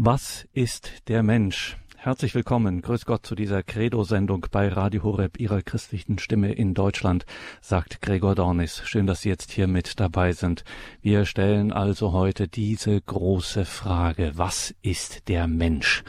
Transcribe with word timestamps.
Was 0.00 0.46
ist 0.52 1.08
der 1.08 1.24
Mensch? 1.24 1.76
Herzlich 1.96 2.32
willkommen, 2.36 2.82
grüß 2.82 3.04
Gott 3.04 3.26
zu 3.26 3.34
dieser 3.34 3.64
Credo-Sendung 3.64 4.46
bei 4.52 4.68
Radio 4.68 5.02
Horeb, 5.02 5.40
Ihrer 5.40 5.60
christlichen 5.60 6.20
Stimme 6.20 6.52
in 6.52 6.72
Deutschland, 6.72 7.26
sagt 7.60 8.00
Gregor 8.00 8.36
Dornis. 8.36 8.80
Schön, 8.84 9.08
dass 9.08 9.22
Sie 9.22 9.28
jetzt 9.28 9.50
hier 9.50 9.66
mit 9.66 9.98
dabei 9.98 10.30
sind. 10.30 10.62
Wir 11.02 11.24
stellen 11.24 11.72
also 11.72 12.12
heute 12.12 12.46
diese 12.46 13.00
große 13.00 13.64
Frage, 13.64 14.30
was 14.36 14.72
ist 14.82 15.26
der 15.26 15.48
Mensch? 15.48 16.04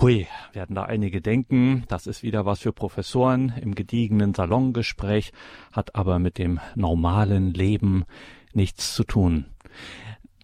Hui, 0.00 0.28
werden 0.52 0.76
da 0.76 0.84
einige 0.84 1.20
denken, 1.20 1.82
das 1.88 2.06
ist 2.06 2.22
wieder 2.22 2.46
was 2.46 2.60
für 2.60 2.72
Professoren 2.72 3.52
im 3.60 3.74
gediegenen 3.74 4.34
Salongespräch, 4.34 5.32
hat 5.72 5.96
aber 5.96 6.20
mit 6.20 6.38
dem 6.38 6.60
normalen 6.76 7.52
Leben 7.52 8.04
nichts 8.52 8.94
zu 8.94 9.02
tun. 9.02 9.46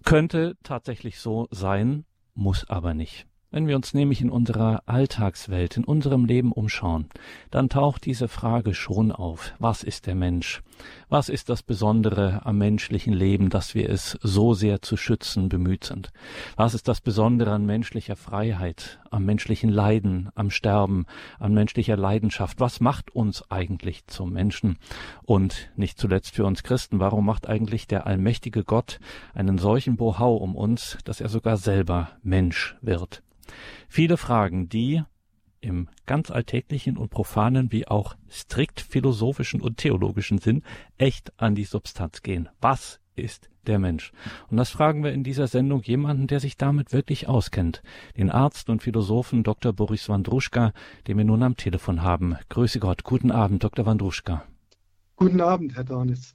Könnte 0.02 0.56
tatsächlich 0.64 1.20
so 1.20 1.46
sein, 1.52 2.06
muss 2.34 2.68
aber 2.68 2.94
nicht. 2.94 3.26
Wenn 3.52 3.66
wir 3.66 3.76
uns 3.76 3.92
nämlich 3.92 4.22
in 4.22 4.30
unserer 4.30 4.82
Alltagswelt, 4.86 5.76
in 5.76 5.84
unserem 5.84 6.24
Leben 6.24 6.52
umschauen, 6.52 7.10
dann 7.50 7.68
taucht 7.68 8.06
diese 8.06 8.26
Frage 8.26 8.72
schon 8.72 9.12
auf. 9.12 9.52
Was 9.58 9.82
ist 9.82 10.06
der 10.06 10.14
Mensch? 10.14 10.62
Was 11.10 11.28
ist 11.28 11.50
das 11.50 11.62
Besondere 11.62 12.46
am 12.46 12.56
menschlichen 12.56 13.12
Leben, 13.12 13.50
dass 13.50 13.74
wir 13.74 13.90
es 13.90 14.18
so 14.22 14.54
sehr 14.54 14.80
zu 14.80 14.96
schützen 14.96 15.50
bemüht 15.50 15.84
sind? 15.84 16.12
Was 16.56 16.72
ist 16.72 16.88
das 16.88 17.02
Besondere 17.02 17.50
an 17.52 17.66
menschlicher 17.66 18.16
Freiheit, 18.16 19.01
am 19.12 19.24
menschlichen 19.24 19.70
Leiden, 19.70 20.30
am 20.34 20.50
Sterben, 20.50 21.06
an 21.38 21.54
menschlicher 21.54 21.96
Leidenschaft? 21.96 22.60
Was 22.60 22.80
macht 22.80 23.10
uns 23.14 23.50
eigentlich 23.50 24.06
zum 24.06 24.32
Menschen? 24.32 24.78
Und 25.22 25.70
nicht 25.76 25.98
zuletzt 25.98 26.34
für 26.34 26.44
uns 26.44 26.62
Christen, 26.62 27.00
warum 27.00 27.26
macht 27.26 27.48
eigentlich 27.48 27.86
der 27.86 28.06
allmächtige 28.06 28.64
Gott 28.64 29.00
einen 29.34 29.58
solchen 29.58 29.96
Bohau 29.96 30.36
um 30.36 30.56
uns, 30.56 30.98
dass 31.04 31.20
er 31.20 31.28
sogar 31.28 31.56
selber 31.56 32.10
Mensch 32.22 32.76
wird? 32.80 33.22
Viele 33.88 34.16
Fragen, 34.16 34.68
die 34.68 35.02
im 35.60 35.88
ganz 36.06 36.30
alltäglichen 36.30 36.96
und 36.96 37.10
profanen 37.10 37.70
wie 37.72 37.86
auch 37.86 38.16
strikt 38.28 38.80
philosophischen 38.80 39.60
und 39.60 39.78
theologischen 39.78 40.38
Sinn 40.38 40.62
echt 40.98 41.32
an 41.40 41.54
die 41.54 41.64
Substanz 41.64 42.22
gehen. 42.22 42.48
Was 42.60 42.98
ist 43.16 43.50
der 43.66 43.78
Mensch? 43.78 44.12
Und 44.50 44.56
das 44.56 44.70
fragen 44.70 45.04
wir 45.04 45.12
in 45.12 45.24
dieser 45.24 45.46
Sendung 45.46 45.82
jemanden, 45.82 46.26
der 46.26 46.40
sich 46.40 46.56
damit 46.56 46.92
wirklich 46.92 47.28
auskennt. 47.28 47.82
Den 48.16 48.30
Arzt 48.30 48.70
und 48.70 48.82
Philosophen 48.82 49.42
Dr. 49.42 49.72
Boris 49.72 50.08
Wandruschka, 50.08 50.72
den 51.06 51.18
wir 51.18 51.24
nun 51.24 51.42
am 51.42 51.56
Telefon 51.56 52.02
haben. 52.02 52.36
Grüße 52.48 52.80
Gott. 52.80 53.04
Guten 53.04 53.30
Abend, 53.30 53.64
Dr. 53.64 53.86
Wandruschka. 53.86 54.44
Guten 55.16 55.40
Abend, 55.40 55.76
Herr 55.76 55.84
Dornis. 55.84 56.34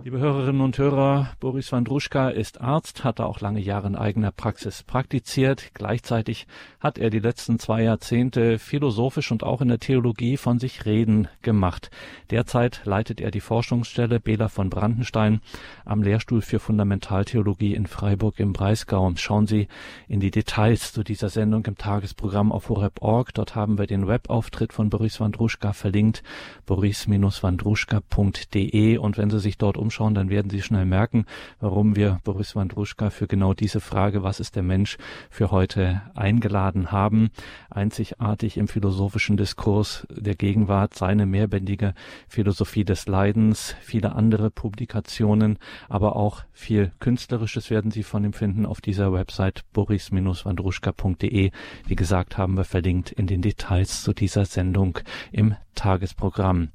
Liebe 0.00 0.18
Hörerinnen 0.18 0.62
und 0.62 0.78
Hörer, 0.78 1.34
Boris 1.38 1.70
Wandruschka 1.70 2.30
ist 2.30 2.60
Arzt, 2.60 3.04
hat 3.04 3.20
auch 3.20 3.40
lange 3.40 3.60
Jahre 3.60 3.86
in 3.86 3.94
eigener 3.94 4.32
Praxis 4.32 4.82
praktiziert. 4.82 5.70
Gleichzeitig 5.74 6.48
hat 6.80 6.98
er 6.98 7.08
die 7.10 7.20
letzten 7.20 7.60
zwei 7.60 7.82
Jahrzehnte 7.82 8.58
philosophisch 8.58 9.30
und 9.30 9.44
auch 9.44 9.60
in 9.60 9.68
der 9.68 9.78
Theologie 9.78 10.38
von 10.38 10.58
sich 10.58 10.86
reden 10.86 11.28
gemacht. 11.42 11.92
Derzeit 12.30 12.80
leitet 12.84 13.20
er 13.20 13.30
die 13.30 13.40
Forschungsstelle 13.40 14.18
Bela 14.18 14.48
von 14.48 14.70
Brandenstein 14.70 15.40
am 15.84 16.02
Lehrstuhl 16.02 16.42
für 16.42 16.58
Fundamentaltheologie 16.58 17.74
in 17.74 17.86
Freiburg 17.86 18.40
im 18.40 18.52
Breisgau. 18.52 19.12
Schauen 19.16 19.46
Sie 19.46 19.68
in 20.08 20.18
die 20.18 20.32
Details 20.32 20.92
zu 20.92 21.04
dieser 21.04 21.28
Sendung 21.28 21.64
im 21.66 21.76
Tagesprogramm 21.76 22.50
auf 22.50 22.70
horeb.org. 22.70 23.34
Dort 23.34 23.54
haben 23.54 23.78
wir 23.78 23.86
den 23.86 24.08
Webauftritt 24.08 24.72
von 24.72 24.90
Boris 24.90 25.20
Wandruschka 25.20 25.74
verlinkt, 25.74 26.24
boris-wandruschka.de 26.66 28.96
und 28.96 29.18
wenn 29.18 29.30
Sie 29.30 29.38
sich 29.38 29.58
dort 29.58 29.76
um 29.76 29.91
umschauen, 29.92 30.14
dann 30.14 30.30
werden 30.30 30.48
Sie 30.48 30.62
schnell 30.62 30.86
merken, 30.86 31.26
warum 31.60 31.96
wir 31.96 32.18
Boris 32.24 32.56
Wandruschka 32.56 33.10
für 33.10 33.26
genau 33.26 33.52
diese 33.52 33.80
Frage, 33.80 34.22
was 34.22 34.40
ist 34.40 34.56
der 34.56 34.62
Mensch, 34.62 34.96
für 35.28 35.50
heute 35.50 36.00
eingeladen 36.14 36.92
haben. 36.92 37.28
Einzigartig 37.68 38.56
im 38.56 38.68
philosophischen 38.68 39.36
Diskurs 39.36 40.06
der 40.10 40.34
Gegenwart 40.34 40.94
seine 40.94 41.26
mehrbändige 41.26 41.92
Philosophie 42.26 42.86
des 42.86 43.06
Leidens, 43.06 43.76
viele 43.82 44.14
andere 44.14 44.50
Publikationen, 44.50 45.58
aber 45.90 46.16
auch 46.16 46.42
viel 46.52 46.92
Künstlerisches 46.98 47.68
werden 47.68 47.90
Sie 47.90 48.02
von 48.02 48.24
ihm 48.24 48.32
finden 48.32 48.64
auf 48.64 48.80
dieser 48.80 49.12
Website 49.12 49.62
boris-wandruschka.de. 49.74 51.50
Wie 51.86 51.96
gesagt, 51.96 52.38
haben 52.38 52.56
wir 52.56 52.64
verlinkt 52.64 53.12
in 53.12 53.26
den 53.26 53.42
Details 53.42 54.02
zu 54.02 54.14
dieser 54.14 54.46
Sendung 54.46 55.00
im 55.32 55.54
Tagesprogramm. 55.74 56.70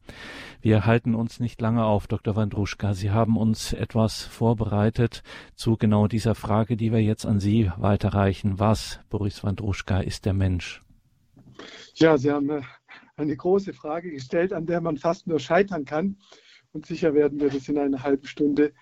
Wir 0.61 0.85
halten 0.85 1.15
uns 1.15 1.39
nicht 1.39 1.61
lange 1.61 1.85
auf, 1.85 2.07
Dr. 2.07 2.35
Wandruschka. 2.35 2.93
Sie 2.93 3.11
haben 3.11 3.37
uns 3.37 3.73
etwas 3.73 4.23
vorbereitet 4.23 5.23
zu 5.55 5.77
genau 5.77 6.07
dieser 6.07 6.35
Frage, 6.35 6.77
die 6.77 6.91
wir 6.91 7.01
jetzt 7.01 7.25
an 7.25 7.39
Sie 7.39 7.71
weiterreichen. 7.77 8.59
Was, 8.59 8.99
Boris 9.09 9.43
Wandruschka, 9.43 9.99
ist 9.99 10.25
der 10.25 10.33
Mensch? 10.33 10.83
Ja, 11.95 12.17
Sie 12.17 12.31
haben 12.31 12.63
eine 13.15 13.35
große 13.35 13.73
Frage 13.73 14.11
gestellt, 14.11 14.53
an 14.53 14.65
der 14.65 14.81
man 14.81 14.97
fast 14.97 15.27
nur 15.27 15.39
scheitern 15.39 15.85
kann. 15.85 16.17
Und 16.71 16.85
sicher 16.85 17.13
werden 17.13 17.39
wir 17.39 17.49
das 17.49 17.69
in 17.69 17.77
einer 17.77 18.03
halben 18.03 18.27
Stunde 18.27 18.73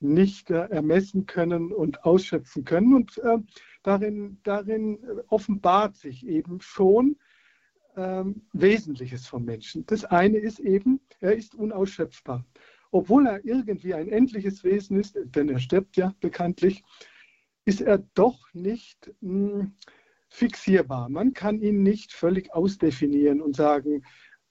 nicht 0.00 0.50
äh, 0.50 0.66
ermessen 0.68 1.26
können 1.26 1.72
und 1.72 2.04
ausschöpfen 2.04 2.64
können. 2.64 2.94
Und 2.94 3.18
äh, 3.18 3.38
darin, 3.82 4.38
darin 4.42 4.98
offenbart 5.28 5.96
sich 5.96 6.26
eben 6.26 6.60
schon, 6.60 7.16
ähm, 7.96 8.42
Wesentliches 8.52 9.26
vom 9.26 9.44
Menschen. 9.44 9.86
Das 9.86 10.04
eine 10.04 10.38
ist 10.38 10.60
eben, 10.60 11.00
er 11.20 11.36
ist 11.36 11.54
unausschöpfbar. 11.54 12.44
Obwohl 12.90 13.26
er 13.26 13.44
irgendwie 13.44 13.94
ein 13.94 14.08
endliches 14.08 14.62
Wesen 14.62 14.98
ist, 15.00 15.18
denn 15.24 15.48
er 15.48 15.58
stirbt 15.58 15.96
ja 15.96 16.14
bekanntlich, 16.20 16.84
ist 17.64 17.80
er 17.80 17.98
doch 18.14 18.52
nicht 18.52 19.12
mh, 19.20 19.60
hm, 19.60 19.74
fixierbar. 20.28 21.08
Man 21.08 21.32
kann 21.32 21.60
ihn 21.60 21.82
nicht 21.82 22.12
völlig 22.12 22.52
ausdefinieren 22.54 23.40
und 23.40 23.56
sagen, 23.56 24.04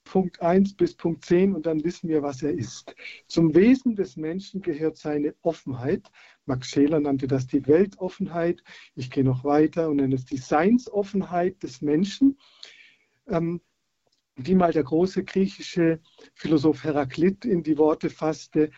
Punkt 0.03 0.41
1 0.41 0.75
bis 0.75 0.95
Punkt 0.95 1.25
10 1.25 1.55
und 1.55 1.65
dann 1.65 1.83
wissen 1.83 2.09
wir, 2.09 2.21
was 2.21 2.43
er 2.43 2.51
ist. 2.51 2.95
Zum 3.27 3.55
Wesen 3.55 3.95
des 3.95 4.17
Menschen 4.17 4.61
gehört 4.61 4.97
seine 4.97 5.33
Offenheit. 5.41 6.11
Max 6.45 6.67
Scheler 6.67 6.99
nannte 6.99 7.27
das 7.27 7.47
die 7.47 7.65
Weltoffenheit. 7.67 8.63
Ich 8.95 9.09
gehe 9.09 9.23
noch 9.23 9.43
weiter 9.43 9.89
und 9.89 9.97
nenne 9.97 10.15
es 10.15 10.25
die 10.25 10.37
Seinsoffenheit 10.37 11.63
des 11.63 11.81
Menschen 11.81 12.37
ähm, 13.27 13.61
die 14.37 14.55
mal 14.55 14.71
der 14.71 14.83
große 14.83 15.23
griechische 15.23 16.01
Philosoph 16.33 16.83
Heraklit 16.83 17.45
in 17.45 17.63
die 17.63 17.77
Worte 17.77 18.09
fasste, 18.09 18.71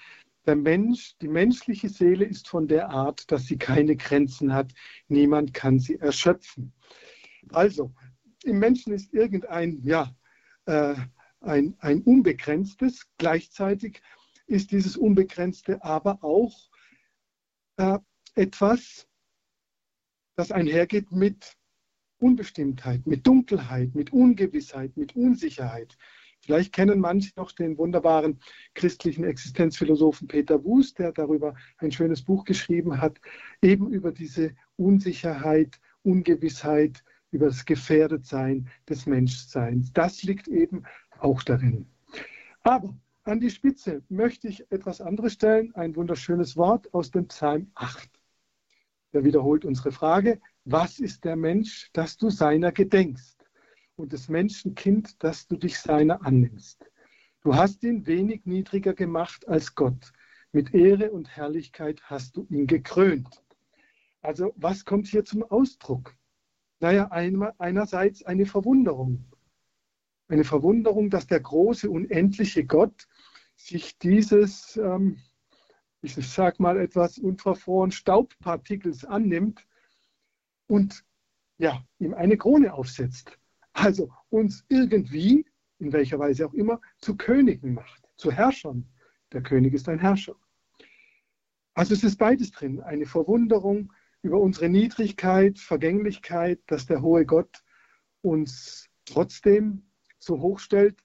der 0.46 0.56
Mensch, 0.56 1.18
die 1.22 1.28
menschliche 1.28 1.90
Seele 1.90 2.26
ist 2.26 2.48
von 2.48 2.68
der 2.68 2.90
Art, 2.90 3.32
dass 3.32 3.46
sie 3.46 3.58
keine 3.58 3.96
Grenzen 3.96 4.54
hat. 4.54 4.74
Niemand 5.08 5.54
kann 5.54 5.80
sie 5.80 5.96
erschöpfen. 5.96 6.74
Also, 7.50 7.94
im 8.44 8.60
Menschen 8.60 8.94
ist 8.94 9.14
irgendein, 9.14 9.82
ja, 9.84 10.16
äh, 10.66 10.96
ein, 11.42 11.76
ein 11.80 12.02
Unbegrenztes. 12.04 13.08
Gleichzeitig 13.18 14.02
ist 14.46 14.72
dieses 14.72 14.98
Unbegrenzte 14.98 15.84
aber 15.84 16.24
auch 16.24 16.70
äh, 17.78 17.98
etwas, 18.36 19.08
das 20.36 20.52
einhergeht 20.52 21.12
mit 21.12 21.58
Unbestimmtheit, 22.26 23.06
mit 23.06 23.28
Dunkelheit, 23.28 23.94
mit 23.94 24.12
Ungewissheit, 24.12 24.98
mit 24.98 25.16
Unsicherheit. 25.16 25.96
Vielleicht 26.42 26.74
kennen 26.74 27.00
manche 27.00 27.32
noch 27.36 27.52
den 27.52 27.78
wunderbaren 27.78 28.40
christlichen 28.74 29.24
Existenzphilosophen 29.24 30.28
Peter 30.28 30.64
Wuß, 30.64 30.96
der 30.96 31.12
darüber 31.12 31.54
ein 31.78 31.92
schönes 31.92 32.24
Buch 32.24 32.44
geschrieben 32.44 33.00
hat, 33.00 33.22
eben 33.62 33.92
über 33.92 34.12
diese 34.12 34.56
Unsicherheit, 34.76 35.80
Ungewissheit, 36.02 37.04
über 37.30 37.46
das 37.46 37.64
Gefährdetsein 37.64 38.70
des 38.90 39.06
Menschseins. 39.06 39.94
Das 39.94 40.24
liegt 40.24 40.48
eben 40.48 40.84
auch 41.20 41.44
darin. 41.44 41.86
Aber 42.64 42.96
an 43.24 43.40
die 43.40 43.52
Spitze 43.52 44.02
möchte 44.10 44.48
ich 44.48 44.66
etwas 44.72 45.00
anderes 45.00 45.34
stellen, 45.34 45.76
ein 45.76 45.96
wunderschönes 45.96 46.58
Wort 46.58 46.92
aus 46.92 47.12
dem 47.12 47.28
Psalm 47.28 47.70
8. 47.76 48.10
Der 49.14 49.24
wiederholt 49.24 49.64
unsere 49.64 49.92
Frage, 49.92 50.40
was 50.66 51.00
ist 51.00 51.24
der 51.24 51.36
Mensch, 51.36 51.90
dass 51.94 52.18
du 52.18 52.30
seiner 52.30 52.72
gedenkst 52.72 53.38
und 53.96 54.12
des 54.12 54.28
Menschen 54.30 54.74
Kind, 54.74 55.24
dass 55.24 55.48
du 55.48 55.56
dich 55.56 55.80
seiner 55.80 56.26
annimmst. 56.26 56.84
Du 57.42 57.56
hast 57.56 57.84
ihn 57.84 58.08
wenig 58.08 58.46
niedriger 58.46 58.96
gemacht 58.96 59.48
als 59.48 59.76
Gott. 59.76 60.12
Mit 60.52 60.74
Ehre 60.74 61.12
und 61.12 61.30
Herrlichkeit 61.30 62.02
hast 62.06 62.36
du 62.36 62.48
ihn 62.50 62.66
gekrönt. 62.66 63.44
Also 64.22 64.54
was 64.56 64.86
kommt 64.86 65.08
hier 65.08 65.24
zum 65.24 65.44
Ausdruck? 65.44 66.16
Naja, 66.80 67.12
einerseits 67.12 68.24
eine 68.24 68.48
Verwunderung. 68.48 69.24
Eine 70.28 70.44
Verwunderung, 70.44 71.12
dass 71.12 71.28
der 71.28 71.40
große, 71.40 71.90
unendliche 71.90 72.66
Gott 72.66 73.08
sich 73.56 74.00
dieses, 74.00 74.78
ähm, 74.78 75.20
ich 76.02 76.16
sage 76.16 76.62
mal 76.64 76.80
etwas 76.80 77.20
unverfroren, 77.20 77.92
Staubpartikels 77.92 79.06
annimmt 79.06 79.68
und 80.68 81.04
ja, 81.58 81.84
ihm 82.00 82.14
eine 82.14 82.38
Krone 82.38 82.74
aufsetzt. 82.74 83.38
Also 83.74 84.12
uns 84.30 84.66
irgendwie, 84.70 85.46
in 85.80 85.92
welcher 85.92 86.20
Weise 86.20 86.48
auch 86.48 86.54
immer, 86.54 86.82
zu 87.00 87.16
Königen 87.16 87.74
macht, 87.74 88.04
zu 88.18 88.32
Herrschern. 88.32 88.88
Der 89.32 89.42
König 89.42 89.74
ist 89.74 89.90
ein 89.90 90.00
Herrscher. 90.00 90.36
Also 91.74 91.94
es 91.94 92.04
ist 92.04 92.18
beides 92.18 92.52
drin, 92.52 92.82
eine 92.82 93.06
Verwunderung, 93.06 93.92
über 94.22 94.40
unsere 94.40 94.70
Niedrigkeit, 94.70 95.60
Vergänglichkeit, 95.60 96.60
dass 96.68 96.88
der 96.88 97.02
hohe 97.02 97.26
Gott 97.26 97.64
uns 98.22 98.90
trotzdem 99.06 99.84
so 100.18 100.40
hoch 100.40 100.60
stellt, 100.60 100.98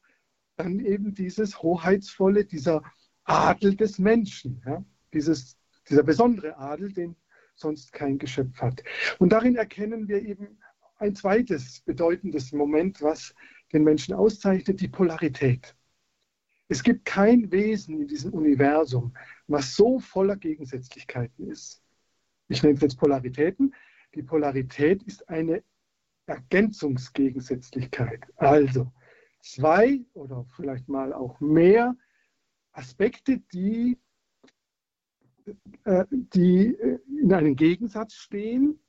dann 0.57 0.81
eben 0.81 1.15
dieses 1.15 1.63
Hoheitsvolle, 1.63 2.47
dieser 2.47 2.83
Adel 3.25 3.77
des 3.77 3.99
Menschen, 3.99 4.63
ja? 4.65 4.83
dieses, 5.13 5.59
dieser 5.89 6.03
besondere 6.03 6.57
Adel, 6.57 6.93
den 6.93 7.17
sonst 7.61 7.93
kein 7.93 8.19
Geschöpf 8.19 8.61
hat. 8.61 8.83
Und 9.19 9.31
darin 9.31 9.57
erkennen 9.57 10.09
wir 10.09 10.23
eben 10.23 10.59
ein 10.97 11.15
zweites 11.15 11.81
bedeutendes 11.81 12.53
Moment, 12.53 13.03
was 13.03 13.35
den 13.73 13.85
Menschen 13.85 14.15
auszeichnet, 14.15 14.81
die 14.81 14.89
Polarität. 14.89 15.77
Es 16.69 16.83
gibt 16.83 17.05
kein 17.05 17.51
Wesen 17.51 18.03
in 18.03 18.09
diesem 18.09 18.33
Universum, 18.33 19.15
was 19.49 19.75
so 19.75 19.99
voller 19.99 20.37
Gegensätzlichkeiten 20.37 21.51
ist. 21.51 21.83
Ich 22.49 22.63
nenne 22.63 22.77
es 22.77 22.81
jetzt 22.81 22.99
Polaritäten. 22.99 23.75
Die 24.15 24.23
Polarität 24.23 25.03
ist 25.03 25.29
eine 25.29 25.63
Ergänzungsgegensätzlichkeit. 26.27 28.25
Also 28.37 28.93
zwei 29.41 30.01
oder 30.13 30.47
vielleicht 30.57 30.89
mal 30.89 31.13
auch 31.13 31.41
mehr 31.41 31.97
Aspekte, 32.73 33.39
die, 33.53 33.99
die 36.09 36.77
in 37.23 37.33
einem 37.33 37.57
Gegensatz 37.57 38.15
stehen, 38.15 38.81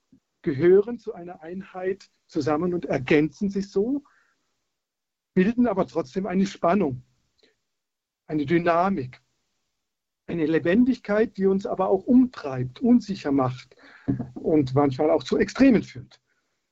gehören 0.42 1.00
zu 1.00 1.14
einer 1.14 1.42
Einheit 1.42 2.10
zusammen 2.28 2.74
und 2.74 2.86
ergänzen 2.86 3.50
sich 3.50 3.70
so, 3.70 4.04
bilden 5.34 5.68
aber 5.68 5.88
trotzdem 5.88 6.26
eine 6.26 6.46
Spannung 6.46 7.04
eine 8.32 8.46
Dynamik, 8.46 9.22
eine 10.26 10.46
Lebendigkeit, 10.46 11.36
die 11.36 11.48
uns 11.48 11.66
aber 11.66 11.90
auch 11.90 12.06
umtreibt, 12.06 12.80
unsicher 12.80 13.34
macht 13.34 13.76
und 14.36 14.74
manchmal 14.74 15.12
auch 15.12 15.24
zu 15.24 15.38
Extremen 15.38 15.84
führt. 15.84 16.22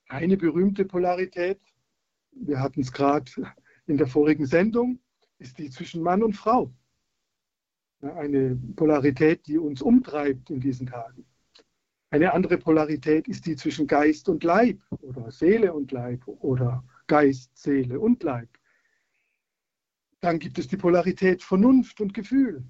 Eine 0.07 0.37
berühmte 0.37 0.85
Polarität, 0.85 1.59
wir 2.31 2.61
hatten 2.61 2.79
es 2.79 2.93
gerade 2.93 3.29
in 3.87 3.97
der 3.97 4.07
vorigen 4.07 4.45
Sendung, 4.45 4.99
ist 5.37 5.57
die 5.57 5.69
zwischen 5.69 6.01
Mann 6.01 6.23
und 6.23 6.33
Frau. 6.33 6.73
Eine 8.01 8.57
Polarität, 8.75 9.45
die 9.47 9.57
uns 9.57 9.81
umtreibt 9.81 10.49
in 10.49 10.59
diesen 10.59 10.87
Tagen. 10.87 11.25
Eine 12.11 12.33
andere 12.33 12.57
Polarität 12.57 13.27
ist 13.27 13.45
die 13.45 13.55
zwischen 13.55 13.85
Geist 13.85 14.29
und 14.29 14.43
Leib 14.43 14.79
oder 15.01 15.29
Seele 15.31 15.73
und 15.73 15.91
Leib 15.91 16.27
oder 16.27 16.83
Geist, 17.07 17.55
Seele 17.57 17.99
und 17.99 18.23
Leib. 18.23 18.49
Dann 20.21 20.39
gibt 20.39 20.57
es 20.57 20.67
die 20.67 20.77
Polarität 20.77 21.43
Vernunft 21.43 22.01
und 22.01 22.13
Gefühl. 22.13 22.63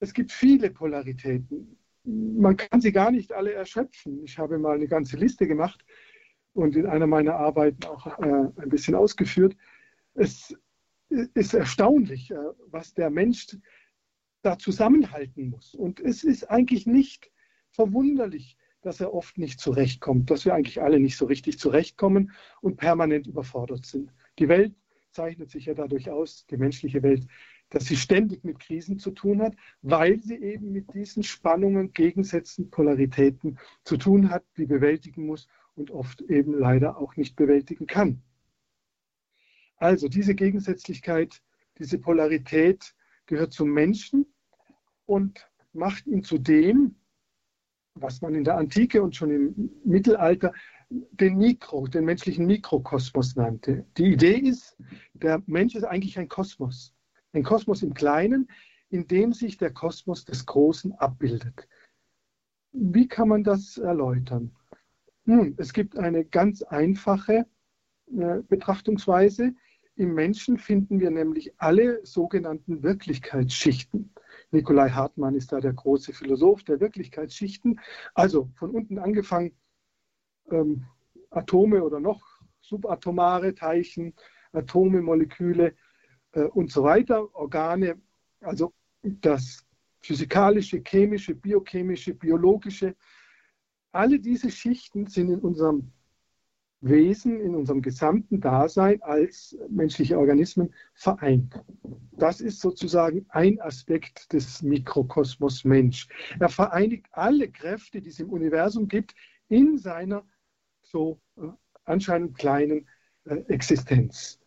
Es 0.00 0.14
gibt 0.14 0.32
viele 0.32 0.70
Polaritäten. 0.70 1.76
Man 2.04 2.56
kann 2.56 2.80
sie 2.80 2.92
gar 2.92 3.10
nicht 3.10 3.32
alle 3.32 3.52
erschöpfen. 3.52 4.22
Ich 4.22 4.38
habe 4.38 4.58
mal 4.58 4.76
eine 4.76 4.86
ganze 4.86 5.16
Liste 5.16 5.46
gemacht 5.46 5.84
und 6.52 6.76
in 6.76 6.86
einer 6.86 7.06
meiner 7.06 7.34
Arbeiten 7.34 7.84
auch 7.84 8.06
äh, 8.18 8.48
ein 8.56 8.68
bisschen 8.68 8.94
ausgeführt. 8.94 9.56
Es 10.14 10.56
ist 11.08 11.54
erstaunlich, 11.54 12.30
äh, 12.30 12.36
was 12.66 12.94
der 12.94 13.10
Mensch 13.10 13.56
da 14.42 14.58
zusammenhalten 14.58 15.50
muss. 15.50 15.74
Und 15.74 16.00
es 16.00 16.24
ist 16.24 16.44
eigentlich 16.50 16.86
nicht 16.86 17.30
verwunderlich, 17.70 18.56
dass 18.80 19.00
er 19.00 19.12
oft 19.12 19.38
nicht 19.38 19.60
zurechtkommt, 19.60 20.30
dass 20.30 20.44
wir 20.44 20.54
eigentlich 20.54 20.80
alle 20.80 21.00
nicht 21.00 21.16
so 21.16 21.26
richtig 21.26 21.58
zurechtkommen 21.58 22.32
und 22.60 22.76
permanent 22.76 23.26
überfordert 23.26 23.86
sind. 23.86 24.12
Die 24.38 24.48
Welt 24.48 24.74
zeichnet 25.10 25.50
sich 25.50 25.66
ja 25.66 25.74
dadurch 25.74 26.10
aus, 26.10 26.46
die 26.46 26.56
menschliche 26.56 27.02
Welt, 27.02 27.26
dass 27.70 27.86
sie 27.86 27.96
ständig 27.96 28.44
mit 28.44 28.60
Krisen 28.60 28.98
zu 28.98 29.10
tun 29.10 29.42
hat, 29.42 29.54
weil 29.82 30.20
sie 30.20 30.36
eben 30.36 30.72
mit 30.72 30.94
diesen 30.94 31.22
Spannungen, 31.22 31.92
Gegensätzen, 31.92 32.70
Polaritäten 32.70 33.58
zu 33.84 33.96
tun 33.96 34.30
hat, 34.30 34.44
die 34.56 34.66
bewältigen 34.66 35.26
muss 35.26 35.48
und 35.74 35.90
oft 35.90 36.22
eben 36.22 36.58
leider 36.58 36.98
auch 36.98 37.16
nicht 37.16 37.36
bewältigen 37.36 37.86
kann. 37.86 38.22
Also 39.76 40.08
diese 40.08 40.34
Gegensätzlichkeit, 40.34 41.42
diese 41.78 41.98
Polarität 41.98 42.94
gehört 43.28 43.52
zum 43.52 43.70
Menschen 43.70 44.26
und 45.06 45.48
macht 45.72 46.06
ihn 46.08 46.24
zu 46.24 46.38
dem, 46.38 46.96
was 47.94 48.20
man 48.20 48.34
in 48.34 48.44
der 48.44 48.56
Antike 48.56 49.02
und 49.02 49.14
schon 49.14 49.30
im 49.30 49.70
Mittelalter 49.84 50.52
den 50.90 51.36
Mikro, 51.36 51.86
den 51.86 52.04
menschlichen 52.04 52.46
Mikrokosmos 52.46 53.36
nannte. 53.36 53.86
Die 53.96 54.12
Idee 54.12 54.38
ist, 54.38 54.76
der 55.12 55.42
Mensch 55.46 55.74
ist 55.74 55.84
eigentlich 55.84 56.18
ein 56.18 56.28
Kosmos. 56.28 56.94
Ein 57.32 57.42
Kosmos 57.42 57.82
im 57.82 57.94
Kleinen, 57.94 58.50
in 58.88 59.06
dem 59.06 59.32
sich 59.32 59.58
der 59.58 59.72
Kosmos 59.72 60.24
des 60.24 60.46
Großen 60.46 60.92
abbildet. 60.94 61.68
Wie 62.72 63.06
kann 63.06 63.28
man 63.28 63.44
das 63.44 63.76
erläutern? 63.76 64.56
Nun, 65.24 65.54
es 65.58 65.72
gibt 65.74 65.98
eine 65.98 66.24
ganz 66.24 66.62
einfache 66.62 67.46
äh, 68.06 68.40
Betrachtungsweise. 68.48 69.54
Im 69.98 70.14
Menschen 70.14 70.58
finden 70.58 71.00
wir 71.00 71.10
nämlich 71.10 71.52
alle 71.58 72.06
sogenannten 72.06 72.84
Wirklichkeitsschichten. 72.84 74.14
Nikolai 74.52 74.90
Hartmann 74.90 75.34
ist 75.34 75.50
da 75.50 75.58
der 75.58 75.72
große 75.72 76.12
Philosoph 76.12 76.62
der 76.62 76.78
Wirklichkeitsschichten. 76.78 77.80
Also 78.14 78.48
von 78.54 78.70
unten 78.70 79.00
angefangen 79.00 79.56
ähm, 80.52 80.86
Atome 81.30 81.82
oder 81.82 81.98
noch 81.98 82.22
subatomare 82.60 83.56
Teilchen, 83.56 84.14
Atome, 84.52 85.02
Moleküle 85.02 85.74
äh, 86.30 86.42
und 86.44 86.70
so 86.70 86.84
weiter, 86.84 87.34
Organe, 87.34 88.00
also 88.40 88.72
das 89.02 89.66
physikalische, 89.98 90.80
chemische, 90.80 91.34
biochemische, 91.34 92.14
biologische, 92.14 92.94
alle 93.90 94.20
diese 94.20 94.52
Schichten 94.52 95.08
sind 95.08 95.30
in 95.30 95.40
unserem 95.40 95.90
Wesen, 96.80 97.40
in 97.40 97.54
unserem 97.54 97.82
gesamten 97.82 98.40
Dasein 98.40 99.02
als 99.02 99.56
menschliche 99.68 100.18
Organismen 100.18 100.72
vereint. 100.94 101.60
Das 102.12 102.40
ist 102.40 102.60
sozusagen 102.60 103.26
ein 103.30 103.60
Aspekt 103.60 104.32
des 104.32 104.62
Mikrokosmos 104.62 105.64
Mensch. 105.64 106.08
Er 106.38 106.48
vereinigt 106.48 107.06
alle 107.12 107.48
Kräfte, 107.48 108.00
die 108.00 108.10
es 108.10 108.20
im 108.20 108.30
Universum 108.30 108.86
gibt, 108.86 109.14
in 109.48 109.78
seiner 109.78 110.24
so 110.82 111.20
äh, 111.36 111.48
anscheinend 111.84 112.38
kleinen 112.38 112.86
äh, 113.24 113.36
Existenz. 113.48 114.40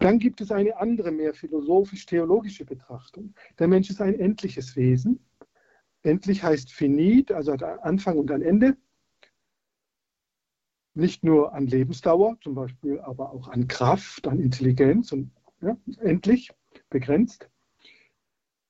Dann 0.00 0.18
gibt 0.18 0.40
es 0.40 0.52
eine 0.52 0.76
andere, 0.76 1.10
mehr 1.10 1.34
philosophisch-theologische 1.34 2.64
Betrachtung. 2.64 3.34
Der 3.58 3.68
Mensch 3.68 3.90
ist 3.90 4.02
ein 4.02 4.18
endliches 4.18 4.76
Wesen. 4.76 5.20
Endlich 6.02 6.42
heißt 6.42 6.72
finit, 6.72 7.32
also 7.32 7.52
hat 7.52 7.62
Anfang 7.62 8.18
und 8.18 8.30
ein 8.30 8.42
Ende. 8.42 8.76
Nicht 10.94 11.24
nur 11.24 11.54
an 11.54 11.66
Lebensdauer, 11.66 12.36
zum 12.42 12.54
Beispiel, 12.54 13.00
aber 13.00 13.32
auch 13.32 13.48
an 13.48 13.66
Kraft, 13.66 14.28
an 14.28 14.40
Intelligenz 14.40 15.12
und 15.12 15.30
ja, 15.60 15.76
endlich, 16.00 16.50
begrenzt. 16.90 17.48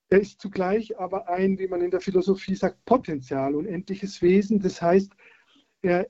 Er 0.08 0.20
ist 0.20 0.40
zugleich 0.40 0.99
aber 0.99 1.28
ein, 1.28 1.58
wie 1.58 1.68
man 1.68 1.80
in 1.80 1.90
der 1.90 2.00
Philosophie 2.00 2.54
sagt, 2.54 2.85
Potenzial, 2.85 3.54
unendliches 3.54 4.20
Wesen. 4.20 4.61
Das 4.61 4.82
heißt, 4.82 5.12
er, 5.80 6.08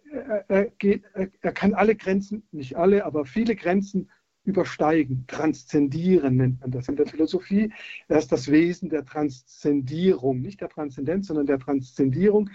er, 0.49 0.67
geht, 0.79 1.05
er, 1.15 1.53
kann 1.53 1.75
alle 1.75 1.95
Grenzen, 1.95 2.43
nicht 2.51 2.77
alle, 2.77 3.05
aber 3.05 3.25
viele 3.25 3.57
Grenzen 3.57 4.11
übersteigen, 4.45 5.25
transzendieren 5.29 6.37
nennt 6.37 6.61
man 6.61 6.73
das 6.73 6.89
in 6.89 6.97
der 6.97 7.07
Philosophie. 7.07 7.73
Er 8.09 8.19
ist 8.19 8.33
das 8.33 8.51
Wesen 8.51 8.89
der 8.89 9.05
Transzendierung, 9.05 10.41
nicht 10.41 10.61
der 10.61 10.69
Transzendenz, 10.69 11.29
sondern 11.29 11.47
der 11.47 11.61
Transzendierung. 11.61 12.51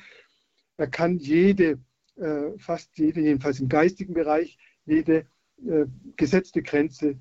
Er 0.75 0.87
kann 0.87 1.17
jede, 1.17 1.79
äh, 2.17 2.57
fast 2.57 2.97
jede, 2.97 3.21
jedenfalls 3.21 3.59
im 3.59 3.69
geistigen 3.69 4.13
Bereich, 4.13 4.57
jede 4.85 5.25
äh, 5.65 5.85
gesetzte 6.15 6.61
Grenze 6.61 7.17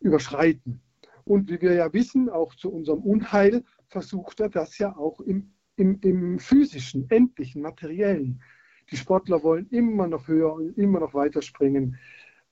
überschreiten. 0.00 0.80
Und 1.24 1.50
wie 1.50 1.60
wir 1.60 1.74
ja 1.74 1.92
wissen, 1.92 2.28
auch 2.28 2.54
zu 2.54 2.70
unserem 2.70 3.00
Unheil 3.00 3.64
versucht 3.88 4.40
er 4.40 4.50
das 4.50 4.78
ja 4.78 4.96
auch 4.96 5.20
im, 5.20 5.52
im, 5.76 5.98
im 6.02 6.38
physischen, 6.38 7.08
endlichen, 7.10 7.62
materiellen. 7.62 8.42
Die 8.90 8.96
Sportler 8.96 9.42
wollen 9.42 9.68
immer 9.70 10.06
noch 10.06 10.28
höher 10.28 10.52
und 10.52 10.76
immer 10.76 11.00
noch 11.00 11.14
weiter 11.14 11.40
springen. 11.40 11.96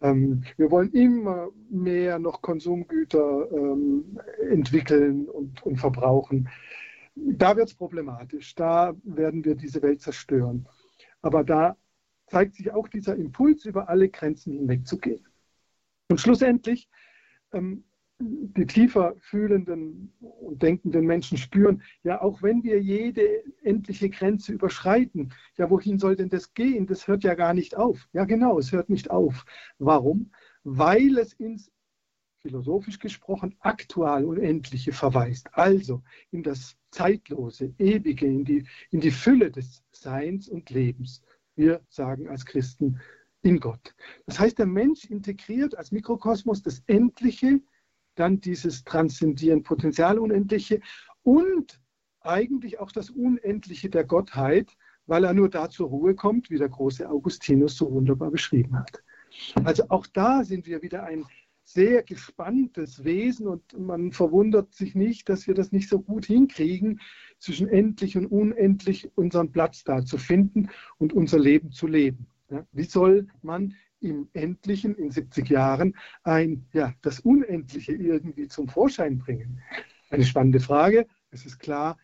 Ähm, 0.00 0.42
wir 0.56 0.70
wollen 0.70 0.90
immer 0.92 1.48
mehr 1.70 2.18
noch 2.18 2.42
Konsumgüter 2.42 3.50
ähm, 3.52 4.18
entwickeln 4.50 5.28
und, 5.28 5.62
und 5.62 5.76
verbrauchen. 5.76 6.48
Da 7.14 7.56
wird 7.56 7.68
es 7.68 7.74
problematisch. 7.74 8.54
Da 8.54 8.94
werden 9.04 9.44
wir 9.44 9.54
diese 9.54 9.82
Welt 9.82 10.00
zerstören. 10.00 10.66
Aber 11.22 11.44
da 11.44 11.76
zeigt 12.26 12.54
sich 12.54 12.72
auch 12.72 12.88
dieser 12.88 13.16
Impuls, 13.16 13.64
über 13.64 13.88
alle 13.88 14.08
Grenzen 14.08 14.52
hinwegzugehen. 14.54 15.26
Und 16.08 16.20
schlussendlich 16.20 16.88
ähm, 17.52 17.84
die 18.18 18.66
tiefer 18.66 19.14
fühlenden 19.18 20.12
und 20.20 20.62
denkenden 20.62 21.06
Menschen 21.06 21.38
spüren, 21.38 21.82
ja, 22.02 22.20
auch 22.22 22.42
wenn 22.42 22.62
wir 22.62 22.80
jede 22.80 23.42
endliche 23.62 24.10
Grenze 24.10 24.52
überschreiten, 24.52 25.32
ja, 25.56 25.68
wohin 25.70 25.98
soll 25.98 26.16
denn 26.16 26.28
das 26.28 26.54
gehen? 26.54 26.86
Das 26.86 27.08
hört 27.08 27.24
ja 27.24 27.34
gar 27.34 27.54
nicht 27.54 27.76
auf. 27.76 28.08
Ja, 28.12 28.24
genau, 28.24 28.58
es 28.58 28.72
hört 28.72 28.90
nicht 28.90 29.10
auf. 29.10 29.44
Warum? 29.78 30.30
Weil 30.62 31.18
es 31.18 31.32
ins 31.32 31.70
philosophisch 32.42 32.98
gesprochen, 32.98 33.54
aktual 33.60 34.24
Unendliche 34.24 34.92
verweist. 34.92 35.48
Also 35.52 36.02
in 36.32 36.42
das 36.42 36.76
Zeitlose, 36.90 37.72
Ewige, 37.78 38.26
in 38.26 38.44
die, 38.44 38.66
in 38.90 39.00
die 39.00 39.10
Fülle 39.10 39.50
des 39.50 39.82
Seins 39.92 40.48
und 40.48 40.70
Lebens. 40.70 41.22
Wir 41.54 41.80
sagen 41.88 42.28
als 42.28 42.44
Christen 42.44 43.00
in 43.42 43.60
Gott. 43.60 43.94
Das 44.26 44.38
heißt, 44.38 44.58
der 44.58 44.66
Mensch 44.66 45.04
integriert 45.04 45.76
als 45.76 45.92
Mikrokosmos 45.92 46.62
das 46.62 46.82
Endliche, 46.86 47.60
dann 48.16 48.40
dieses 48.40 48.84
Transzendieren, 48.84 49.62
Potenzial 49.62 50.18
Unendliche 50.18 50.80
und 51.22 51.80
eigentlich 52.20 52.78
auch 52.78 52.92
das 52.92 53.10
Unendliche 53.10 53.88
der 53.88 54.04
Gottheit, 54.04 54.76
weil 55.06 55.24
er 55.24 55.34
nur 55.34 55.48
da 55.48 55.70
zur 55.70 55.88
Ruhe 55.88 56.14
kommt, 56.14 56.50
wie 56.50 56.58
der 56.58 56.68
große 56.68 57.08
Augustinus 57.08 57.76
so 57.76 57.90
wunderbar 57.90 58.30
beschrieben 58.30 58.78
hat. 58.78 59.02
Also 59.64 59.84
auch 59.88 60.06
da 60.06 60.44
sind 60.44 60.66
wir 60.66 60.82
wieder 60.82 61.04
ein 61.04 61.24
sehr 61.64 62.02
gespanntes 62.02 63.04
Wesen 63.04 63.46
und 63.46 63.78
man 63.78 64.12
verwundert 64.12 64.74
sich 64.74 64.94
nicht, 64.94 65.28
dass 65.28 65.46
wir 65.46 65.54
das 65.54 65.72
nicht 65.72 65.88
so 65.88 66.00
gut 66.00 66.26
hinkriegen, 66.26 67.00
zwischen 67.38 67.68
endlich 67.68 68.16
und 68.16 68.26
unendlich 68.26 69.10
unseren 69.16 69.50
Platz 69.52 69.84
da 69.84 70.04
zu 70.04 70.18
finden 70.18 70.70
und 70.98 71.12
unser 71.12 71.38
Leben 71.38 71.72
zu 71.72 71.86
leben. 71.86 72.26
Ja, 72.50 72.66
wie 72.72 72.84
soll 72.84 73.28
man 73.42 73.74
im 74.00 74.28
Endlichen 74.32 74.94
in 74.96 75.10
70 75.10 75.48
Jahren 75.48 75.96
ein, 76.24 76.66
ja, 76.72 76.94
das 77.02 77.20
Unendliche 77.20 77.92
irgendwie 77.92 78.48
zum 78.48 78.68
Vorschein 78.68 79.18
bringen? 79.18 79.60
Eine 80.10 80.24
spannende 80.24 80.60
Frage. 80.60 81.06
Es 81.30 81.46
ist 81.46 81.58
klar, 81.58 81.96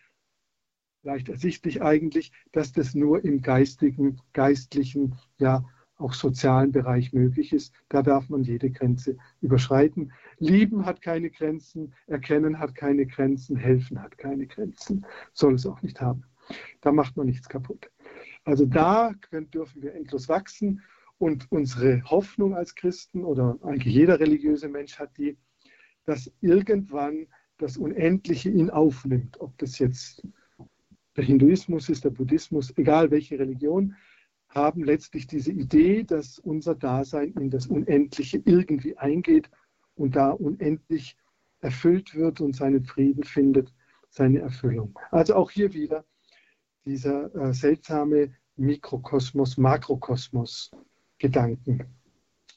leicht 1.02 1.28
ersichtlich 1.28 1.82
eigentlich, 1.82 2.32
dass 2.52 2.72
das 2.72 2.94
nur 2.94 3.24
im 3.24 3.42
geistigen, 3.42 4.20
geistlichen, 4.32 5.16
ja 5.38 5.64
auch 5.98 6.14
sozialen 6.14 6.72
Bereich 6.72 7.12
möglich 7.12 7.52
ist. 7.52 7.74
Da 7.88 8.02
darf 8.02 8.28
man 8.28 8.42
jede 8.42 8.70
Grenze 8.70 9.16
überschreiten. 9.40 10.12
Lieben 10.38 10.86
hat 10.86 11.02
keine 11.02 11.30
Grenzen, 11.30 11.92
erkennen 12.06 12.58
hat 12.58 12.74
keine 12.74 13.06
Grenzen, 13.06 13.56
helfen 13.56 14.00
hat 14.00 14.16
keine 14.16 14.46
Grenzen, 14.46 15.04
soll 15.32 15.54
es 15.54 15.66
auch 15.66 15.82
nicht 15.82 16.00
haben. 16.00 16.24
Da 16.80 16.92
macht 16.92 17.16
man 17.16 17.26
nichts 17.26 17.48
kaputt. 17.48 17.90
Also 18.44 18.64
da 18.64 19.12
können, 19.20 19.50
dürfen 19.50 19.82
wir 19.82 19.94
endlos 19.94 20.28
wachsen 20.28 20.82
und 21.18 21.50
unsere 21.50 22.02
Hoffnung 22.04 22.54
als 22.54 22.74
Christen 22.74 23.24
oder 23.24 23.58
eigentlich 23.62 23.94
jeder 23.94 24.20
religiöse 24.20 24.68
Mensch 24.68 24.98
hat 24.98 25.16
die, 25.18 25.36
dass 26.04 26.32
irgendwann 26.40 27.26
das 27.58 27.76
Unendliche 27.76 28.50
ihn 28.50 28.70
aufnimmt, 28.70 29.40
ob 29.40 29.58
das 29.58 29.78
jetzt 29.78 30.26
der 31.16 31.24
Hinduismus 31.24 31.88
ist, 31.88 32.04
der 32.04 32.10
Buddhismus, 32.10 32.72
egal 32.76 33.10
welche 33.10 33.38
Religion, 33.38 33.96
haben 34.48 34.84
letztlich 34.84 35.26
diese 35.26 35.52
Idee, 35.52 36.04
dass 36.04 36.38
unser 36.38 36.74
Dasein 36.74 37.32
in 37.34 37.50
das 37.50 37.66
Unendliche 37.66 38.42
irgendwie 38.44 38.96
eingeht 38.96 39.50
und 39.94 40.16
da 40.16 40.30
unendlich 40.30 41.16
erfüllt 41.60 42.14
wird 42.14 42.40
und 42.40 42.56
seinen 42.56 42.84
Frieden 42.84 43.24
findet, 43.24 43.72
seine 44.10 44.40
Erfüllung. 44.40 44.98
Also 45.10 45.34
auch 45.34 45.50
hier 45.50 45.72
wieder 45.74 46.04
dieser 46.84 47.34
äh, 47.34 47.52
seltsame 47.52 48.34
Mikrokosmos, 48.56 49.58
Makrokosmos 49.58 50.70
Gedanken. 51.18 51.84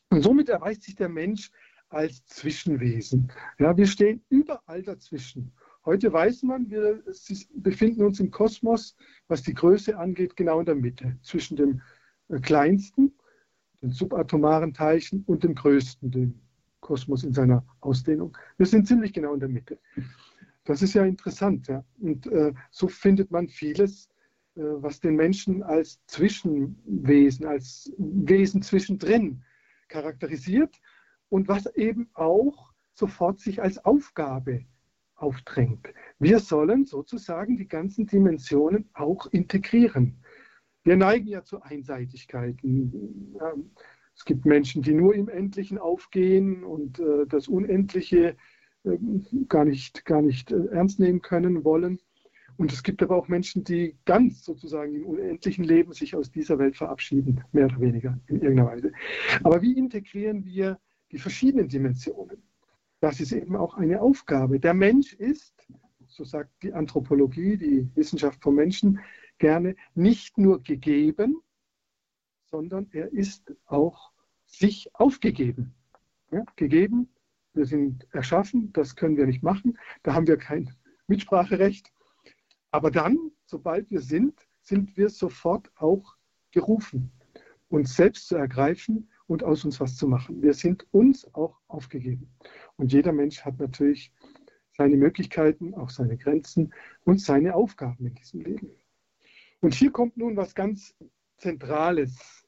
Und 0.09 0.21
somit 0.21 0.49
erweist 0.49 0.83
sich 0.83 0.95
der 0.95 1.09
Mensch 1.09 1.51
als 1.89 2.25
Zwischenwesen. 2.25 3.31
Ja, 3.59 3.75
wir 3.75 3.87
stehen 3.87 4.23
überall 4.29 4.81
dazwischen. 4.81 5.51
Heute 5.83 6.13
weiß 6.13 6.43
man, 6.43 6.69
wir 6.69 7.03
befinden 7.55 8.03
uns 8.03 8.19
im 8.19 8.29
Kosmos, 8.29 8.95
was 9.27 9.41
die 9.41 9.55
Größe 9.55 9.97
angeht, 9.97 10.35
genau 10.35 10.59
in 10.59 10.65
der 10.65 10.75
Mitte, 10.75 11.17
zwischen 11.23 11.57
dem 11.57 11.81
äh, 12.29 12.39
kleinsten, 12.39 13.13
den 13.81 13.89
subatomaren 13.89 14.75
Teilchen, 14.75 15.23
und 15.25 15.43
dem 15.43 15.55
größten, 15.55 16.11
dem 16.11 16.39
Kosmos 16.81 17.23
in 17.23 17.33
seiner 17.33 17.65
Ausdehnung. 17.79 18.37
Wir 18.57 18.67
sind 18.67 18.87
ziemlich 18.87 19.11
genau 19.11 19.33
in 19.33 19.39
der 19.39 19.49
Mitte. 19.49 19.79
Das 20.65 20.83
ist 20.83 20.93
ja 20.93 21.03
interessant. 21.03 21.67
Ja? 21.67 21.83
Und 21.99 22.27
äh, 22.27 22.53
so 22.69 22.87
findet 22.87 23.31
man 23.31 23.47
vieles, 23.47 24.07
äh, 24.55 24.61
was 24.61 24.99
den 24.99 25.15
Menschen 25.15 25.63
als 25.63 25.99
Zwischenwesen, 26.05 27.47
als 27.47 27.91
Wesen 27.97 28.61
zwischendrin 28.61 29.43
charakterisiert 29.87 30.79
und 31.29 31.47
was 31.47 31.65
eben 31.75 32.07
auch 32.13 32.71
sofort 32.93 33.39
sich 33.39 33.63
als 33.63 33.83
Aufgabe 33.83 34.65
aufdrängt. 35.21 35.87
Wir 36.19 36.39
sollen 36.39 36.85
sozusagen 36.85 37.57
die 37.57 37.67
ganzen 37.67 38.07
Dimensionen 38.07 38.89
auch 38.93 39.27
integrieren. 39.27 40.23
Wir 40.83 40.97
neigen 40.97 41.27
ja 41.27 41.43
zu 41.43 41.61
Einseitigkeiten. 41.61 43.35
Es 44.15 44.25
gibt 44.25 44.45
Menschen, 44.45 44.81
die 44.81 44.93
nur 44.93 45.15
im 45.15 45.29
Endlichen 45.29 45.77
aufgehen 45.77 46.63
und 46.63 46.99
äh, 46.99 47.25
das 47.27 47.47
Unendliche 47.47 48.35
äh, 48.83 48.97
gar 49.47 49.65
nicht, 49.65 50.05
gar 50.05 50.21
nicht 50.21 50.51
äh, 50.51 50.65
ernst 50.71 50.99
nehmen 50.99 51.21
können 51.21 51.63
wollen. 51.63 51.99
Und 52.57 52.71
es 52.73 52.83
gibt 52.83 53.01
aber 53.01 53.15
auch 53.15 53.27
Menschen, 53.27 53.63
die 53.63 53.97
ganz 54.05 54.43
sozusagen 54.43 54.93
im 54.93 55.05
unendlichen 55.05 55.63
Leben 55.63 55.93
sich 55.93 56.15
aus 56.15 56.31
dieser 56.31 56.59
Welt 56.59 56.75
verabschieden, 56.77 57.43
mehr 57.51 57.65
oder 57.65 57.79
weniger 57.79 58.19
in 58.27 58.41
irgendeiner 58.41 58.69
Weise. 58.69 58.91
Aber 59.43 59.61
wie 59.61 59.77
integrieren 59.77 60.45
wir 60.45 60.79
die 61.11 61.17
verschiedenen 61.17 61.69
Dimensionen? 61.69 62.43
Das 63.01 63.19
ist 63.19 63.31
eben 63.31 63.55
auch 63.55 63.75
eine 63.75 63.99
Aufgabe. 63.99 64.59
Der 64.59 64.75
Mensch 64.75 65.13
ist, 65.13 65.67
so 66.07 66.23
sagt 66.23 66.51
die 66.61 66.71
Anthropologie, 66.71 67.57
die 67.57 67.89
Wissenschaft 67.95 68.41
vom 68.43 68.55
Menschen, 68.55 68.99
gerne 69.39 69.75
nicht 69.95 70.37
nur 70.37 70.61
gegeben, 70.61 71.41
sondern 72.45 72.87
er 72.91 73.11
ist 73.11 73.55
auch 73.65 74.11
sich 74.45 74.93
aufgegeben. 74.93 75.73
Ja, 76.31 76.45
gegeben, 76.55 77.09
wir 77.53 77.65
sind 77.65 78.07
erschaffen, 78.13 78.71
das 78.71 78.95
können 78.95 79.17
wir 79.17 79.25
nicht 79.25 79.41
machen, 79.41 79.79
da 80.03 80.13
haben 80.13 80.27
wir 80.27 80.37
kein 80.37 80.73
Mitspracherecht. 81.07 81.91
Aber 82.69 82.91
dann, 82.91 83.31
sobald 83.45 83.89
wir 83.89 84.01
sind, 84.01 84.47
sind 84.61 84.95
wir 84.95 85.09
sofort 85.09 85.71
auch 85.75 86.15
gerufen, 86.51 87.11
uns 87.67 87.95
selbst 87.95 88.27
zu 88.27 88.35
ergreifen 88.35 89.09
und 89.31 89.45
aus 89.45 89.63
uns 89.63 89.79
was 89.79 89.95
zu 89.95 90.07
machen. 90.07 90.41
Wir 90.41 90.53
sind 90.53 90.85
uns 90.91 91.33
auch 91.33 91.57
aufgegeben. 91.69 92.29
Und 92.75 92.91
jeder 92.91 93.13
Mensch 93.13 93.45
hat 93.45 93.59
natürlich 93.59 94.13
seine 94.73 94.97
Möglichkeiten, 94.97 95.73
auch 95.73 95.89
seine 95.89 96.17
Grenzen 96.17 96.73
und 97.05 97.21
seine 97.21 97.55
Aufgaben 97.55 98.07
in 98.07 98.15
diesem 98.15 98.41
Leben. 98.41 98.71
Und 99.61 99.73
hier 99.73 99.89
kommt 99.91 100.17
nun 100.17 100.35
was 100.35 100.53
ganz 100.53 100.93
Zentrales 101.37 102.45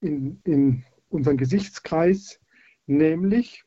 in, 0.00 0.42
in 0.44 0.84
unseren 1.08 1.38
Gesichtskreis, 1.38 2.38
nämlich 2.86 3.64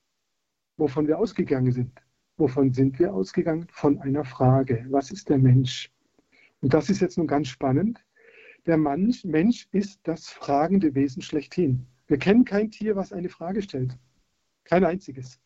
wovon 0.77 1.07
wir 1.07 1.17
ausgegangen 1.17 1.71
sind. 1.71 1.99
Wovon 2.37 2.71
sind 2.71 2.99
wir 2.99 3.15
ausgegangen? 3.15 3.67
Von 3.71 3.99
einer 3.99 4.25
Frage. 4.25 4.85
Was 4.89 5.09
ist 5.09 5.29
der 5.29 5.39
Mensch? 5.39 5.91
Und 6.61 6.75
das 6.75 6.91
ist 6.91 7.01
jetzt 7.01 7.17
nun 7.17 7.27
ganz 7.27 7.47
spannend, 7.47 8.05
der 8.65 8.77
Mensch, 8.77 9.23
Mensch 9.23 9.67
ist 9.71 9.99
das 10.03 10.29
fragende 10.29 10.93
Wesen 10.93 11.21
schlechthin. 11.21 11.87
Wir 12.07 12.17
kennen 12.17 12.45
kein 12.45 12.69
Tier, 12.71 12.95
was 12.95 13.13
eine 13.13 13.29
Frage 13.29 13.61
stellt. 13.61 13.97
Kein 14.65 14.83
einziges. 14.83 15.39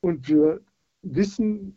Und 0.00 0.28
wir 0.28 0.60
wissen 1.02 1.76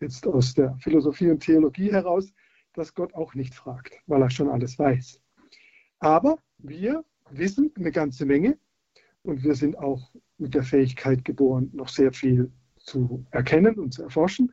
jetzt 0.00 0.26
aus 0.26 0.54
der 0.54 0.76
Philosophie 0.78 1.30
und 1.30 1.40
Theologie 1.40 1.92
heraus, 1.92 2.32
dass 2.72 2.94
Gott 2.94 3.14
auch 3.14 3.34
nicht 3.34 3.54
fragt, 3.54 4.00
weil 4.06 4.22
er 4.22 4.30
schon 4.30 4.48
alles 4.48 4.78
weiß. 4.78 5.20
Aber 6.00 6.38
wir 6.58 7.04
wissen 7.30 7.72
eine 7.76 7.92
ganze 7.92 8.26
Menge 8.26 8.58
und 9.22 9.44
wir 9.44 9.54
sind 9.54 9.78
auch 9.78 10.14
mit 10.38 10.54
der 10.54 10.64
Fähigkeit 10.64 11.24
geboren, 11.24 11.70
noch 11.72 11.88
sehr 11.88 12.12
viel 12.12 12.50
zu 12.76 13.24
erkennen 13.30 13.78
und 13.78 13.94
zu 13.94 14.02
erforschen 14.02 14.52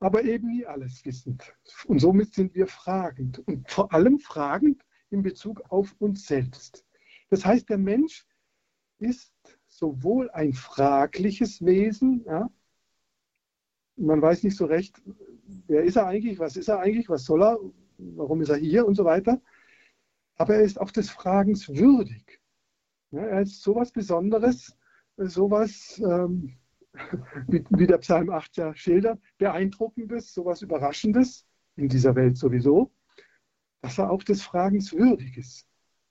aber 0.00 0.24
eben 0.24 0.48
nie 0.48 0.66
alles 0.66 1.04
wissend. 1.04 1.54
Und 1.86 1.98
somit 2.00 2.34
sind 2.34 2.54
wir 2.54 2.66
fragend 2.66 3.40
und 3.40 3.70
vor 3.70 3.92
allem 3.92 4.18
fragend 4.18 4.84
in 5.10 5.22
Bezug 5.22 5.62
auf 5.70 5.94
uns 5.98 6.26
selbst. 6.26 6.84
Das 7.30 7.44
heißt, 7.44 7.68
der 7.68 7.78
Mensch 7.78 8.26
ist 8.98 9.32
sowohl 9.66 10.30
ein 10.30 10.52
fragliches 10.52 11.64
Wesen, 11.64 12.24
ja, 12.26 12.50
man 13.96 14.22
weiß 14.22 14.44
nicht 14.44 14.56
so 14.56 14.66
recht, 14.66 15.00
wer 15.66 15.82
ist 15.82 15.96
er 15.96 16.06
eigentlich, 16.06 16.38
was 16.38 16.56
ist 16.56 16.68
er 16.68 16.80
eigentlich, 16.80 17.08
was 17.08 17.24
soll 17.24 17.42
er, 17.42 17.58
warum 17.98 18.40
ist 18.40 18.48
er 18.48 18.56
hier 18.56 18.86
und 18.86 18.94
so 18.94 19.04
weiter, 19.04 19.40
aber 20.36 20.54
er 20.54 20.62
ist 20.62 20.80
auch 20.80 20.90
des 20.92 21.10
Fragens 21.10 21.68
würdig. 21.68 22.40
Ja, 23.10 23.22
er 23.22 23.42
ist 23.42 23.62
sowas 23.62 23.90
Besonderes, 23.90 24.76
sowas 25.16 26.00
ähm, 26.04 26.57
wie, 27.46 27.64
wie 27.70 27.86
der 27.86 27.98
Psalm 27.98 28.30
8 28.30 28.56
ja 28.56 28.74
schildert, 28.74 29.20
beeindruckendes, 29.38 30.32
sowas 30.32 30.62
Überraschendes 30.62 31.46
in 31.76 31.88
dieser 31.88 32.14
Welt 32.14 32.36
sowieso, 32.36 32.90
dass 33.80 33.98
er 33.98 34.10
auch 34.10 34.22
des 34.22 34.42
Fragens 34.42 34.92
würdig 34.92 35.36
ist. 35.36 35.66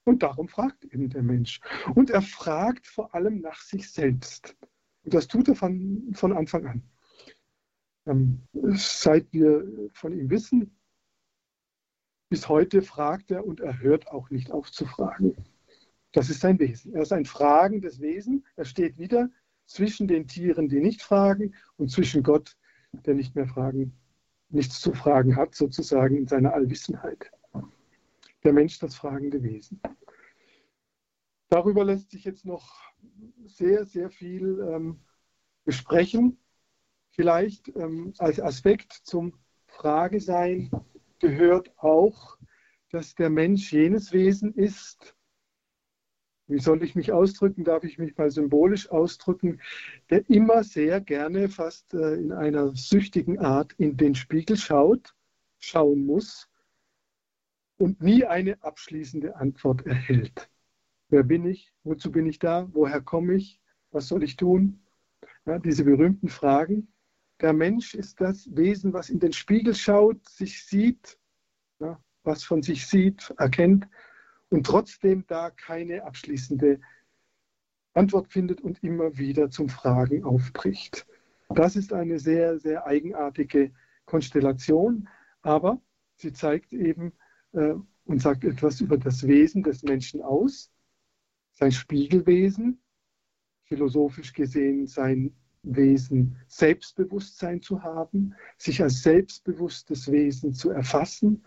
Und 0.06 0.24
darum 0.24 0.48
fragt 0.48 0.86
eben 0.86 1.10
der 1.10 1.22
Mensch. 1.22 1.60
Und 1.94 2.10
er 2.10 2.22
fragt 2.22 2.88
vor 2.88 3.14
allem 3.14 3.42
nach 3.42 3.60
sich 3.60 3.92
selbst. 3.92 4.56
Und 5.04 5.14
das 5.14 5.28
tut 5.28 5.50
er 5.50 5.56
von, 5.56 6.12
von 6.14 6.32
Anfang 6.32 6.66
an. 6.66 6.84
Ähm, 8.06 8.42
seit 8.54 9.32
wir 9.34 9.66
von 9.94 10.18
ihm 10.18 10.30
wissen, 10.30 10.78
bis 12.30 12.48
heute 12.48 12.82
fragt 12.82 13.32
er 13.32 13.46
und 13.46 13.60
er 13.60 13.80
hört 13.80 14.08
auch 14.08 14.30
nicht 14.30 14.52
auf 14.52 14.72
zu 14.72 14.86
fragen. 14.86 15.36
Das 16.14 16.30
ist 16.30 16.40
sein 16.40 16.60
Wesen. 16.60 16.94
Er 16.94 17.02
ist 17.02 17.14
ein 17.14 17.26
fragendes 17.26 18.00
Wesen. 18.00 18.46
Er 18.56 18.66
steht 18.66 18.98
wieder 18.98 19.30
zwischen 19.68 20.08
den 20.08 20.28
Tieren, 20.28 20.70
die 20.70 20.80
nicht 20.80 21.04
fragen, 21.04 21.54
und 21.76 21.92
zwischen 21.92 22.24
Gott, 22.24 22.58
der 22.92 23.14
nicht 23.14 23.36
mehr 23.36 23.48
fragen, 23.48 23.94
nichts 24.50 24.80
zu 24.80 24.94
fragen 24.94 25.36
hat, 25.36 25.54
sozusagen 25.54 26.16
in 26.16 26.28
seiner 26.28 26.54
Allwissenheit. 26.54 27.32
Der 28.44 28.54
Mensch 28.54 28.80
das 28.80 28.96
fragende 28.96 29.44
Wesen. 29.44 29.80
Darüber 31.50 31.86
lässt 31.86 32.12
sich 32.12 32.24
jetzt 32.24 32.46
noch 32.46 32.74
sehr, 33.46 33.86
sehr 33.86 34.10
viel 34.10 34.60
ähm, 34.60 35.00
besprechen. 35.64 36.38
Vielleicht 37.12 37.70
ähm, 37.76 38.14
als 38.18 38.40
Aspekt 38.40 38.94
zum 38.94 39.34
Fragesein 39.66 40.72
gehört 41.20 41.74
auch, 41.78 42.38
dass 42.90 43.16
der 43.16 43.30
Mensch 43.30 43.72
jenes 43.74 44.14
Wesen 44.14 44.54
ist, 44.54 45.17
wie 46.48 46.60
soll 46.60 46.82
ich 46.84 46.96
mich 46.96 47.12
ausdrücken, 47.12 47.64
darf 47.64 47.84
ich 47.84 47.98
mich 47.98 48.18
mal 48.18 48.32
symbolisch 48.32 48.90
ausdrücken, 48.90 49.60
der 50.10 50.30
immer 50.30 50.64
sehr 50.64 51.02
gerne, 51.02 51.50
fast 51.50 51.94
äh, 51.94 52.16
in 52.16 52.32
einer 52.32 52.74
süchtigen 52.76 53.40
Art, 53.40 53.74
in 53.78 53.98
den 53.98 54.16
Spiegel 54.16 54.58
schaut, 54.58 55.14
schauen 55.60 56.06
muss 56.06 56.50
und 57.78 58.02
nie 58.02 58.26
eine 58.26 58.62
abschließende 58.64 59.36
Antwort 59.36 59.86
erhält. 59.86 60.50
Wer 61.10 61.24
bin 61.24 61.46
ich? 61.46 61.74
Wozu 61.84 62.12
bin 62.12 62.26
ich 62.26 62.40
da? 62.40 62.68
Woher 62.74 63.02
komme 63.02 63.36
ich? 63.36 63.62
Was 63.92 64.08
soll 64.08 64.24
ich 64.24 64.36
tun? 64.36 64.82
Ja, 65.46 65.60
diese 65.60 65.84
berühmten 65.84 66.30
Fragen. 66.30 66.94
Der 67.40 67.54
Mensch 67.54 67.94
ist 67.94 68.20
das 68.20 68.50
Wesen, 68.56 68.94
was 68.94 69.10
in 69.10 69.20
den 69.20 69.32
Spiegel 69.32 69.76
schaut, 69.76 70.28
sich 70.28 70.66
sieht, 70.66 71.20
ja, 71.80 72.02
was 72.24 72.44
von 72.44 72.64
sich 72.64 72.88
sieht, 72.88 73.34
erkennt 73.38 73.88
und 74.50 74.66
trotzdem 74.66 75.26
da 75.28 75.50
keine 75.50 76.04
abschließende 76.04 76.80
Antwort 77.94 78.32
findet 78.32 78.62
und 78.62 78.84
immer 78.84 79.18
wieder 79.18 79.50
zum 79.50 79.70
Fragen 79.70 80.24
aufbricht. 80.24 81.08
Das 81.50 81.76
ist 81.76 81.94
eine 81.94 82.20
sehr, 82.20 82.60
sehr 82.60 82.86
eigenartige 82.86 83.72
Konstellation, 84.06 85.10
aber 85.42 85.82
sie 86.16 86.34
zeigt 86.34 86.74
eben 86.74 87.14
äh, 87.54 87.74
und 88.06 88.22
sagt 88.22 88.44
etwas 88.44 88.82
über 88.82 88.98
das 88.98 89.26
Wesen 89.26 89.64
des 89.64 89.84
Menschen 89.84 90.22
aus, 90.22 90.72
sein 91.54 91.72
Spiegelwesen, 91.72 92.82
philosophisch 93.66 94.34
gesehen 94.34 94.88
sein 94.88 95.36
Wesen 95.64 96.38
Selbstbewusstsein 96.48 97.62
zu 97.62 97.84
haben, 97.84 98.36
sich 98.58 98.82
als 98.82 99.02
selbstbewusstes 99.04 100.10
Wesen 100.12 100.54
zu 100.54 100.70
erfassen 100.70 101.46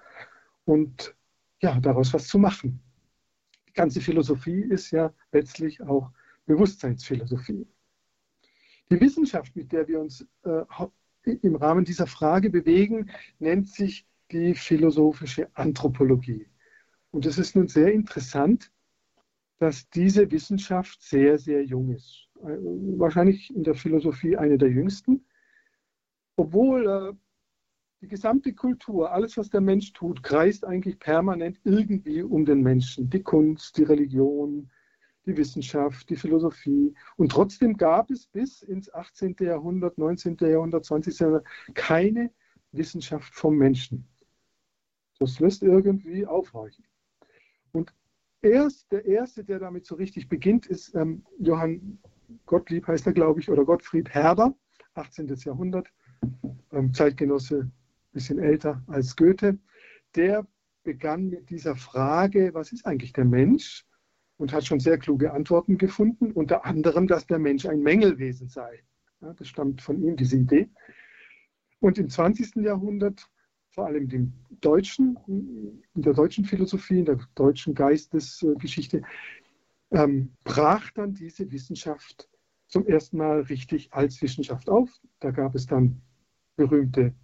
und 0.64 1.14
ja, 1.61 1.78
daraus 1.80 2.12
was 2.12 2.26
zu 2.26 2.38
machen. 2.38 2.80
Die 3.70 3.74
ganze 3.74 4.00
Philosophie 4.00 4.62
ist 4.62 4.90
ja 4.90 5.12
letztlich 5.30 5.80
auch 5.80 6.10
Bewusstseinsphilosophie. 6.46 7.66
Die 8.90 9.00
Wissenschaft, 9.00 9.54
mit 9.54 9.70
der 9.70 9.86
wir 9.86 10.00
uns 10.00 10.26
äh, 10.42 10.64
im 11.42 11.54
Rahmen 11.54 11.84
dieser 11.84 12.08
Frage 12.08 12.50
bewegen, 12.50 13.10
nennt 13.38 13.68
sich 13.68 14.06
die 14.32 14.54
philosophische 14.54 15.48
Anthropologie. 15.54 16.48
Und 17.12 17.26
es 17.26 17.38
ist 17.38 17.54
nun 17.54 17.68
sehr 17.68 17.92
interessant, 17.92 18.72
dass 19.58 19.88
diese 19.90 20.28
Wissenschaft 20.32 21.00
sehr, 21.02 21.38
sehr 21.38 21.64
jung 21.64 21.94
ist. 21.94 22.28
Äh, 22.42 22.56
wahrscheinlich 22.98 23.54
in 23.54 23.62
der 23.62 23.74
Philosophie 23.74 24.36
eine 24.36 24.58
der 24.58 24.70
jüngsten, 24.70 25.24
obwohl 26.34 26.88
äh, 26.88 27.16
die 28.00 28.09
gesamte 28.09 28.54
Kultur, 28.54 29.12
alles, 29.12 29.37
was 29.37 29.50
der 29.50 29.61
Mensch 29.61 29.92
tut, 29.92 30.23
kreist 30.23 30.64
eigentlich 30.64 30.99
permanent 30.99 31.61
irgendwie 31.64 32.23
um 32.23 32.45
den 32.47 32.62
Menschen. 32.62 33.11
Die 33.11 33.23
Kunst, 33.23 33.76
die 33.76 33.83
Religion, 33.83 34.71
die 35.26 35.37
Wissenschaft, 35.37 36.09
die 36.09 36.16
Philosophie. 36.16 36.95
Und 37.16 37.30
trotzdem 37.30 37.76
gab 37.76 38.11
es 38.11 38.26
bis 38.26 38.62
ins 38.62 38.92
18. 38.92 39.37
Jahrhundert, 39.40 39.99
19. 39.99 40.38
Jahrhundert, 40.40 40.85
20. 40.87 41.19
Jahrhundert 41.19 41.47
keine 41.75 42.30
Wissenschaft 42.73 43.35
vom 43.35 43.57
Menschen. 43.57 44.09
Das 45.19 45.38
lässt 45.38 45.62
irgendwie 45.62 46.26
aufhorchen. 46.26 46.87
Und 47.73 47.92
erst 48.40 48.90
der 48.92 49.04
Erste, 49.04 49.45
der 49.45 49.59
damit 49.59 49.85
so 49.85 49.95
richtig 49.95 50.28
beginnt, 50.30 50.66
ist 50.66 50.95
ähm, 50.95 51.23
Johann 51.38 51.98
Gottlieb, 52.46 52.87
heißt 52.87 53.07
er, 53.07 53.12
glaube 53.12 53.40
ich, 53.40 53.51
oder 53.51 53.66
Gottfried 53.66 54.09
Herder, 54.09 54.55
18. 54.94 55.35
Jahrhundert, 55.44 55.92
ähm, 56.72 56.94
Zeitgenosse 56.94 57.70
bisschen 58.12 58.38
älter 58.38 58.83
als 58.87 59.16
Goethe, 59.16 59.59
der 60.14 60.46
begann 60.83 61.29
mit 61.29 61.51
dieser 61.51 61.77
Frage, 61.77 62.55
was 62.55 62.73
ist 62.73 62.87
eigentlich 62.87 63.12
der 63.12 63.25
Mensch? 63.25 63.85
Und 64.37 64.55
hat 64.55 64.64
schon 64.64 64.81
sehr 64.81 64.96
kluge 64.96 65.33
Antworten 65.33 65.77
gefunden, 65.77 66.33
unter 66.33 66.64
anderem, 66.64 67.07
dass 67.07 67.27
der 67.27 67.38
Mensch 67.38 67.66
ein 67.66 67.81
Mängelwesen 67.81 68.49
sei. 68.49 68.83
Ja, 69.20 69.35
das 69.35 69.49
stammt 69.49 69.83
von 69.83 70.03
ihm, 70.03 70.16
diese 70.16 70.38
Idee. 70.38 70.70
Und 71.81 71.99
im 71.99 72.09
20. 72.09 72.57
Jahrhundert, 72.57 73.29
vor 73.68 73.87
allem 73.87 74.09
dem 74.09 74.33
Deutschen, 74.62 75.18
in 75.94 76.03
der 76.03 76.14
deutschen 76.14 76.46
Philosophie, 76.46 77.01
in 77.01 77.05
der 77.05 77.20
deutschen 77.35 77.75
Geistesgeschichte, 77.75 79.03
ähm, 79.90 80.33
brach 80.44 80.90
dann 80.92 81.12
diese 81.12 81.51
Wissenschaft 81.53 82.31
zum 82.66 82.87
ersten 82.87 83.18
Mal 83.18 83.42
richtig 83.42 83.92
als 83.92 84.23
Wissenschaft 84.23 84.70
auf. 84.70 84.90
Da 85.18 85.33
gab 85.33 85.55
es 85.55 85.66
dann 85.66 86.01
berühmte 86.57 87.14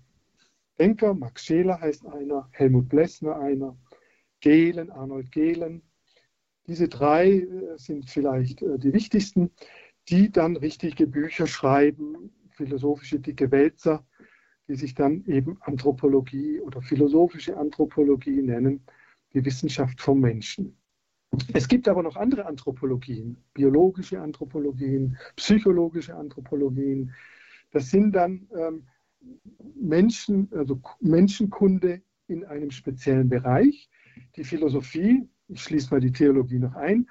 Denker, 0.78 1.14
Max 1.14 1.44
Scheler 1.44 1.80
heißt 1.80 2.06
einer, 2.06 2.48
Helmut 2.52 2.88
Blessner 2.88 3.36
einer, 3.36 3.76
Gehlen, 4.40 4.90
Arnold 4.90 5.32
Gehlen. 5.32 5.82
Diese 6.66 6.88
drei 6.88 7.40
äh, 7.40 7.78
sind 7.78 8.10
vielleicht 8.10 8.62
äh, 8.62 8.78
die 8.78 8.92
wichtigsten, 8.92 9.50
die 10.08 10.30
dann 10.30 10.56
richtige 10.56 11.06
Bücher 11.06 11.46
schreiben, 11.46 12.32
philosophische 12.50 13.20
dicke 13.20 13.50
Wälzer, 13.50 14.06
die 14.68 14.74
sich 14.74 14.94
dann 14.94 15.24
eben 15.26 15.58
Anthropologie 15.60 16.60
oder 16.60 16.82
philosophische 16.82 17.56
Anthropologie 17.56 18.42
nennen, 18.42 18.84
die 19.32 19.44
Wissenschaft 19.44 20.00
vom 20.00 20.20
Menschen. 20.20 20.76
Es 21.52 21.68
gibt 21.68 21.88
aber 21.88 22.02
noch 22.02 22.16
andere 22.16 22.46
Anthropologien, 22.46 23.36
biologische 23.52 24.20
Anthropologien, 24.20 25.18
psychologische 25.36 26.14
Anthropologien. 26.14 27.12
Das 27.72 27.90
sind 27.90 28.12
dann 28.12 28.48
ähm, 28.56 28.86
Menschen, 29.74 30.48
also 30.52 30.80
Menschenkunde 31.00 32.02
in 32.28 32.44
einem 32.44 32.70
speziellen 32.70 33.28
Bereich. 33.28 33.88
Die 34.36 34.44
Philosophie, 34.44 35.28
ich 35.48 35.62
schließe 35.62 35.90
mal 35.90 36.00
die 36.00 36.12
Theologie 36.12 36.58
noch 36.58 36.74
ein, 36.74 37.08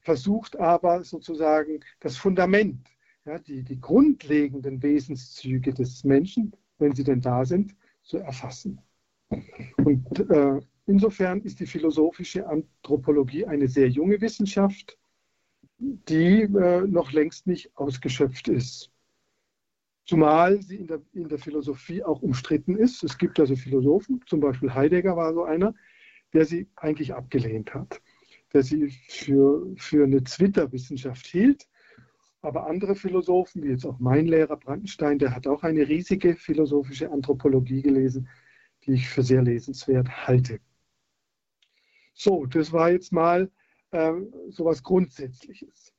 versucht 0.00 0.58
aber 0.58 1.02
sozusagen 1.02 1.80
das 2.00 2.16
Fundament, 2.16 2.88
ja, 3.24 3.38
die, 3.38 3.62
die 3.62 3.80
grundlegenden 3.80 4.82
Wesenszüge 4.82 5.72
des 5.72 6.04
Menschen, 6.04 6.52
wenn 6.78 6.94
sie 6.94 7.04
denn 7.04 7.20
da 7.20 7.44
sind, 7.44 7.74
zu 8.02 8.18
erfassen. 8.18 8.80
Und 9.78 10.30
äh, 10.30 10.60
insofern 10.86 11.40
ist 11.40 11.60
die 11.60 11.66
philosophische 11.66 12.46
Anthropologie 12.46 13.46
eine 13.46 13.66
sehr 13.66 13.88
junge 13.88 14.20
Wissenschaft, 14.20 14.98
die 15.78 16.42
äh, 16.42 16.86
noch 16.86 17.12
längst 17.12 17.46
nicht 17.46 17.76
ausgeschöpft 17.76 18.48
ist. 18.48 18.90
Zumal 20.04 20.60
sie 20.60 20.76
in 20.76 20.86
der, 20.86 21.02
in 21.14 21.28
der 21.28 21.38
Philosophie 21.38 22.02
auch 22.02 22.20
umstritten 22.20 22.76
ist. 22.76 23.02
Es 23.02 23.16
gibt 23.16 23.40
also 23.40 23.56
Philosophen, 23.56 24.20
zum 24.26 24.40
Beispiel 24.40 24.74
Heidegger 24.74 25.16
war 25.16 25.32
so 25.32 25.44
einer, 25.44 25.74
der 26.34 26.44
sie 26.44 26.68
eigentlich 26.76 27.14
abgelehnt 27.14 27.72
hat, 27.72 28.02
der 28.52 28.62
sie 28.62 28.90
für, 29.08 29.66
für 29.76 30.04
eine 30.04 30.22
Zwitterwissenschaft 30.22 31.26
hielt. 31.26 31.66
Aber 32.42 32.66
andere 32.66 32.94
Philosophen, 32.94 33.62
wie 33.62 33.68
jetzt 33.68 33.86
auch 33.86 33.98
mein 33.98 34.26
Lehrer 34.26 34.58
Brandenstein, 34.58 35.18
der 35.18 35.34
hat 35.34 35.46
auch 35.46 35.62
eine 35.62 35.88
riesige 35.88 36.36
philosophische 36.36 37.10
Anthropologie 37.10 37.80
gelesen, 37.80 38.28
die 38.84 38.92
ich 38.92 39.08
für 39.08 39.22
sehr 39.22 39.40
lesenswert 39.40 40.26
halte. 40.26 40.60
So, 42.12 42.44
das 42.44 42.70
war 42.72 42.90
jetzt 42.90 43.12
mal 43.12 43.50
äh, 43.92 44.12
so 44.50 44.66
was 44.66 44.82
Grundsätzliches. 44.82 45.94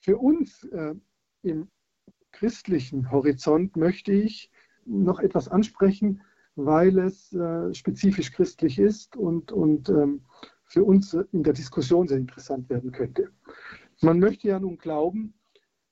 Für 0.00 0.18
uns 0.18 0.64
äh, 0.64 0.94
im 1.42 1.70
christlichen 2.38 3.10
Horizont 3.10 3.76
möchte 3.76 4.12
ich 4.12 4.48
noch 4.84 5.18
etwas 5.18 5.48
ansprechen, 5.48 6.22
weil 6.54 6.96
es 7.00 7.32
äh, 7.32 7.74
spezifisch 7.74 8.30
christlich 8.30 8.78
ist 8.78 9.16
und, 9.16 9.50
und 9.50 9.88
ähm, 9.88 10.22
für 10.64 10.84
uns 10.84 11.14
in 11.32 11.42
der 11.42 11.52
Diskussion 11.52 12.06
sehr 12.06 12.18
interessant 12.18 12.70
werden 12.70 12.92
könnte. 12.92 13.32
Man 14.02 14.20
möchte 14.20 14.46
ja 14.46 14.60
nun 14.60 14.78
glauben, 14.78 15.34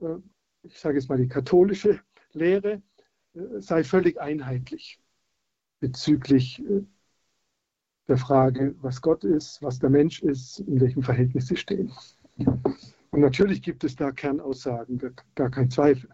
äh, 0.01 0.19
ich 0.63 0.79
sage 0.79 0.99
jetzt 0.99 1.09
mal 1.09 1.19
die 1.19 1.29
katholische 1.29 1.99
Lehre, 2.33 2.81
äh, 3.35 3.41
sei 3.59 3.83
völlig 3.83 4.21
einheitlich 4.21 5.01
bezüglich 5.81 6.63
der 8.09 8.17
Frage, 8.17 8.75
was 8.81 9.03
Gott 9.03 9.25
ist, 9.25 9.61
was 9.63 9.79
der 9.79 9.91
Mensch 9.91 10.23
ist, 10.23 10.61
in 10.61 10.81
welchem 10.81 11.03
Verhältnis 11.03 11.49
sie 11.49 11.57
stehen. 11.57 11.93
Und 13.11 13.21
natürlich 13.21 13.61
gibt 13.61 13.85
es 13.85 13.95
da 13.95 14.11
Kernaussagen, 14.11 14.99
gar 15.35 15.51
kein 15.51 15.71
Zweifel. 15.71 16.09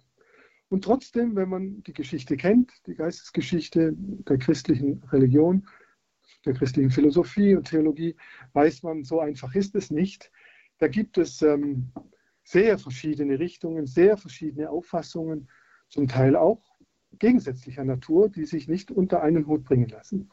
Und 0.73 0.85
trotzdem, 0.85 1.37
wenn 1.37 1.51
man 1.51 1.83
die 1.83 1.93
Geschichte 1.93 2.35
kennt, 2.39 2.73
die 2.87 2.95
Geistesgeschichte 2.95 3.93
der 3.95 4.39
christlichen 4.39 5.03
Religion, 5.13 5.69
der 6.47 6.55
christlichen 6.55 6.91
Philosophie 6.91 7.55
und 7.55 7.69
Theologie, 7.69 8.17
weiß 8.55 8.83
man, 8.83 9.05
so 9.05 9.21
einfach 9.21 9.55
ist 9.55 9.75
es 9.75 9.91
nicht. 9.91 10.33
Da 10.79 10.89
gibt 10.89 11.19
es 11.19 11.43
ähm, 11.43 11.93
sehr 12.43 12.79
verschiedene 12.79 13.39
Richtungen, 13.39 13.85
sehr 13.85 14.17
verschiedene 14.17 14.71
Auffassungen, 14.71 15.51
zum 15.91 16.09
Teil 16.09 16.37
auch 16.37 16.65
gegensätzlicher 17.19 17.85
Natur, 17.85 18.31
die 18.31 18.47
sich 18.47 18.67
nicht 18.67 18.91
unter 18.91 19.23
einen 19.23 19.47
Hut 19.47 19.65
bringen 19.65 19.91
lassen. 19.91 20.31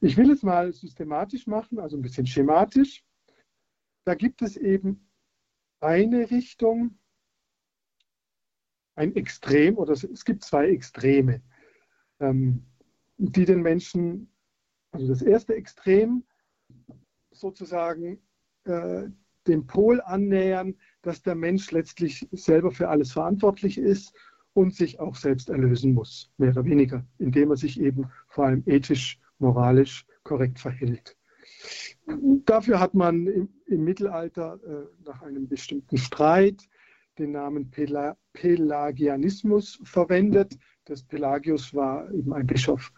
Ich 0.00 0.16
will 0.16 0.30
es 0.30 0.44
mal 0.44 0.72
systematisch 0.72 1.48
machen, 1.48 1.80
also 1.80 1.96
ein 1.96 2.02
bisschen 2.02 2.28
schematisch. 2.28 3.04
Da 4.04 4.14
gibt 4.14 4.42
es 4.42 4.56
eben 4.56 5.10
eine 5.80 6.30
Richtung, 6.30 6.99
ein 9.00 9.16
Extrem, 9.16 9.78
oder 9.78 9.94
es 9.94 10.24
gibt 10.26 10.44
zwei 10.44 10.68
Extreme, 10.68 11.40
ähm, 12.20 12.64
die 13.16 13.46
den 13.46 13.62
Menschen, 13.62 14.30
also 14.92 15.08
das 15.08 15.22
erste 15.22 15.54
Extrem 15.54 16.22
sozusagen 17.30 18.18
äh, 18.64 19.04
dem 19.46 19.66
Pol 19.66 20.02
annähern, 20.02 20.74
dass 21.00 21.22
der 21.22 21.34
Mensch 21.34 21.70
letztlich 21.70 22.28
selber 22.32 22.70
für 22.72 22.90
alles 22.90 23.12
verantwortlich 23.12 23.78
ist 23.78 24.12
und 24.52 24.74
sich 24.74 25.00
auch 25.00 25.14
selbst 25.14 25.48
erlösen 25.48 25.94
muss, 25.94 26.30
mehr 26.36 26.50
oder 26.50 26.66
weniger, 26.66 27.06
indem 27.16 27.50
er 27.52 27.56
sich 27.56 27.80
eben 27.80 28.10
vor 28.28 28.46
allem 28.46 28.62
ethisch, 28.66 29.18
moralisch 29.38 30.04
korrekt 30.24 30.58
verhält. 30.58 31.16
Dafür 32.44 32.78
hat 32.78 32.92
man 32.92 33.26
im, 33.26 33.48
im 33.64 33.82
Mittelalter 33.82 34.60
äh, 34.62 35.06
nach 35.06 35.22
einem 35.22 35.48
bestimmten 35.48 35.96
Streit 35.96 36.68
den 37.18 37.32
Namen 37.32 37.70
Pela 37.70 38.16
Pelagianismus 38.32 39.80
verwendet. 39.84 40.58
Das 40.84 41.02
Pelagius 41.02 41.74
war 41.74 42.10
eben 42.12 42.32
ein 42.32 42.46
Bischof, 42.46 42.92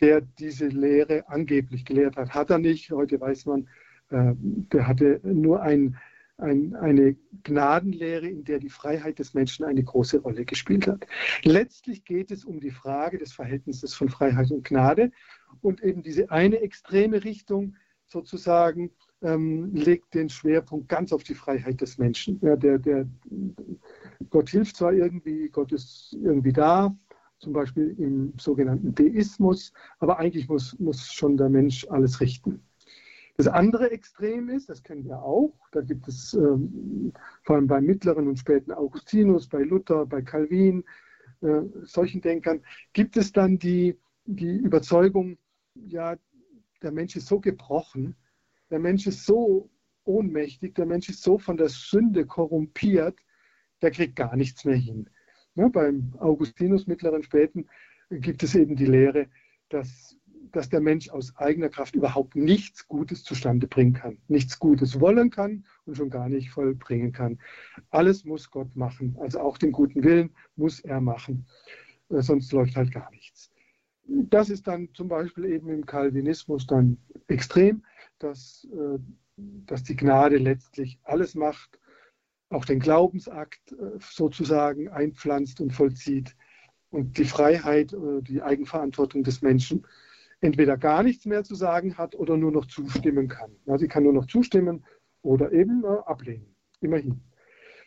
der 0.00 0.20
diese 0.20 0.66
Lehre 0.66 1.28
angeblich 1.28 1.84
gelehrt 1.84 2.16
hat. 2.16 2.34
Hat 2.34 2.50
er 2.50 2.58
nicht. 2.58 2.90
Heute 2.90 3.20
weiß 3.20 3.46
man, 3.46 3.68
äh, 4.10 4.34
der 4.36 4.86
hatte 4.86 5.20
nur 5.22 5.62
ein, 5.62 5.96
ein, 6.38 6.74
eine 6.74 7.16
Gnadenlehre, 7.44 8.26
in 8.26 8.44
der 8.44 8.58
die 8.58 8.70
Freiheit 8.70 9.18
des 9.18 9.34
Menschen 9.34 9.64
eine 9.64 9.82
große 9.82 10.20
Rolle 10.20 10.44
gespielt 10.44 10.86
hat. 10.86 11.06
Letztlich 11.42 12.04
geht 12.04 12.30
es 12.30 12.44
um 12.44 12.60
die 12.60 12.70
Frage 12.70 13.18
des 13.18 13.32
Verhältnisses 13.32 13.94
von 13.94 14.08
Freiheit 14.08 14.50
und 14.50 14.64
Gnade. 14.64 15.12
Und 15.60 15.82
eben 15.82 16.02
diese 16.02 16.30
eine 16.30 16.60
extreme 16.60 17.22
Richtung 17.24 17.76
sozusagen 18.06 18.90
ähm, 19.22 19.74
legt 19.74 20.14
den 20.14 20.28
Schwerpunkt 20.28 20.88
ganz 20.88 21.12
auf 21.12 21.22
die 21.22 21.34
Freiheit 21.34 21.80
des 21.80 21.98
Menschen. 21.98 22.38
Ja, 22.42 22.56
der, 22.56 22.78
der, 22.78 23.06
Gott 24.30 24.50
hilft 24.50 24.76
zwar 24.76 24.92
irgendwie, 24.92 25.48
Gott 25.48 25.72
ist 25.72 26.16
irgendwie 26.22 26.52
da, 26.52 26.94
zum 27.38 27.52
Beispiel 27.52 27.94
im 27.98 28.32
sogenannten 28.38 28.94
Deismus, 28.94 29.72
aber 29.98 30.18
eigentlich 30.18 30.48
muss, 30.48 30.78
muss 30.78 31.12
schon 31.12 31.36
der 31.36 31.48
Mensch 31.48 31.86
alles 31.88 32.20
richten. 32.20 32.62
Das 33.36 33.48
andere 33.48 33.90
Extrem 33.90 34.48
ist, 34.50 34.68
das 34.68 34.82
kennen 34.82 35.04
wir 35.04 35.22
auch, 35.22 35.54
da 35.72 35.80
gibt 35.80 36.06
es 36.06 36.34
ähm, 36.34 37.12
vor 37.44 37.56
allem 37.56 37.66
bei 37.66 37.80
mittleren 37.80 38.28
und 38.28 38.38
späten 38.38 38.72
Augustinus, 38.72 39.48
bei 39.48 39.62
Luther, 39.62 40.06
bei 40.06 40.22
Calvin, 40.22 40.84
äh, 41.40 41.62
solchen 41.82 42.20
Denkern, 42.20 42.62
gibt 42.92 43.16
es 43.16 43.32
dann 43.32 43.58
die, 43.58 43.98
die 44.26 44.56
Überzeugung, 44.56 45.38
ja, 45.74 46.16
der 46.82 46.92
Mensch 46.92 47.16
ist 47.16 47.26
so 47.26 47.40
gebrochen, 47.40 48.16
der 48.72 48.80
Mensch 48.80 49.06
ist 49.06 49.24
so 49.26 49.70
ohnmächtig, 50.04 50.74
der 50.74 50.86
Mensch 50.86 51.08
ist 51.08 51.22
so 51.22 51.38
von 51.38 51.56
der 51.56 51.68
Sünde 51.68 52.26
korrumpiert, 52.26 53.20
der 53.82 53.90
kriegt 53.90 54.16
gar 54.16 54.34
nichts 54.34 54.64
mehr 54.64 54.76
hin. 54.76 55.08
Ja, 55.54 55.68
beim 55.68 56.14
Augustinus 56.18 56.86
mittleren 56.86 57.22
Späten 57.22 57.68
gibt 58.10 58.42
es 58.42 58.54
eben 58.54 58.74
die 58.74 58.86
Lehre, 58.86 59.28
dass 59.68 60.16
dass 60.50 60.68
der 60.68 60.80
Mensch 60.80 61.08
aus 61.08 61.34
eigener 61.36 61.68
Kraft 61.68 61.94
überhaupt 61.94 62.36
nichts 62.36 62.86
Gutes 62.86 63.22
zustande 63.22 63.66
bringen 63.66 63.94
kann, 63.94 64.18
nichts 64.28 64.58
Gutes 64.58 65.00
wollen 65.00 65.30
kann 65.30 65.64
und 65.86 65.96
schon 65.96 66.10
gar 66.10 66.28
nicht 66.28 66.50
vollbringen 66.50 67.12
kann. 67.12 67.38
Alles 67.90 68.24
muss 68.24 68.50
Gott 68.50 68.74
machen, 68.76 69.16
also 69.20 69.40
auch 69.40 69.56
den 69.56 69.72
guten 69.72 70.04
Willen 70.04 70.34
muss 70.56 70.80
er 70.80 71.00
machen, 71.00 71.46
äh, 72.10 72.20
sonst 72.20 72.52
läuft 72.52 72.76
halt 72.76 72.92
gar 72.92 73.10
nichts. 73.12 73.51
Das 74.14 74.50
ist 74.50 74.66
dann 74.66 74.88
zum 74.94 75.08
Beispiel 75.08 75.46
eben 75.46 75.68
im 75.68 75.86
Calvinismus 75.86 76.66
dann 76.66 76.98
extrem, 77.28 77.84
dass, 78.18 78.68
äh, 78.72 78.98
dass 79.36 79.82
die 79.84 79.96
Gnade 79.96 80.36
letztlich 80.36 80.98
alles 81.04 81.34
macht, 81.34 81.78
auch 82.50 82.64
den 82.64 82.80
Glaubensakt 82.80 83.72
äh, 83.72 83.98
sozusagen 84.00 84.88
einpflanzt 84.88 85.60
und 85.60 85.72
vollzieht 85.72 86.36
und 86.90 87.16
die 87.16 87.24
Freiheit, 87.24 87.96
die 88.20 88.42
Eigenverantwortung 88.42 89.22
des 89.22 89.40
Menschen 89.40 89.86
entweder 90.42 90.76
gar 90.76 91.02
nichts 91.02 91.24
mehr 91.24 91.44
zu 91.44 91.54
sagen 91.54 91.96
hat 91.96 92.14
oder 92.14 92.36
nur 92.36 92.52
noch 92.52 92.66
zustimmen 92.66 93.28
kann. 93.28 93.50
Sie 93.78 93.88
kann 93.88 94.02
nur 94.02 94.12
noch 94.12 94.26
zustimmen 94.26 94.84
oder 95.22 95.52
eben 95.52 95.84
äh, 95.84 95.86
ablehnen. 95.86 96.54
Immerhin. 96.80 97.20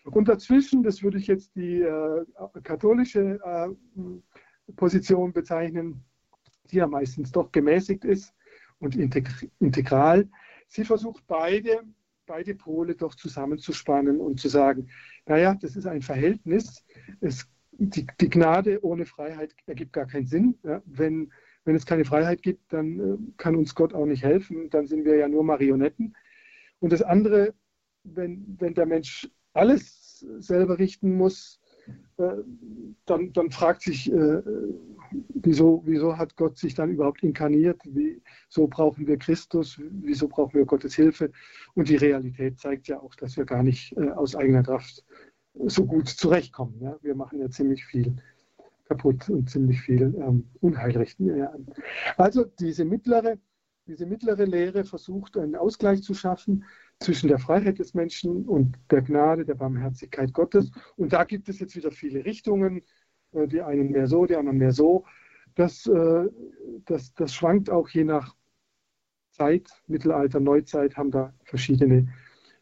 Und 0.05 0.29
dazwischen, 0.29 0.83
das 0.83 1.03
würde 1.03 1.17
ich 1.17 1.27
jetzt 1.27 1.55
die 1.55 1.81
äh, 1.81 2.25
katholische 2.63 3.39
äh, 3.43 4.71
Position 4.75 5.33
bezeichnen, 5.33 6.05
die 6.71 6.77
ja 6.77 6.87
meistens 6.87 7.31
doch 7.31 7.51
gemäßigt 7.51 8.05
ist 8.05 8.33
und 8.79 8.95
integral. 8.95 10.27
Sie 10.67 10.85
versucht 10.85 11.25
beide, 11.27 11.81
beide 12.25 12.55
Pole 12.55 12.95
doch 12.95 13.15
zusammenzuspannen 13.15 14.19
und 14.19 14.39
zu 14.39 14.49
sagen, 14.49 14.89
naja, 15.25 15.55
das 15.59 15.75
ist 15.75 15.85
ein 15.85 16.01
Verhältnis. 16.01 16.83
Es, 17.21 17.47
die, 17.71 18.07
die 18.19 18.29
Gnade 18.29 18.83
ohne 18.83 19.05
Freiheit 19.05 19.55
ergibt 19.65 19.93
gar 19.93 20.07
keinen 20.07 20.27
Sinn. 20.27 20.57
Ja, 20.63 20.81
wenn 20.85 21.31
wenn 21.65 21.75
es 21.75 21.85
keine 21.85 22.05
Freiheit 22.05 22.43
gibt, 22.43 22.71
dann 22.71 22.99
äh, 22.99 23.17
kann 23.37 23.55
uns 23.55 23.75
Gott 23.75 23.93
auch 23.93 24.05
nicht 24.05 24.23
helfen. 24.23 24.69
Dann 24.69 24.87
sind 24.87 25.03
wir 25.03 25.17
ja 25.17 25.27
nur 25.27 25.43
Marionetten. 25.43 26.15
Und 26.79 26.93
das 26.93 27.01
andere, 27.01 27.53
wenn, 28.03 28.55
wenn 28.59 28.75
der 28.75 28.85
Mensch 28.85 29.29
alles 29.53 30.19
selber 30.37 30.79
richten 30.79 31.17
muss, 31.17 31.59
dann, 32.17 33.33
dann 33.33 33.51
fragt 33.51 33.81
sich, 33.81 34.11
äh, 34.11 34.41
wieso, 35.29 35.83
wieso 35.85 36.17
hat 36.17 36.35
Gott 36.35 36.57
sich 36.57 36.73
dann 36.73 36.91
überhaupt 36.91 37.23
inkarniert? 37.23 37.81
Wieso 37.85 38.67
brauchen 38.67 39.07
wir 39.07 39.17
Christus? 39.17 39.79
Wieso 39.89 40.27
brauchen 40.27 40.53
wir 40.53 40.65
Gottes 40.65 40.95
Hilfe? 40.95 41.31
Und 41.73 41.89
die 41.89 41.97
Realität 41.97 42.59
zeigt 42.59 42.87
ja 42.87 42.99
auch, 42.99 43.15
dass 43.15 43.37
wir 43.37 43.45
gar 43.45 43.63
nicht 43.63 43.97
aus 43.97 44.35
eigener 44.35 44.63
Kraft 44.63 45.03
so 45.65 45.85
gut 45.85 46.07
zurechtkommen. 46.09 46.95
Wir 47.01 47.15
machen 47.15 47.39
ja 47.39 47.49
ziemlich 47.49 47.85
viel 47.85 48.15
kaputt 48.87 49.29
und 49.29 49.49
ziemlich 49.49 49.81
viel 49.81 50.13
ähm, 50.19 50.47
Unheil 50.61 50.95
richten 50.97 51.27
wir 51.27 51.51
an. 51.51 51.65
Also 52.17 52.45
diese 52.45 52.85
mittlere, 52.85 53.37
diese 53.87 54.05
mittlere 54.05 54.45
Lehre 54.45 54.83
versucht 54.83 55.37
einen 55.37 55.55
Ausgleich 55.55 56.03
zu 56.03 56.13
schaffen 56.13 56.65
zwischen 56.99 57.27
der 57.27 57.39
Freiheit 57.39 57.79
des 57.79 57.93
Menschen 57.93 58.45
und 58.45 58.77
der 58.89 59.01
Gnade, 59.01 59.45
der 59.45 59.55
Barmherzigkeit 59.55 60.33
Gottes. 60.33 60.71
Und 60.95 61.13
da 61.13 61.23
gibt 61.23 61.49
es 61.49 61.59
jetzt 61.59 61.75
wieder 61.75 61.91
viele 61.91 62.25
Richtungen, 62.25 62.81
äh, 63.33 63.47
die 63.47 63.61
einen 63.61 63.91
mehr 63.91 64.07
so, 64.07 64.25
die 64.25 64.35
anderen 64.35 64.57
mehr 64.57 64.71
so. 64.71 65.05
Das, 65.55 65.85
äh, 65.87 66.29
das, 66.85 67.13
das 67.13 67.33
schwankt 67.33 67.69
auch 67.69 67.89
je 67.89 68.03
nach 68.03 68.35
Zeit, 69.31 69.69
Mittelalter, 69.87 70.39
Neuzeit 70.39 70.95
haben 70.95 71.11
da 71.11 71.33
verschiedene 71.43 72.07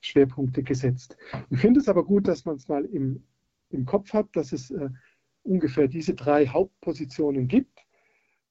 Schwerpunkte 0.02 0.64
gesetzt. 0.64 1.16
Ich 1.50 1.60
finde 1.60 1.80
es 1.80 1.88
aber 1.88 2.04
gut, 2.04 2.28
dass 2.28 2.46
man 2.46 2.56
es 2.56 2.68
mal 2.68 2.86
im, 2.86 3.24
im 3.70 3.86
Kopf 3.86 4.14
hat, 4.14 4.28
dass 4.36 4.52
es 4.52 4.72
äh, 4.72 4.90
ungefähr 5.44 5.88
diese 5.88 6.16
drei 6.16 6.48
Hauptpositionen 6.48 7.48
gibt. 7.48 7.80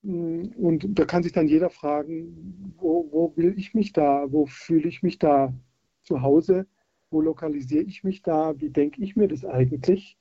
Und 0.03 0.99
da 0.99 1.05
kann 1.05 1.23
sich 1.23 1.33
dann 1.33 1.47
jeder 1.47 1.71
fragen, 1.71 2.75
wo, 2.77 3.09
wo 3.13 3.37
will 3.37 3.55
ich 3.57 3.73
mich 3.73 3.93
da, 3.93 4.27
wo 4.33 4.47
fühle 4.47 4.89
ich 4.89 5.03
mich 5.05 5.19
da 5.21 5.55
zu 6.03 6.23
Hause, 6.23 6.67
wo 7.11 7.21
lokalisiere 7.21 7.85
ich 7.85 8.05
mich 8.05 8.23
da, 8.23 8.59
wie 8.61 8.71
denke 8.71 9.03
ich 9.03 9.17
mir 9.17 9.29
das 9.29 9.45
eigentlich? 9.45 10.19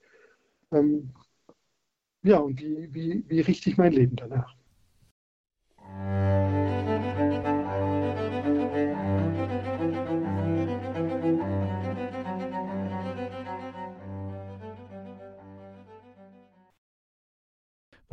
Ähm, 0.71 1.11
ja, 2.23 2.37
und 2.37 2.61
wie, 2.61 2.93
wie, 2.93 3.23
wie 3.27 3.41
richte 3.41 3.69
ich 3.69 3.77
mein 3.77 3.93
Leben 3.93 4.15
danach? 4.15 4.55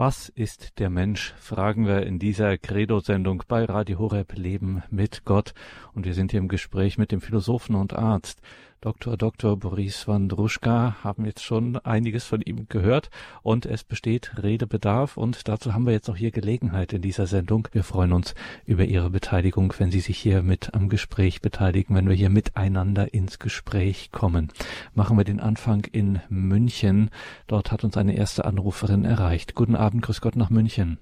Was 0.01 0.29
ist 0.29 0.79
der 0.79 0.91
Mensch? 0.91 1.35
fragen 1.41 1.85
wir 1.85 2.07
in 2.07 2.21
dieser 2.21 2.57
Credo-Sendung 2.57 3.43
bei 3.49 3.65
Radio 3.65 3.99
Horeb 3.99 4.33
Leben 4.35 4.85
mit 4.91 5.25
Gott. 5.25 5.55
Und 5.93 6.07
wir 6.07 6.15
sind 6.15 6.31
hier 6.31 6.39
im 6.39 6.47
Gespräch 6.47 6.99
mit 6.99 7.11
dem 7.11 7.21
Philosophen 7.21 7.75
und 7.75 7.95
Arzt 7.95 8.41
Dr. 8.81 9.17
Dr. 9.17 9.57
Boris 9.57 10.07
Wandruschka 10.07 10.99
haben 11.03 11.25
jetzt 11.25 11.43
schon 11.43 11.79
einiges 11.79 12.25
von 12.25 12.41
ihm 12.41 12.67
gehört 12.69 13.11
und 13.43 13.67
es 13.67 13.83
besteht 13.83 14.41
Redebedarf 14.41 15.17
und 15.17 15.49
dazu 15.49 15.75
haben 15.75 15.85
wir 15.85 15.93
jetzt 15.93 16.09
auch 16.09 16.15
hier 16.15 16.31
Gelegenheit 16.31 16.93
in 16.93 17.03
dieser 17.03 17.27
Sendung. 17.27 17.67
Wir 17.73 17.83
freuen 17.83 18.13
uns 18.13 18.37
über 18.67 18.85
Ihre 18.85 19.11
Beteiligung, 19.11 19.75
wenn 19.79 19.91
Sie 19.91 19.99
sich 19.99 20.17
hier 20.17 20.43
mit 20.43 20.75
am 20.75 20.89
Gespräch 20.89 21.43
beteiligen, 21.43 21.97
wenn 21.97 22.09
wir 22.09 22.15
hier 22.15 22.31
miteinander 22.31 23.13
ins 23.13 23.41
Gespräch 23.41 24.13
kommen. 24.13 24.53
Machen 24.95 25.19
wir 25.19 25.25
den 25.25 25.41
Anfang 25.41 25.85
in 25.91 26.21
München. 26.29 27.11
Dort 27.49 27.73
hat 27.73 27.83
uns 27.83 27.97
eine 27.97 28.17
erste 28.17 28.45
Anruferin 28.45 29.05
erreicht. 29.05 29.57
Guten 29.57 29.75
Abend, 29.75 30.03
grüß 30.03 30.21
Gott 30.21 30.37
nach 30.37 30.51
München. 30.51 30.99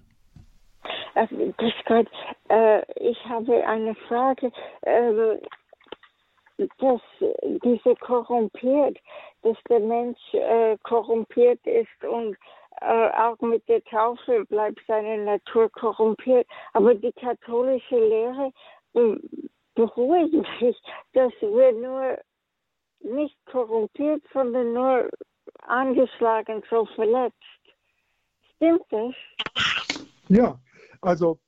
Äh, 1.15 1.27
grüß 1.27 1.75
Gott, 1.87 2.09
äh, 2.49 2.81
ich 2.97 3.19
habe 3.29 3.67
eine 3.67 3.95
Frage. 4.09 4.51
Dass 6.59 7.01
diese 7.65 7.95
korrumpiert, 7.97 8.99
dass 9.43 9.57
der 9.69 9.81
Mensch 9.81 10.19
äh, 10.33 10.79
korrumpiert 10.85 11.61
ist 11.67 12.05
und 12.05 12.37
äh, 12.81 13.11
auch 13.11 13.39
mit 13.41 13.67
der 13.69 13.83
Taufe 13.85 14.45
bleibt 14.47 14.81
seine 14.87 15.25
Natur 15.25 15.71
korrumpiert. 15.71 16.47
Aber 16.73 16.95
die 16.95 17.13
katholische 17.13 17.99
Lehre 17.99 18.53
beruhigt 19.75 20.33
mich, 20.61 20.77
dass 21.13 21.33
wir 21.41 21.73
nur 21.73 22.19
nicht 23.01 23.37
korrumpiert, 23.47 24.23
sondern 24.33 24.73
nur 24.73 25.11
angeschlagen, 25.63 26.63
so 26.71 26.87
verletzt. 26.87 27.37
Stimmt 28.57 28.83
das? 28.91 29.15
Ja, 30.29 30.59
also 31.03 31.39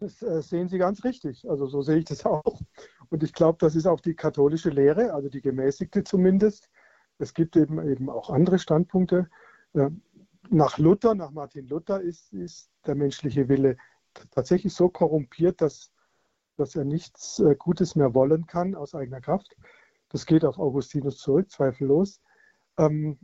das 0.00 0.20
äh, 0.22 0.42
sehen 0.42 0.68
Sie 0.68 0.78
ganz 0.78 1.04
richtig. 1.04 1.48
Also 1.48 1.66
so 1.66 1.82
sehe 1.82 1.98
ich 1.98 2.04
das 2.04 2.26
auch. 2.26 2.60
Und 3.10 3.22
ich 3.22 3.32
glaube, 3.32 3.58
das 3.60 3.76
ist 3.76 3.86
auch 3.86 4.00
die 4.00 4.14
katholische 4.14 4.70
Lehre, 4.70 5.12
also 5.12 5.28
die 5.28 5.40
gemäßigte 5.40 6.04
zumindest. 6.04 6.70
Es 7.18 7.34
gibt 7.34 7.56
eben, 7.56 7.86
eben 7.88 8.10
auch 8.10 8.30
andere 8.30 8.58
Standpunkte. 8.58 9.28
Äh, 9.74 9.90
nach 10.50 10.78
Luther, 10.78 11.14
nach 11.14 11.30
Martin 11.30 11.68
Luther 11.68 12.00
ist, 12.00 12.32
ist 12.32 12.70
der 12.86 12.94
menschliche 12.94 13.48
Wille 13.48 13.76
tatsächlich 14.30 14.74
so 14.74 14.88
korrumpiert, 14.88 15.60
dass, 15.60 15.92
dass 16.56 16.76
er 16.76 16.84
nichts 16.84 17.38
äh, 17.40 17.54
Gutes 17.56 17.96
mehr 17.96 18.14
wollen 18.14 18.46
kann 18.46 18.74
aus 18.74 18.94
eigener 18.94 19.20
Kraft. 19.20 19.56
Das 20.10 20.26
geht 20.26 20.44
auf 20.44 20.58
Augustinus 20.58 21.18
zurück, 21.18 21.50
zweifellos. 21.50 22.20
Ähm, 22.78 23.18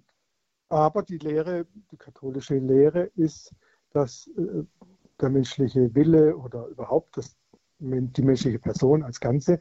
aber 0.68 1.02
die 1.02 1.18
Lehre, 1.18 1.66
die 1.90 1.96
katholische 1.96 2.58
Lehre 2.58 3.10
ist, 3.16 3.52
dass 3.90 4.28
äh, 4.36 4.64
der 5.20 5.30
menschliche 5.30 5.94
Wille 5.94 6.36
oder 6.36 6.66
überhaupt 6.66 7.16
das, 7.16 7.36
die 7.80 8.22
menschliche 8.22 8.58
Person 8.58 9.02
als 9.02 9.20
Ganze 9.20 9.60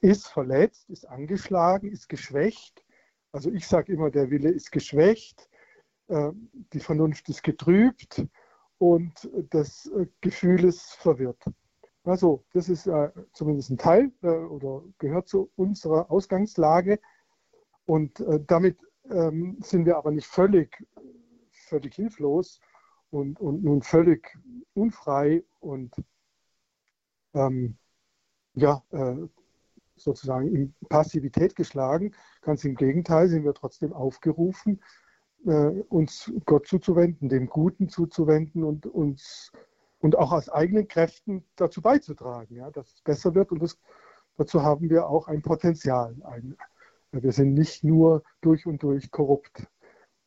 ist 0.00 0.28
verletzt, 0.28 0.88
ist 0.90 1.08
angeschlagen, 1.08 1.90
ist 1.90 2.08
geschwächt. 2.08 2.84
Also 3.32 3.50
ich 3.50 3.66
sage 3.66 3.92
immer, 3.92 4.10
der 4.10 4.30
Wille 4.30 4.50
ist 4.50 4.72
geschwächt, 4.72 5.48
äh, 6.08 6.30
die 6.72 6.80
Vernunft 6.80 7.28
ist 7.28 7.42
getrübt 7.42 8.26
und 8.78 9.30
das 9.50 9.86
äh, 9.86 10.06
Gefühl 10.20 10.64
ist 10.64 10.94
verwirrt. 10.94 11.44
Also 12.04 12.44
das 12.52 12.68
ist 12.68 12.86
äh, 12.86 13.10
zumindest 13.32 13.70
ein 13.70 13.78
Teil 13.78 14.12
oder 14.22 14.82
gehört 14.98 15.28
zu 15.28 15.50
unserer 15.56 16.10
Ausgangslage. 16.10 17.00
Und 17.84 18.22
damit 18.46 18.78
ähm, 19.10 19.56
sind 19.62 19.86
wir 19.86 19.96
aber 19.96 20.10
nicht 20.10 20.26
völlig, 20.26 20.84
völlig 21.50 21.94
hilflos 21.94 22.60
und, 23.10 23.40
und 23.40 23.64
nun 23.64 23.82
völlig 23.82 24.36
unfrei 24.74 25.42
und 25.60 25.94
ähm, 27.34 27.76
ja, 28.54 28.82
äh, 28.90 29.16
sozusagen 29.96 30.54
in 30.54 30.74
Passivität 30.88 31.56
geschlagen. 31.56 32.14
Ganz 32.42 32.64
im 32.64 32.74
Gegenteil 32.74 33.28
sind 33.28 33.44
wir 33.44 33.54
trotzdem 33.54 33.92
aufgerufen, 33.92 34.80
äh, 35.44 35.50
uns 35.88 36.32
Gott 36.46 36.66
zuzuwenden, 36.66 37.28
dem 37.28 37.46
Guten 37.46 37.88
zuzuwenden 37.88 38.64
und 38.64 38.86
uns 38.86 39.52
und 40.00 40.16
auch 40.16 40.32
aus 40.32 40.48
eigenen 40.48 40.86
Kräften 40.86 41.44
dazu 41.56 41.82
beizutragen, 41.82 42.54
ja, 42.54 42.70
dass 42.70 42.94
es 42.94 43.02
besser 43.02 43.34
wird. 43.34 43.50
Und 43.50 43.62
das, 43.62 43.78
dazu 44.36 44.62
haben 44.62 44.90
wir 44.90 45.08
auch 45.08 45.26
ein 45.26 45.42
Potenzial. 45.42 46.14
Ein, 46.22 46.56
wir 47.10 47.32
sind 47.32 47.54
nicht 47.54 47.82
nur 47.82 48.22
durch 48.40 48.66
und 48.66 48.82
durch 48.82 49.10
korrupt. 49.10 49.66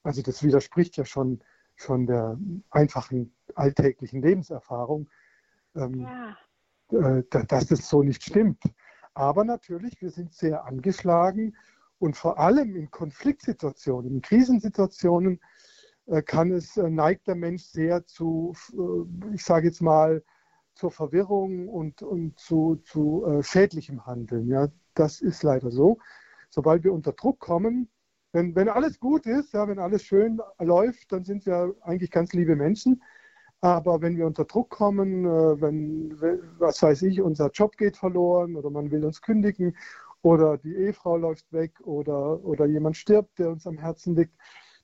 Also 0.03 0.21
das 0.21 0.43
widerspricht 0.43 0.97
ja 0.97 1.05
schon, 1.05 1.41
schon 1.75 2.05
der 2.05 2.37
einfachen 2.69 3.33
alltäglichen 3.55 4.21
Lebenserfahrung, 4.21 5.09
ähm, 5.75 6.01
ja. 6.01 6.37
Äh, 6.91 7.23
dass 7.29 7.67
das 7.67 7.89
so 7.89 8.03
nicht 8.03 8.23
stimmt. 8.23 8.63
Aber 9.13 9.43
natürlich, 9.43 10.01
wir 10.01 10.09
sind 10.09 10.33
sehr 10.33 10.65
angeschlagen 10.65 11.55
und 11.99 12.15
vor 12.15 12.39
allem 12.39 12.75
in 12.75 12.89
Konfliktsituationen, 12.91 14.15
in 14.15 14.21
Krisensituationen 14.21 15.39
äh, 16.07 16.21
kann 16.21 16.51
es, 16.51 16.77
äh, 16.77 16.89
neigt 16.89 17.27
der 17.27 17.35
Mensch 17.35 17.63
sehr 17.63 18.05
zu, 18.05 18.53
ich 19.33 19.43
sage 19.43 19.67
jetzt 19.67 19.81
mal, 19.81 20.23
zur 20.73 20.91
Verwirrung 20.91 21.67
und, 21.67 22.01
und 22.01 22.39
zu, 22.39 22.77
zu 22.85 23.41
schädlichem 23.41 24.05
Handeln. 24.05 24.47
Ja, 24.47 24.69
das 24.93 25.19
ist 25.19 25.43
leider 25.43 25.69
so 25.69 25.97
sobald 26.51 26.83
wir 26.83 26.93
unter 26.93 27.13
Druck 27.13 27.39
kommen, 27.39 27.89
wenn, 28.33 28.55
wenn 28.55 28.69
alles 28.69 28.99
gut 28.99 29.25
ist, 29.25 29.53
ja, 29.53 29.67
wenn 29.67 29.79
alles 29.79 30.03
schön 30.03 30.39
läuft, 30.59 31.11
dann 31.11 31.23
sind 31.23 31.45
wir 31.45 31.73
eigentlich 31.81 32.11
ganz 32.11 32.33
liebe 32.33 32.55
Menschen. 32.55 33.01
Aber 33.61 34.01
wenn 34.01 34.17
wir 34.17 34.25
unter 34.25 34.45
Druck 34.45 34.71
kommen, 34.71 35.23
äh, 35.25 35.61
wenn, 35.61 36.19
was 36.59 36.81
weiß 36.81 37.03
ich, 37.03 37.21
unser 37.21 37.51
Job 37.51 37.77
geht 37.77 37.95
verloren 37.95 38.55
oder 38.55 38.71
man 38.71 38.89
will 38.89 39.05
uns 39.05 39.21
kündigen 39.21 39.77
oder 40.23 40.57
die 40.57 40.75
Ehefrau 40.75 41.17
läuft 41.17 41.51
weg 41.53 41.79
oder, 41.81 42.43
oder 42.43 42.65
jemand 42.65 42.97
stirbt, 42.97 43.37
der 43.39 43.49
uns 43.51 43.67
am 43.67 43.77
Herzen 43.77 44.15
liegt, 44.15 44.33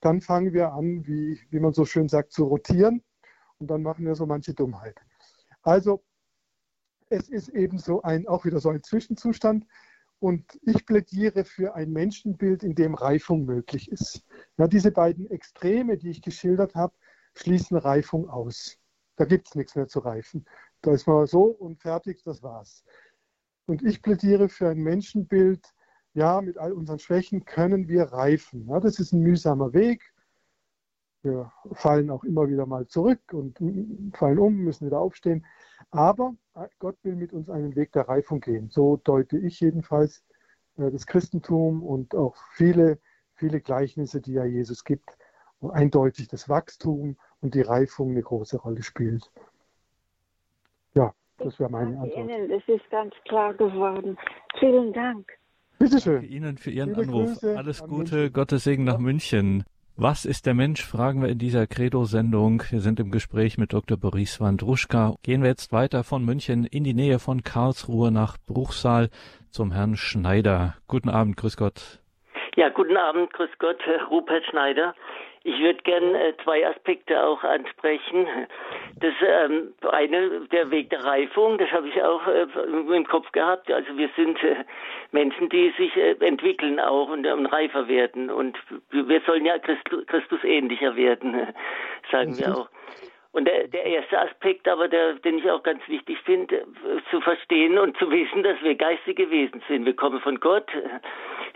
dann 0.02 0.22
fangen 0.22 0.54
wir 0.54 0.74
an, 0.74 1.06
wie, 1.08 1.40
wie 1.50 1.60
man 1.60 1.74
so 1.74 1.86
schön 1.86 2.08
sagt, 2.08 2.32
zu 2.32 2.46
rotieren 2.46 3.04
und 3.58 3.68
dann 3.70 3.82
machen 3.82 4.06
wir 4.06 4.16
so 4.16 4.28
manche 4.28 4.54
Dummheit. 4.54 5.00
Also 5.64 6.04
es 7.10 7.30
ist 7.30 7.50
eben 7.50 7.80
so 7.80 8.02
ein, 8.04 8.28
auch 8.28 8.46
wieder 8.46 8.60
so 8.60 8.70
ein 8.70 8.84
Zwischenzustand. 8.84 9.66
Und 10.20 10.60
ich 10.64 10.86
plädiere 10.86 11.46
für 11.46 11.76
ein 11.76 11.92
Menschenbild, 11.92 12.64
in 12.64 12.74
dem 12.74 12.96
Reifung 12.96 13.46
möglich 13.46 13.92
ist. 13.92 14.26
Ja, 14.58 14.68
diese 14.68 14.92
beiden 14.92 15.30
Extreme, 15.30 15.98
die 15.98 16.10
ich 16.10 16.22
geschildert 16.24 16.74
habe, 16.74 16.96
schließen 17.38 17.78
Reifung 17.78 18.30
aus. 18.30 18.78
Da 19.16 19.26
gibt 19.26 19.48
es 19.48 19.56
nichts 19.56 19.76
mehr 19.76 19.88
zu 19.88 20.00
reifen. 20.00 20.46
Da 20.82 20.92
ist 20.92 21.08
man 21.08 21.26
so 21.26 21.44
und 21.44 21.82
fertig, 21.82 22.24
das 22.24 22.44
war's. 22.44 22.84
Und 23.66 23.84
ich 23.84 24.02
plädiere 24.02 24.48
für 24.50 24.70
ein 24.70 24.80
Menschenbild, 24.80 25.74
ja, 26.14 26.42
mit 26.42 26.58
all 26.58 26.72
unseren 26.72 27.00
Schwächen 27.00 27.46
können 27.46 27.88
wir 27.88 28.04
reifen. 28.04 28.68
Ja, 28.68 28.80
das 28.80 29.00
ist 29.00 29.12
ein 29.12 29.22
mühsamer 29.22 29.74
Weg. 29.74 30.14
Wir 31.22 31.52
fallen 31.74 32.10
auch 32.10 32.24
immer 32.24 32.48
wieder 32.48 32.66
mal 32.66 32.88
zurück 32.88 33.20
und 33.34 33.58
fallen 34.16 34.40
um, 34.40 34.56
müssen 34.56 34.88
wieder 34.88 35.00
aufstehen. 35.00 35.46
Aber 35.92 36.36
Gott 36.80 36.98
will 37.04 37.16
mit 37.16 37.34
uns 37.34 37.50
einen 37.50 37.76
Weg 37.76 37.92
der 37.92 38.08
Reifung 38.08 38.40
gehen. 38.40 38.70
So 38.70 38.98
deute 38.98 39.38
ich 39.38 39.60
jedenfalls 39.60 40.24
äh, 40.78 40.90
das 40.90 41.06
Christentum 41.06 41.84
und 41.84 42.16
auch 42.16 42.36
viele, 42.54 43.00
viele 43.36 43.62
Gleichnisse, 43.62 44.22
die 44.22 44.34
ja 44.34 44.46
Jesus 44.46 44.84
gibt, 44.84 45.18
wo 45.60 45.70
eindeutig 45.70 46.28
das 46.28 46.50
Wachstum 46.50 47.18
und 47.42 47.56
die 47.56 47.62
Reifung 47.62 48.12
eine 48.12 48.22
große 48.22 48.58
Rolle 48.58 48.84
spielt. 48.84 49.30
Ja, 50.94 51.14
das 51.38 51.60
wäre 51.60 51.70
meine 51.70 52.00
Antwort. 52.00 52.30
Ihnen, 52.30 52.50
das 52.50 52.64
ist 52.68 52.90
ganz 52.90 53.14
klar 53.26 53.54
geworden. 53.54 54.18
Vielen 54.60 54.94
Dank. 54.94 55.32
Bitte 55.80 56.00
schön. 56.00 56.14
Danke 56.16 56.28
Ihnen 56.28 56.58
für 56.58 56.72
Ihren 56.72 56.96
Viele 56.96 57.08
Anruf. 57.08 57.30
Grüße 57.40 57.58
Alles 57.58 57.84
Gute, 57.84 58.32
Gottes 58.32 58.64
Segen 58.64 58.84
nach 58.84 58.98
München. 58.98 59.64
Was 60.00 60.26
ist 60.26 60.46
der 60.46 60.54
Mensch, 60.54 60.86
fragen 60.86 61.24
wir 61.24 61.30
in 61.30 61.40
dieser 61.40 61.66
Credo-Sendung. 61.66 62.62
Wir 62.70 62.82
sind 62.82 63.00
im 63.00 63.10
Gespräch 63.10 63.58
mit 63.58 63.74
Dr. 63.74 63.98
Boris 63.98 64.40
Wandruschka. 64.40 65.16
Gehen 65.24 65.42
wir 65.42 65.50
jetzt 65.50 65.74
weiter 65.74 66.04
von 66.04 66.24
München 66.24 66.66
in 66.66 66.84
die 66.84 66.94
Nähe 66.94 67.18
von 67.18 67.42
Karlsruhe 67.42 68.12
nach 68.12 68.38
Bruchsal 68.46 69.10
zum 69.50 69.72
Herrn 69.72 69.96
Schneider. 69.96 70.76
Guten 70.88 71.10
Abend, 71.10 71.36
grüß 71.38 71.58
Gott. 71.58 72.00
Ja, 72.56 72.70
guten 72.70 72.96
Abend, 72.96 73.34
grüß 73.34 73.50
Gott, 73.58 73.78
Rupert 74.12 74.46
Schneider. 74.46 74.94
Ich 75.48 75.62
würde 75.62 75.82
gerne 75.84 76.22
äh, 76.22 76.34
zwei 76.44 76.68
Aspekte 76.68 77.26
auch 77.26 77.42
ansprechen. 77.42 78.28
Das 79.00 79.14
ähm, 79.26 79.74
eine, 79.90 80.42
der 80.52 80.70
Weg 80.72 80.90
der 80.90 81.06
Reifung, 81.06 81.58
das 81.58 81.72
habe 81.72 81.88
ich 81.88 82.04
auch 82.04 82.28
äh, 82.28 82.48
im 82.94 83.08
Kopf 83.08 83.32
gehabt. 83.32 83.72
Also 83.72 83.98
wir 83.98 84.10
sind 84.18 84.44
äh, 84.44 84.66
Menschen, 85.14 85.48
die 85.48 85.74
sich 85.78 85.96
äh, 85.96 86.18
entwickeln 86.20 86.82
auch 86.82 87.08
und, 87.08 87.26
und, 87.26 87.46
reifer 87.46 87.88
werden. 87.88 88.30
Und 88.30 88.58
wir 88.92 89.22
sollen 89.26 89.46
ja 89.46 89.58
Christus, 89.58 90.06
Christus 90.08 90.44
ähnlicher 90.44 90.98
werden, 90.98 91.48
sagen 92.12 92.38
wir 92.38 92.54
auch. 92.54 92.70
Und 93.38 93.46
der, 93.46 93.68
der 93.68 93.86
erste 93.86 94.20
Aspekt, 94.20 94.68
aber 94.68 94.88
der, 94.88 95.14
den 95.20 95.38
ich 95.38 95.52
auch 95.52 95.62
ganz 95.62 95.80
wichtig 95.88 96.18
finde, 96.26 96.66
zu 97.12 97.22
verstehen 97.22 97.78
und 97.78 97.96
zu 97.98 98.10
wissen, 98.10 98.42
dass 98.42 98.60
wir 98.64 98.74
geistige 98.74 99.30
Wesen 99.30 99.62
sind. 99.68 99.86
Wir 99.86 99.96
kommen 99.96 100.20
von 100.22 100.40
Gott, 100.40 100.68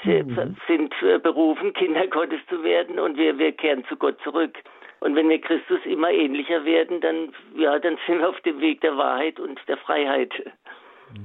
mhm. 0.04 0.56
sind 0.68 0.94
berufen, 1.24 1.74
Kinder 1.80 2.06
Gottes 2.06 2.40
zu 2.50 2.62
werden 2.62 3.00
und 3.00 3.18
wir, 3.18 3.36
wir 3.40 3.52
kehren 3.52 3.84
zu 3.90 3.96
Gott 3.96 4.16
zurück. 4.24 4.60
Und 5.00 5.16
wenn 5.16 5.28
wir 5.28 5.42
Christus 5.42 5.80
immer 5.86 6.12
ähnlicher 6.12 6.64
werden, 6.66 7.02
dann, 7.02 7.34
ja, 7.58 7.80
dann 7.80 7.98
sind 8.06 8.20
wir 8.20 8.30
auf 8.30 8.40
dem 8.42 8.62
Weg 8.62 8.82
der 8.82 8.96
Wahrheit 8.98 9.40
und 9.40 9.60
der 9.68 9.78
Freiheit. 9.78 10.32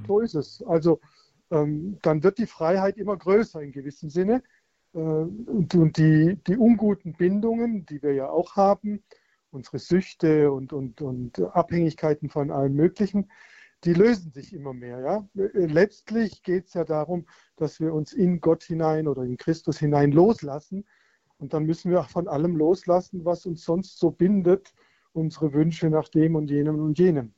So 0.06 0.20
ist 0.20 0.34
es. 0.34 0.64
Also 0.66 1.00
ähm, 1.50 1.98
dann 2.00 2.24
wird 2.24 2.38
die 2.38 2.46
Freiheit 2.46 2.96
immer 2.96 3.18
größer 3.18 3.60
in 3.60 3.72
gewissem 3.72 4.08
Sinne. 4.08 4.42
Äh, 4.94 5.00
und, 5.00 5.74
und 5.74 5.98
die, 5.98 6.38
die 6.46 6.56
unguten 6.56 7.12
Bindungen, 7.12 7.84
die 7.84 8.02
wir 8.02 8.14
ja 8.14 8.30
auch 8.30 8.56
haben, 8.56 9.02
unsere 9.56 9.78
Süchte 9.78 10.52
und, 10.52 10.72
und, 10.72 11.02
und 11.02 11.40
Abhängigkeiten 11.40 12.28
von 12.28 12.50
allem 12.50 12.74
Möglichen, 12.74 13.30
die 13.84 13.94
lösen 13.94 14.30
sich 14.30 14.52
immer 14.52 14.72
mehr. 14.72 15.00
Ja? 15.00 15.28
Letztlich 15.34 16.42
geht 16.42 16.66
es 16.66 16.74
ja 16.74 16.84
darum, 16.84 17.26
dass 17.56 17.80
wir 17.80 17.92
uns 17.92 18.12
in 18.12 18.40
Gott 18.40 18.62
hinein 18.62 19.08
oder 19.08 19.22
in 19.22 19.36
Christus 19.36 19.78
hinein 19.78 20.12
loslassen. 20.12 20.86
Und 21.38 21.52
dann 21.52 21.64
müssen 21.64 21.90
wir 21.90 22.00
auch 22.00 22.08
von 22.08 22.28
allem 22.28 22.56
loslassen, 22.56 23.24
was 23.24 23.46
uns 23.46 23.64
sonst 23.64 23.98
so 23.98 24.10
bindet, 24.10 24.72
unsere 25.12 25.52
Wünsche 25.52 25.90
nach 25.90 26.08
dem 26.08 26.36
und 26.36 26.50
jenem 26.50 26.80
und 26.80 26.98
jenem. 26.98 27.34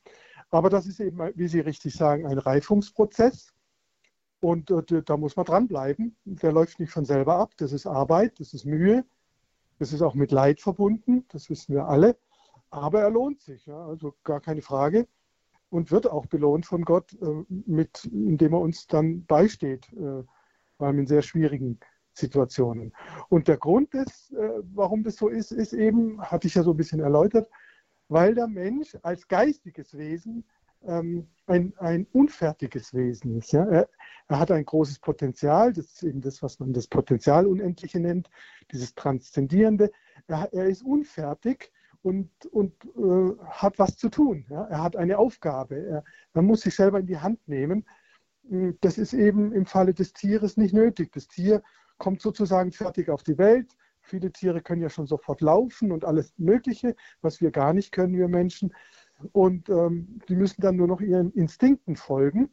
Aber 0.51 0.71
das 0.71 0.87
ist 0.87 1.01
eben, 1.01 1.19
wie 1.35 1.49
Sie 1.49 1.61
richtig 1.61 1.95
sagen, 1.95 2.27
ein 2.27 2.39
Reifungsprozess. 2.39 3.53
Und 4.41 4.71
äh, 4.71 5.03
da 5.03 5.17
muss 5.17 5.37
man 5.37 5.45
dranbleiben. 5.45 6.17
Der 6.25 6.53
läuft 6.53 6.79
nicht 6.79 6.93
von 6.93 7.05
selber 7.05 7.37
ab. 7.37 7.53
Das 7.57 7.73
ist 7.73 7.87
Arbeit, 7.87 8.39
das 8.39 8.55
ist 8.55 8.65
Mühe, 8.65 9.05
das 9.79 9.93
ist 9.93 10.03
auch 10.03 10.15
mit 10.15 10.33
Leid 10.33 10.61
verbunden, 10.61 11.25
das 11.29 11.51
wissen 11.51 11.75
wir 11.75 11.87
alle. 11.87 12.17
Aber 12.71 13.01
er 13.01 13.11
lohnt 13.11 13.41
sich, 13.41 13.67
ja, 13.67 13.87
also 13.87 14.15
gar 14.25 14.41
keine 14.41 14.63
Frage. 14.63 15.07
Und 15.71 15.91
wird 15.91 16.11
auch 16.11 16.27
belohnt 16.27 16.65
von 16.65 16.83
Gott, 16.83 17.13
äh, 17.21 17.45
mit, 17.49 18.05
indem 18.07 18.55
er 18.55 18.61
uns 18.61 18.87
dann 18.87 19.27
beisteht, 19.27 19.93
äh, 19.93 20.25
vor 20.77 20.87
allem 20.87 21.01
in 21.01 21.07
sehr 21.07 21.23
schwierigen 21.23 21.79
Situationen. 22.15 22.93
Und 23.29 23.49
der 23.49 23.59
Grund, 23.59 23.95
ist, 23.95 24.33
äh, 24.33 24.63
warum 24.75 25.03
das 25.05 25.17
so 25.17 25.29
ist, 25.29 25.53
ist 25.53 25.75
eben, 25.75 26.21
hatte 26.23 26.47
ich 26.47 26.55
ja 26.55 26.63
so 26.63 26.73
ein 26.73 26.77
bisschen 26.77 27.01
erläutert, 27.01 27.49
weil 28.09 28.35
der 28.35 28.49
Mensch 28.49 28.97
als 29.03 29.29
geistiges 29.29 29.97
Wesen 29.97 30.45
ähm, 30.83 31.29
ein, 31.47 31.75
ein 31.79 32.07
unfertiges 32.13 32.95
Wesen 32.95 33.39
ist. 33.39 33.53
Ja? 33.53 33.65
Er, 33.67 33.89
er, 34.29 34.39
hat 34.39 34.51
ein 34.51 34.65
großes 34.65 34.99
Potenzial, 35.01 35.73
das 35.73 35.87
ist 35.87 36.03
eben 36.03 36.21
das, 36.21 36.43
was 36.43 36.61
man 36.61 36.73
das 36.73 36.87
Potenzial 36.87 37.47
Unendliche 37.47 38.01
nennt, 38.01 38.31
dieses 38.73 38.95
Transzendierende. 38.95 39.91
Er, 40.27 40.53
er 40.53 40.67
ist 40.67 40.83
unfertig 40.83 41.73
und, 42.03 42.31
und 42.47 42.73
äh, 42.97 43.37
hat 43.45 43.79
was 43.79 43.97
zu 43.97 44.09
tun. 44.09 44.47
Ja? 44.51 44.65
Er 44.65 44.83
hat 44.83 44.97
eine 44.97 45.19
Aufgabe. 45.19 45.77
Er, 45.77 46.05
er 46.33 46.43
muss 46.43 46.63
sich 46.63 46.75
selber 46.75 47.01
in 47.01 47.07
die 47.07 47.19
Hand 47.19 47.47
nehmen. 47.49 47.87
Das 48.81 48.97
ist 48.97 49.13
eben 49.13 49.53
im 49.53 49.67
Falle 49.67 49.93
des 49.93 50.13
Tieres 50.13 50.57
nicht 50.57 50.73
nötig. 50.73 51.13
Das 51.13 51.29
Tier 51.29 51.63
kommt 51.99 52.23
sozusagen 52.23 52.73
fertig 52.73 53.11
auf 53.11 53.23
die 53.23 53.37
Welt. 53.37 53.77
Viele 54.01 54.33
Tiere 54.33 54.63
können 54.63 54.81
ja 54.81 54.89
schon 54.89 55.07
sofort 55.07 55.43
laufen 55.43 55.93
und 55.93 56.05
alles 56.05 56.33
Mögliche, 56.39 56.97
was 57.21 57.43
wir 57.43 57.51
gar 57.51 57.75
nicht 57.75 57.93
können, 57.93 58.17
wir 58.17 58.29
Menschen. 58.29 58.73
Und 59.33 59.69
ähm, 59.69 60.21
die 60.29 60.37
müssen 60.37 60.63
dann 60.63 60.77
nur 60.77 60.87
noch 60.87 61.01
ihren 61.01 61.33
Instinkten 61.33 61.97
folgen, 61.97 62.51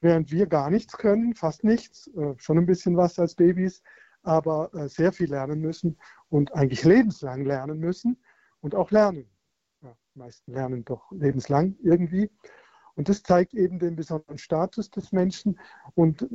während 0.00 0.30
wir 0.30 0.46
gar 0.46 0.70
nichts 0.70 0.96
können, 0.96 1.34
fast 1.34 1.64
nichts, 1.64 2.08
äh, 2.08 2.34
schon 2.36 2.58
ein 2.58 2.66
bisschen 2.66 2.96
was 2.96 3.18
als 3.18 3.34
Babys, 3.34 3.82
aber 4.22 4.72
äh, 4.74 4.88
sehr 4.88 5.12
viel 5.12 5.30
lernen 5.30 5.60
müssen 5.60 5.98
und 6.28 6.54
eigentlich 6.54 6.84
lebenslang 6.84 7.44
lernen 7.44 7.78
müssen 7.78 8.22
und 8.60 8.74
auch 8.74 8.90
lernen. 8.90 9.28
Ja, 9.82 9.96
die 10.14 10.18
meisten 10.18 10.52
lernen 10.52 10.84
doch 10.84 11.10
lebenslang 11.10 11.76
irgendwie. 11.82 12.30
Und 12.96 13.08
das 13.08 13.22
zeigt 13.22 13.54
eben 13.54 13.78
den 13.78 13.96
besonderen 13.96 14.38
Status 14.38 14.90
des 14.90 15.10
Menschen. 15.12 15.58
Und 15.94 16.22
äh, 16.22 16.28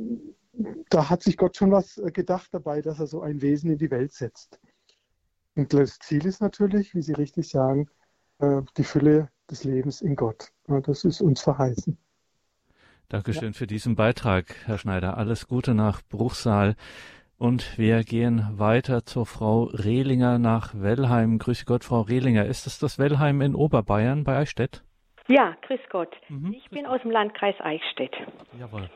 da 0.90 1.08
hat 1.08 1.22
sich 1.22 1.36
Gott 1.36 1.56
schon 1.56 1.70
was 1.70 2.00
gedacht 2.12 2.52
dabei, 2.52 2.82
dass 2.82 2.98
er 2.98 3.06
so 3.06 3.22
ein 3.22 3.40
Wesen 3.40 3.70
in 3.70 3.78
die 3.78 3.90
Welt 3.90 4.12
setzt. 4.12 4.60
Und 5.54 5.72
das 5.72 5.98
Ziel 5.98 6.26
ist 6.26 6.40
natürlich, 6.40 6.94
wie 6.94 7.02
Sie 7.02 7.12
richtig 7.12 7.48
sagen, 7.48 7.88
die 8.76 8.84
Fülle 8.84 9.28
des 9.50 9.64
Lebens 9.64 10.00
in 10.00 10.16
Gott. 10.16 10.50
Das 10.66 11.04
ist 11.04 11.20
uns 11.20 11.42
verheißen. 11.42 11.98
Dankeschön 13.10 13.50
ja. 13.50 13.58
für 13.58 13.66
diesen 13.66 13.96
Beitrag, 13.96 14.54
Herr 14.66 14.78
Schneider. 14.78 15.18
Alles 15.18 15.48
Gute 15.48 15.74
nach 15.74 16.00
Bruchsal. 16.00 16.76
Und 17.38 17.76
wir 17.76 18.04
gehen 18.04 18.46
weiter 18.52 19.04
zur 19.04 19.26
Frau 19.26 19.64
Rehlinger 19.64 20.38
nach 20.38 20.74
Wellheim. 20.74 21.38
Grüß 21.38 21.66
Gott, 21.66 21.82
Frau 21.82 22.02
Rehlinger. 22.02 22.44
Ist 22.44 22.68
es 22.68 22.78
das 22.78 23.00
Wellheim 23.00 23.40
in 23.40 23.56
Oberbayern 23.56 24.22
bei 24.22 24.36
Eichstätt? 24.36 24.84
Ja, 25.26 25.56
grüß 25.62 25.80
Gott. 25.90 26.14
Mhm, 26.28 26.52
ich 26.52 26.70
bin 26.70 26.86
aus 26.86 27.02
dem 27.02 27.10
Landkreis 27.10 27.56
Eichstätt. 27.60 28.14
Jawohl. 28.56 28.88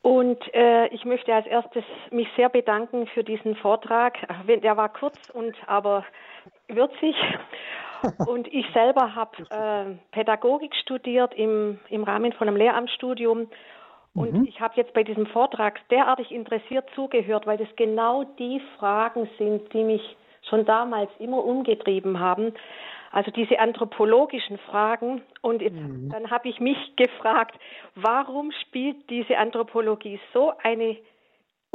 Und 0.00 0.38
äh, 0.54 0.86
ich 0.88 1.04
möchte 1.04 1.34
als 1.34 1.46
erstes 1.46 1.84
mich 2.10 2.28
sehr 2.36 2.48
bedanken 2.48 3.06
für 3.08 3.24
diesen 3.24 3.56
Vortrag. 3.56 4.16
Der 4.46 4.76
war 4.78 4.88
kurz 4.88 5.18
und 5.34 5.54
aber 5.66 6.06
würzig. 6.68 7.14
Und 8.26 8.52
ich 8.52 8.66
selber 8.72 9.14
habe 9.14 9.36
äh, 9.50 9.94
Pädagogik 10.12 10.74
studiert 10.76 11.34
im, 11.34 11.78
im 11.88 12.04
Rahmen 12.04 12.32
von 12.32 12.48
einem 12.48 12.56
Lehramtsstudium. 12.56 13.48
Und 14.14 14.32
mhm. 14.32 14.46
ich 14.46 14.60
habe 14.60 14.74
jetzt 14.76 14.94
bei 14.94 15.02
diesem 15.02 15.26
Vortrag 15.26 15.80
derartig 15.88 16.30
interessiert 16.30 16.88
zugehört, 16.94 17.46
weil 17.46 17.58
das 17.58 17.68
genau 17.76 18.24
die 18.38 18.60
Fragen 18.78 19.28
sind, 19.38 19.72
die 19.72 19.82
mich 19.82 20.16
schon 20.48 20.64
damals 20.64 21.10
immer 21.18 21.44
umgetrieben 21.44 22.20
haben. 22.20 22.54
Also 23.10 23.30
diese 23.30 23.58
anthropologischen 23.58 24.58
Fragen. 24.58 25.22
Und 25.40 25.62
jetzt, 25.62 25.76
mhm. 25.76 26.10
dann 26.10 26.30
habe 26.30 26.48
ich 26.48 26.60
mich 26.60 26.78
gefragt, 26.96 27.56
warum 27.94 28.52
spielt 28.62 29.08
diese 29.10 29.38
Anthropologie 29.38 30.20
so 30.32 30.52
eine 30.62 30.96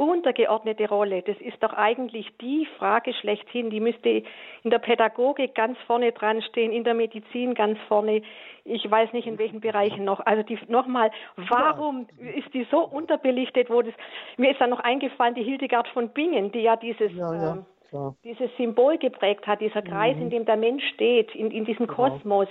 untergeordnete 0.00 0.88
Rolle. 0.88 1.20
Das 1.22 1.36
ist 1.40 1.62
doch 1.62 1.74
eigentlich 1.74 2.26
die 2.40 2.66
Frage 2.78 3.12
schlechthin. 3.12 3.68
Die 3.68 3.80
müsste 3.80 4.22
in 4.62 4.70
der 4.70 4.78
Pädagogik 4.78 5.54
ganz 5.54 5.76
vorne 5.86 6.12
dran 6.12 6.40
stehen, 6.40 6.72
in 6.72 6.84
der 6.84 6.94
Medizin 6.94 7.54
ganz 7.54 7.78
vorne. 7.86 8.22
Ich 8.64 8.90
weiß 8.90 9.12
nicht 9.12 9.26
in 9.26 9.38
welchen 9.38 9.60
Bereichen 9.60 10.04
noch. 10.04 10.20
Also 10.24 10.42
nochmal, 10.68 11.10
warum 11.36 12.06
ist 12.34 12.52
die 12.54 12.66
so 12.70 12.78
unterbelichtet? 12.78 13.68
Wo 13.68 13.82
das, 13.82 13.92
mir 14.38 14.52
ist 14.52 14.60
dann 14.60 14.70
noch 14.70 14.80
eingefallen, 14.80 15.34
die 15.34 15.42
Hildegard 15.42 15.86
von 15.88 16.08
Bingen, 16.08 16.50
die 16.50 16.60
ja 16.60 16.76
dieses, 16.76 17.12
ja, 17.12 17.34
ja, 17.34 17.58
ähm, 17.92 18.14
dieses 18.24 18.50
Symbol 18.56 18.96
geprägt 18.96 19.46
hat, 19.46 19.60
dieser 19.60 19.82
Kreis, 19.82 20.16
mhm. 20.16 20.22
in 20.22 20.30
dem 20.30 20.44
der 20.46 20.56
Mensch 20.56 20.84
steht, 20.94 21.34
in, 21.34 21.50
in 21.50 21.66
diesem 21.66 21.86
genau. 21.86 22.08
Kosmos. 22.08 22.48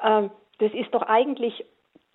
Ähm, 0.00 0.30
das 0.60 0.72
ist 0.74 0.94
doch 0.94 1.02
eigentlich 1.02 1.64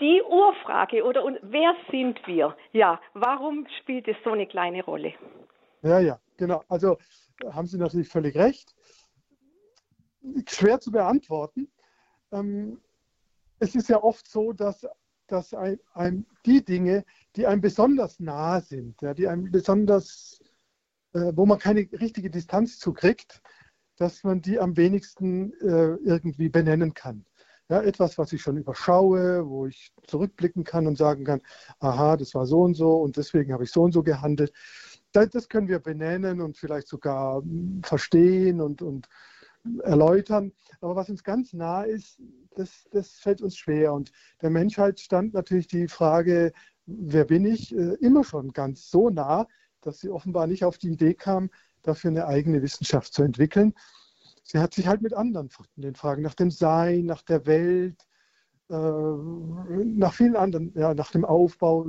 die 0.04 0.22
Urfrage 0.22 1.04
oder 1.06 1.24
und 1.24 1.40
wer 1.42 1.74
sind 1.90 2.20
wir? 2.28 2.58
Ja, 2.74 3.00
warum 3.14 3.66
spielt 3.80 4.06
es 4.10 4.18
so 4.26 4.32
eine 4.32 4.46
kleine 4.46 4.84
Rolle? 4.84 5.14
Ja, 5.82 6.00
ja, 6.00 6.20
genau. 6.36 6.62
Also 6.68 6.98
haben 7.50 7.68
Sie 7.68 7.78
natürlich 7.78 8.10
völlig 8.10 8.36
recht. 8.36 8.76
Schwer 10.48 10.82
zu 10.82 10.92
beantworten. 10.92 11.72
Ähm, 12.34 12.82
es 13.60 13.76
ist 13.76 13.88
ja 13.88 14.04
oft 14.04 14.28
so, 14.28 14.52
dass, 14.52 14.86
dass 15.28 15.54
ein, 15.54 15.80
ein, 15.94 16.26
die 16.46 16.64
Dinge, 16.64 17.06
die 17.38 17.48
einem 17.48 17.62
besonders 17.62 18.20
nahe 18.20 18.60
sind, 18.62 19.02
ja, 19.02 19.14
die 19.14 19.28
einem 19.28 19.52
besonders, 19.52 20.42
äh, 21.14 21.32
wo 21.34 21.46
man 21.46 21.60
keine 21.60 21.88
richtige 21.94 22.30
Distanz 22.30 22.78
zukriegt, 22.78 23.42
dass 23.96 24.24
man 24.24 24.42
die 24.42 24.60
am 24.60 24.76
wenigsten 24.76 25.54
äh, 25.62 25.96
irgendwie 26.04 26.50
benennen 26.50 26.94
kann. 26.94 27.26
Ja, 27.70 27.82
etwas, 27.82 28.18
was 28.18 28.34
ich 28.34 28.42
schon 28.42 28.58
überschaue, 28.58 29.48
wo 29.48 29.66
ich 29.68 29.94
zurückblicken 30.06 30.64
kann 30.64 30.86
und 30.86 30.98
sagen 30.98 31.24
kann, 31.24 31.42
aha, 31.80 32.18
das 32.18 32.36
war 32.36 32.46
so 32.46 32.62
und 32.62 32.76
so 32.76 32.98
und 32.98 33.16
deswegen 33.18 33.54
habe 33.54 33.64
ich 33.64 33.72
so 33.72 33.84
und 33.84 33.94
so 33.94 34.04
gehandelt. 34.04 34.54
Das 35.14 35.48
können 35.48 35.68
wir 35.68 35.80
benennen 35.80 36.42
und 36.42 36.58
vielleicht 36.58 36.88
sogar 36.88 37.42
hm, 37.42 37.82
verstehen 37.84 38.62
und, 38.62 38.82
und 38.82 39.08
erläutern. 39.84 40.52
Aber 40.82 40.96
was 40.96 41.10
uns 41.10 41.24
ganz 41.24 41.54
nah 41.54 41.84
ist, 41.84 42.20
das, 42.56 42.88
das 42.92 43.12
fällt 43.12 43.42
uns 43.42 43.58
schwer. 43.58 43.94
Und 43.94 44.12
der 44.42 44.50
Menschheit 44.50 45.00
stand 45.00 45.34
natürlich 45.34 45.68
die 45.68 45.88
Frage, 45.88 46.52
wer 46.86 47.26
bin 47.26 47.46
ich, 47.46 47.76
äh, 47.76 47.94
immer 48.02 48.24
schon 48.24 48.52
ganz 48.52 48.90
so 48.90 49.10
nah, 49.10 49.48
dass 49.82 50.00
sie 50.00 50.10
offenbar 50.10 50.48
nicht 50.48 50.66
auf 50.66 50.78
die 50.78 50.90
Idee 50.90 51.14
kam, 51.14 51.50
dafür 51.82 52.12
eine 52.12 52.28
eigene 52.28 52.62
Wissenschaft 52.62 53.14
zu 53.14 53.24
entwickeln. 53.24 53.74
Sie 54.44 54.60
hat 54.60 54.74
sich 54.74 54.88
halt 54.88 55.02
mit 55.02 55.14
anderen 55.14 55.50
den 55.78 55.96
Fragen 55.96 56.22
nach 56.22 56.36
dem 56.36 56.52
Sein, 56.52 57.06
nach 57.06 57.22
der 57.22 57.46
Welt, 57.46 58.06
äh, 58.70 58.76
nach 58.76 60.14
vielen 60.14 60.36
anderen, 60.36 60.74
ja, 60.76 60.94
nach 60.94 61.12
dem 61.12 61.26
Aufbau 61.26 61.88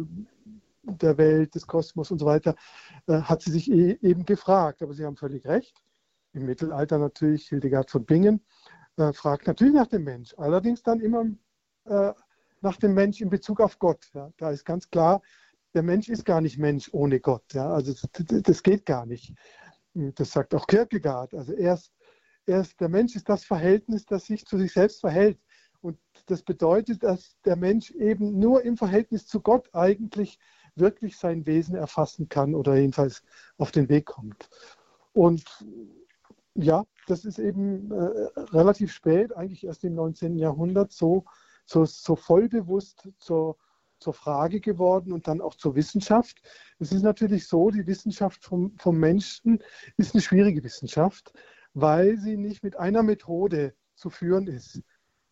der 0.83 1.19
Welt, 1.19 1.55
des 1.55 1.67
Kosmos 1.67 2.11
und 2.11 2.19
so 2.19 2.27
weiter, 2.27 2.55
äh, 3.07 3.21
hat 3.21 3.43
sie 3.43 3.51
sich 3.51 3.71
e 3.71 3.99
eben 4.03 4.25
gefragt. 4.25 4.83
Aber 4.83 4.95
Sie 4.95 5.05
haben 5.05 5.17
völlig 5.17 5.47
recht. 5.47 5.83
Im 6.33 6.47
Mittelalter 6.47 6.99
natürlich, 6.99 7.49
Hildegard 7.49 7.90
von 7.90 8.05
Bingen 8.05 8.45
äh, 8.97 9.12
fragt 9.12 9.47
natürlich 9.47 9.75
nach 9.75 9.87
dem 9.87 10.05
Mensch, 10.05 10.35
allerdings 10.37 10.83
dann 10.83 11.01
immer 11.01 11.27
äh, 11.85 12.12
nach 12.61 12.77
dem 12.77 12.95
Mensch 12.95 13.21
in 13.21 13.31
Bezug 13.31 13.61
auf 13.61 13.79
Gott. 13.79 14.11
Ja. 14.14 14.31
Da 14.37 14.51
ist 14.51 14.64
ganz 14.64 14.88
klar, 14.90 15.23
der 15.75 15.83
Mensch 15.83 16.09
ist 16.09 16.25
gar 16.25 16.40
nicht 16.40 16.59
Mensch 16.59 16.88
ohne 16.93 17.21
Gott. 17.21 17.53
Ja. 17.53 17.73
Also 17.73 17.93
das, 17.93 18.43
das 18.43 18.62
geht 18.62 18.87
gar 18.87 19.07
nicht. 19.07 19.35
Das 19.95 20.33
sagt 20.33 20.55
auch 20.55 20.67
Kierkegaard. 20.67 21.35
Also 21.35 21.53
erst 21.53 21.93
erst 22.46 22.80
der 22.80 22.88
Mensch 22.88 23.16
ist 23.16 23.28
das 23.28 23.44
Verhältnis, 23.44 24.07
das 24.07 24.26
sich 24.26 24.46
zu 24.46 24.59
sich 24.59 24.72
selbst 24.72 25.00
verhält. 25.00 25.38
Und 25.80 25.98
das 26.26 26.42
bedeutet, 26.42 27.02
dass 27.02 27.38
der 27.44 27.57
Mensch 27.57 27.90
eben 27.90 28.38
nur 28.38 28.62
im 28.62 28.76
Verhältnis 28.76 29.26
zu 29.26 29.40
Gott 29.40 29.68
eigentlich 29.74 30.38
wirklich 30.76 31.16
sein 31.16 31.46
Wesen 31.46 31.74
erfassen 31.74 32.28
kann 32.28 32.54
oder 32.54 32.74
jedenfalls 32.76 33.22
auf 33.59 33.70
den 33.70 33.88
Weg 33.88 34.07
kommt. 34.07 34.48
Und 35.12 35.44
ja, 36.54 36.85
das 37.07 37.24
ist 37.24 37.38
eben 37.38 37.90
äh, 37.90 38.40
relativ 38.52 38.92
spät, 38.92 39.37
eigentlich 39.37 39.64
erst 39.64 39.85
im 39.85 39.94
19. 39.94 40.38
Jahrhundert, 40.38 40.92
so, 40.92 41.25
so, 41.66 41.85
so 41.85 42.16
vollbewusst 42.16 43.08
zur, 43.19 43.56
zur 43.98 44.14
Frage 44.14 44.60
geworden 44.60 45.12
und 45.12 45.29
dann 45.29 45.40
auch 45.40 45.54
zur 45.54 45.75
Wissenschaft. 45.75 46.40
Es 46.79 46.92
ist 46.92 47.02
natürlich 47.02 47.46
so, 47.46 47.71
die 47.71 47.87
Wissenschaft 47.87 48.44
vom, 48.44 48.77
vom 48.79 48.98
Menschen 48.98 49.62
ist 49.96 50.14
eine 50.14 50.23
schwierige 50.23 50.62
Wissenschaft 50.64 51.33
weil 51.75 52.18
sie 52.18 52.37
nicht 52.37 52.62
mit 52.62 52.77
einer 52.77 53.02
Methode 53.02 53.75
zu 53.94 54.10
führen 54.10 54.46
ist. 54.46 54.83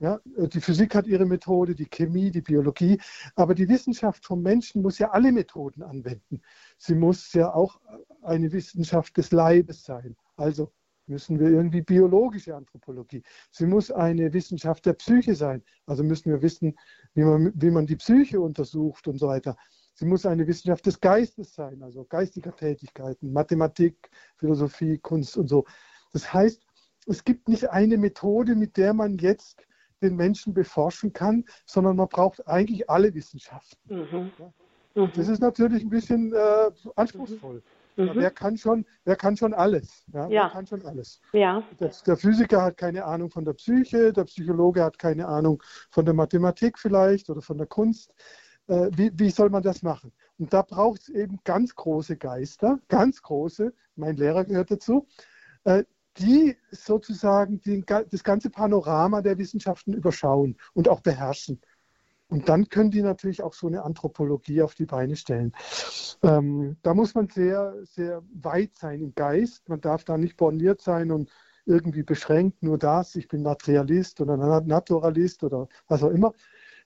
Ja, 0.02 0.20
die 0.24 0.60
Physik 0.60 0.96
hat 0.96 1.06
ihre 1.06 1.24
Methode, 1.24 1.76
die 1.76 1.86
Chemie, 1.86 2.32
die 2.32 2.40
Biologie, 2.40 3.00
aber 3.36 3.54
die 3.54 3.68
Wissenschaft 3.68 4.26
vom 4.26 4.42
Menschen 4.42 4.82
muss 4.82 4.98
ja 4.98 5.12
alle 5.12 5.30
Methoden 5.30 5.84
anwenden. 5.84 6.42
Sie 6.76 6.96
muss 6.96 7.32
ja 7.34 7.54
auch 7.54 7.80
eine 8.22 8.50
Wissenschaft 8.50 9.16
des 9.16 9.30
Leibes 9.30 9.84
sein. 9.84 10.16
Also 10.36 10.72
müssen 11.06 11.38
wir 11.38 11.50
irgendwie 11.50 11.82
biologische 11.82 12.56
Anthropologie. 12.56 13.22
Sie 13.52 13.66
muss 13.66 13.92
eine 13.92 14.32
Wissenschaft 14.32 14.86
der 14.86 14.94
Psyche 14.94 15.36
sein. 15.36 15.62
Also 15.86 16.02
müssen 16.02 16.32
wir 16.32 16.42
wissen, 16.42 16.76
wie 17.14 17.22
man, 17.22 17.52
wie 17.54 17.70
man 17.70 17.86
die 17.86 17.96
Psyche 17.96 18.40
untersucht 18.40 19.06
und 19.06 19.18
so 19.18 19.28
weiter. 19.28 19.56
sie 19.94 20.06
muss 20.06 20.26
eine 20.26 20.46
Wissenschaft 20.48 20.84
des 20.86 21.00
Geistes 21.00 21.54
sein, 21.54 21.82
also 21.82 22.04
geistiger 22.04 22.56
Tätigkeiten, 22.56 23.32
Mathematik, 23.32 24.10
Philosophie, 24.36 24.98
Kunst 24.98 25.36
und 25.36 25.48
so. 25.48 25.64
Das 26.12 26.32
heißt, 26.32 26.62
es 27.06 27.24
gibt 27.24 27.48
nicht 27.48 27.70
eine 27.70 27.98
Methode, 27.98 28.54
mit 28.54 28.76
der 28.76 28.94
man 28.94 29.18
jetzt 29.18 29.66
den 30.02 30.16
Menschen 30.16 30.52
beforschen 30.52 31.12
kann, 31.12 31.44
sondern 31.64 31.96
man 31.96 32.08
braucht 32.08 32.46
eigentlich 32.46 32.90
alle 32.90 33.14
Wissenschaften. 33.14 33.78
Mhm. 33.88 34.30
Ja. 34.94 35.06
Das 35.14 35.28
ist 35.28 35.40
natürlich 35.40 35.82
ein 35.82 35.90
bisschen 35.90 36.32
äh, 36.34 36.70
anspruchsvoll. 36.96 37.62
Mhm. 37.96 38.10
Wer, 38.14 38.30
kann 38.30 38.56
schon, 38.56 38.86
wer 39.04 39.16
kann 39.16 39.36
schon 39.36 39.52
alles? 39.52 40.04
Ja, 40.12 40.28
ja. 40.28 40.44
Wer 40.44 40.50
kann 40.50 40.66
schon 40.66 40.84
alles? 40.84 41.20
Ja. 41.32 41.62
Der, 41.78 41.90
der, 42.06 42.16
Physiker 42.16 42.62
hat 42.62 42.76
keine 42.76 43.04
Ahnung 43.04 43.30
von 43.30 43.44
der 43.44 43.52
Psyche, 43.52 44.12
der 44.12 44.24
Psychologe 44.24 44.82
hat 44.82 44.98
keine 44.98 45.28
Ahnung 45.28 45.62
von 45.90 46.04
der 46.04 46.14
Mathematik 46.14 46.78
vielleicht 46.78 47.28
oder 47.28 47.42
von 47.42 47.58
der 47.58 47.66
Kunst. 47.66 48.14
Äh, 48.68 48.90
wie, 48.94 49.10
wie 49.14 49.30
soll 49.30 49.50
man 49.50 49.62
das 49.62 49.82
machen? 49.82 50.12
Und 50.38 50.52
da 50.52 50.62
braucht 50.62 51.02
es 51.02 51.08
eben 51.10 51.38
ganz 51.44 51.74
große 51.74 52.16
Geister, 52.16 52.78
ganz 52.88 53.20
große, 53.22 53.74
mein 53.96 54.16
Lehrer 54.16 54.44
gehört 54.44 54.70
dazu, 54.70 55.06
äh, 55.64 55.84
die 56.18 56.56
sozusagen 56.70 57.60
die, 57.60 57.84
das 57.84 58.24
ganze 58.24 58.50
Panorama 58.50 59.22
der 59.22 59.38
Wissenschaften 59.38 59.92
überschauen 59.94 60.56
und 60.74 60.88
auch 60.88 61.00
beherrschen. 61.00 61.60
Und 62.28 62.48
dann 62.48 62.68
können 62.70 62.90
die 62.90 63.02
natürlich 63.02 63.42
auch 63.42 63.52
so 63.52 63.66
eine 63.66 63.82
Anthropologie 63.82 64.62
auf 64.62 64.74
die 64.74 64.86
Beine 64.86 65.16
stellen. 65.16 65.52
Ähm, 66.22 66.78
da 66.82 66.94
muss 66.94 67.14
man 67.14 67.28
sehr, 67.28 67.74
sehr 67.84 68.22
weit 68.32 68.74
sein 68.74 69.02
im 69.02 69.14
Geist. 69.14 69.68
Man 69.68 69.82
darf 69.82 70.04
da 70.04 70.16
nicht 70.16 70.38
borniert 70.38 70.80
sein 70.80 71.10
und 71.10 71.30
irgendwie 71.66 72.02
beschränkt, 72.02 72.62
nur 72.62 72.78
das, 72.78 73.14
ich 73.16 73.28
bin 73.28 73.42
Materialist 73.42 74.20
oder 74.20 74.62
Naturalist 74.62 75.44
oder 75.44 75.68
was 75.88 76.02
auch 76.02 76.10
immer, 76.10 76.32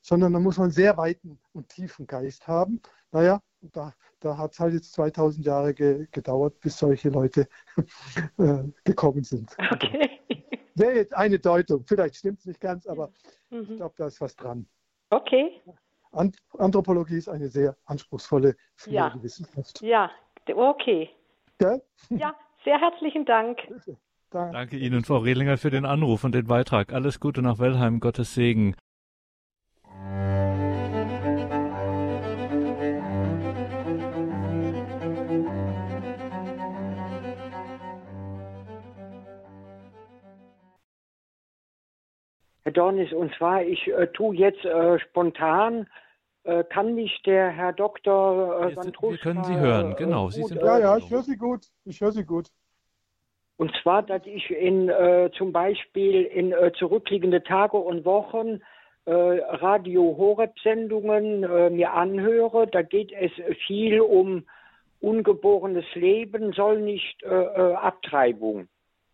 sondern 0.02 0.32
da 0.32 0.40
muss 0.40 0.58
man 0.58 0.70
sehr 0.70 0.96
weiten 0.96 1.38
und 1.52 1.68
tiefen 1.68 2.06
Geist 2.06 2.46
haben. 2.46 2.80
Naja, 3.12 3.40
da, 3.72 3.92
da 4.20 4.36
hat 4.38 4.52
es 4.52 4.60
halt 4.60 4.74
jetzt 4.74 4.92
2000 4.92 5.44
Jahre 5.44 5.74
ge, 5.74 6.06
gedauert, 6.10 6.60
bis 6.60 6.78
solche 6.78 7.10
Leute 7.10 7.48
äh, 8.38 8.64
gekommen 8.84 9.24
sind. 9.24 9.56
Okay. 9.72 10.10
Wäre 10.74 10.94
jetzt 10.94 11.14
eine 11.14 11.38
Deutung. 11.38 11.84
Vielleicht 11.86 12.16
stimmt 12.16 12.40
es 12.40 12.46
nicht 12.46 12.60
ganz, 12.60 12.86
aber 12.86 13.10
mhm. 13.50 13.66
ich 13.70 13.76
glaube, 13.76 13.94
da 13.96 14.06
ist 14.06 14.20
was 14.20 14.36
dran. 14.36 14.66
Okay. 15.10 15.62
Anthropologie 16.58 17.16
ist 17.16 17.28
eine 17.28 17.48
sehr 17.48 17.76
anspruchsvolle 17.84 18.56
ja. 18.86 19.14
Wissenschaft. 19.22 19.82
Ja, 19.82 20.10
okay. 20.54 21.10
Ja? 21.60 21.78
ja, 22.10 22.34
sehr 22.64 22.80
herzlichen 22.80 23.24
Dank. 23.24 23.58
Danke. 24.30 24.52
Danke 24.52 24.76
Ihnen, 24.76 25.04
Frau 25.04 25.18
Rehlinger, 25.18 25.56
für 25.56 25.70
den 25.70 25.84
Anruf 25.84 26.24
und 26.24 26.34
den 26.34 26.46
Beitrag. 26.46 26.92
Alles 26.92 27.20
Gute 27.20 27.42
nach 27.42 27.58
Wellheim, 27.58 28.00
Gottes 28.00 28.34
Segen. 28.34 28.74
Herr 42.76 42.82
Dornis, 42.82 43.12
und 43.12 43.34
zwar, 43.36 43.62
ich 43.62 43.88
äh, 43.88 44.06
tue 44.08 44.36
jetzt 44.36 44.64
äh, 44.64 44.98
spontan, 44.98 45.88
äh, 46.44 46.62
kann 46.64 46.94
mich 46.94 47.22
der 47.24 47.48
Herr 47.48 47.72
Dr. 47.72 48.68
Äh, 48.68 48.76
wir, 48.76 49.10
wir 49.10 49.18
können 49.18 49.44
Sie 49.44 49.56
hören, 49.56 49.96
genau. 49.96 50.28
Sie 50.28 50.42
sind 50.42 50.60
ja, 50.60 50.78
ja, 50.78 50.96
ich 50.98 51.10
höre 51.10 51.22
Sie 51.22 51.36
gut. 51.36 51.62
Ich 51.86 52.00
höre 52.00 52.12
Sie 52.12 52.24
gut. 52.24 52.48
Und 53.56 53.72
zwar, 53.82 54.02
dass 54.02 54.26
ich 54.26 54.50
in 54.50 54.90
äh, 54.90 55.30
zum 55.38 55.52
Beispiel 55.52 56.24
in 56.24 56.52
äh, 56.52 56.72
zurückliegende 56.78 57.42
Tage 57.42 57.78
und 57.78 58.04
Wochen 58.04 58.60
äh, 59.06 59.10
Radio 59.10 60.14
Horeb-Sendungen 60.18 61.44
äh, 61.44 61.70
mir 61.70 61.94
anhöre. 61.94 62.66
Da 62.66 62.82
geht 62.82 63.10
es 63.12 63.32
viel 63.66 64.02
um 64.02 64.44
ungeborenes 65.00 65.86
Leben, 65.94 66.52
soll 66.52 66.82
nicht 66.82 67.22
äh, 67.22 67.28
äh, 67.28 67.74
Abtreibung. 67.74 68.68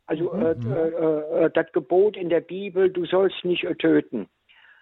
Also 0.07 0.33
mhm. 0.33 0.43
äh, 0.43 0.55
mhm. 0.55 0.73
äh, 0.73 1.45
äh, 1.45 1.51
das 1.53 1.73
Gebot 1.73 2.17
in 2.17 2.29
der 2.29 2.41
Bibel, 2.41 2.91
du 2.91 3.05
sollst 3.07 3.45
nicht 3.45 3.65
äh, 3.65 3.75
töten. 3.75 4.29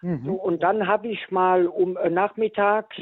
Mhm. 0.03 0.23
So, 0.25 0.33
und 0.33 0.63
dann 0.63 0.87
habe 0.87 1.09
ich 1.09 1.31
mal 1.31 1.67
um 1.67 1.97
äh, 1.97 2.09
nachmittags 2.09 2.97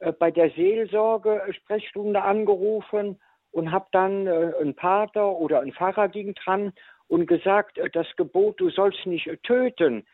äh, 0.00 0.12
bei 0.12 0.30
der 0.30 0.50
Seelsorge 0.50 1.42
Sprechstunde 1.52 2.22
angerufen 2.22 3.20
und 3.52 3.72
habe 3.72 3.86
dann 3.90 4.28
einen 4.28 4.76
Pater 4.76 5.32
oder 5.32 5.60
einen 5.60 5.72
Pfarrer 5.72 6.08
ging 6.08 6.34
dran 6.34 6.72
und 7.08 7.26
gesagt, 7.26 7.80
das 7.94 8.06
Gebot, 8.16 8.60
du 8.60 8.70
sollst 8.70 9.04
nicht 9.06 9.28
töten, 9.42 10.06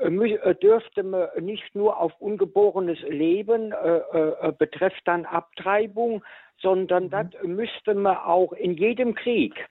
dürfte 0.00 1.02
man 1.02 1.28
nicht 1.38 1.74
nur 1.74 2.00
auf 2.00 2.18
ungeborenes 2.18 2.98
Leben 3.02 3.72
äh, 3.72 4.52
betrifft 4.58 5.02
dann 5.04 5.26
Abtreibung, 5.26 6.24
sondern 6.62 7.04
mhm. 7.04 7.10
das 7.10 7.26
müsste 7.42 7.94
man 7.94 8.16
auch 8.16 8.54
in 8.54 8.72
jedem 8.72 9.14
Krieg 9.14 9.68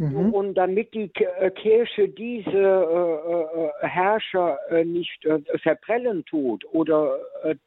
Mhm. 0.00 0.32
Und 0.32 0.54
damit 0.54 0.94
die 0.94 1.10
äh, 1.14 1.50
Kirche 1.50 2.08
diese 2.08 2.48
äh, 2.48 3.84
äh, 3.84 3.86
Herrscher 3.86 4.58
nicht 4.82 5.28
verprellen 5.62 6.24
tut 6.24 6.64
oder 6.72 7.18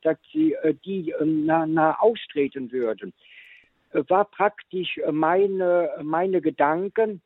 dass 0.01 0.17
sie 0.31 0.55
die 0.83 1.13
nah, 1.23 1.67
nah 1.67 1.95
austreten 1.99 2.71
würden, 2.71 3.13
war 4.07 4.25
praktisch 4.25 4.99
meine, 5.11 5.91
meine 6.01 6.41
Gedanken, 6.41 7.21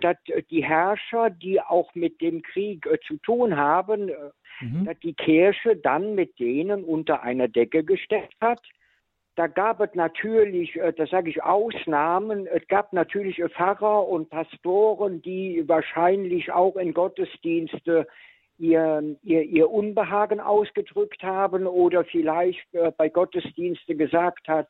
dass 0.00 0.16
die 0.50 0.64
Herrscher, 0.64 1.28
die 1.28 1.60
auch 1.60 1.94
mit 1.94 2.22
dem 2.22 2.40
Krieg 2.40 2.88
zu 3.06 3.18
tun 3.18 3.56
haben, 3.56 4.10
mhm. 4.60 4.86
dass 4.86 4.98
die 5.00 5.12
Kirche 5.12 5.76
dann 5.76 6.14
mit 6.14 6.38
denen 6.38 6.82
unter 6.82 7.22
einer 7.22 7.48
Decke 7.48 7.84
gesteckt 7.84 8.36
hat 8.40 8.62
da 9.36 9.46
gab 9.46 9.80
es 9.80 9.94
natürlich, 9.94 10.76
äh, 10.76 10.92
das 10.92 11.10
sage 11.10 11.30
ich, 11.30 11.42
Ausnahmen. 11.42 12.46
Es 12.46 12.66
gab 12.68 12.92
natürlich 12.92 13.42
Pfarrer 13.54 14.08
und 14.08 14.30
Pastoren, 14.30 15.22
die 15.22 15.62
wahrscheinlich 15.66 16.50
auch 16.50 16.76
in 16.76 16.94
Gottesdienste 16.94 18.06
ihr, 18.58 19.16
ihr, 19.22 19.42
ihr 19.42 19.70
Unbehagen 19.70 20.40
ausgedrückt 20.40 21.22
haben 21.22 21.66
oder 21.66 22.04
vielleicht 22.04 22.74
äh, 22.74 22.90
bei 22.96 23.10
Gottesdienste 23.10 23.94
gesagt 23.94 24.48
hat, 24.48 24.68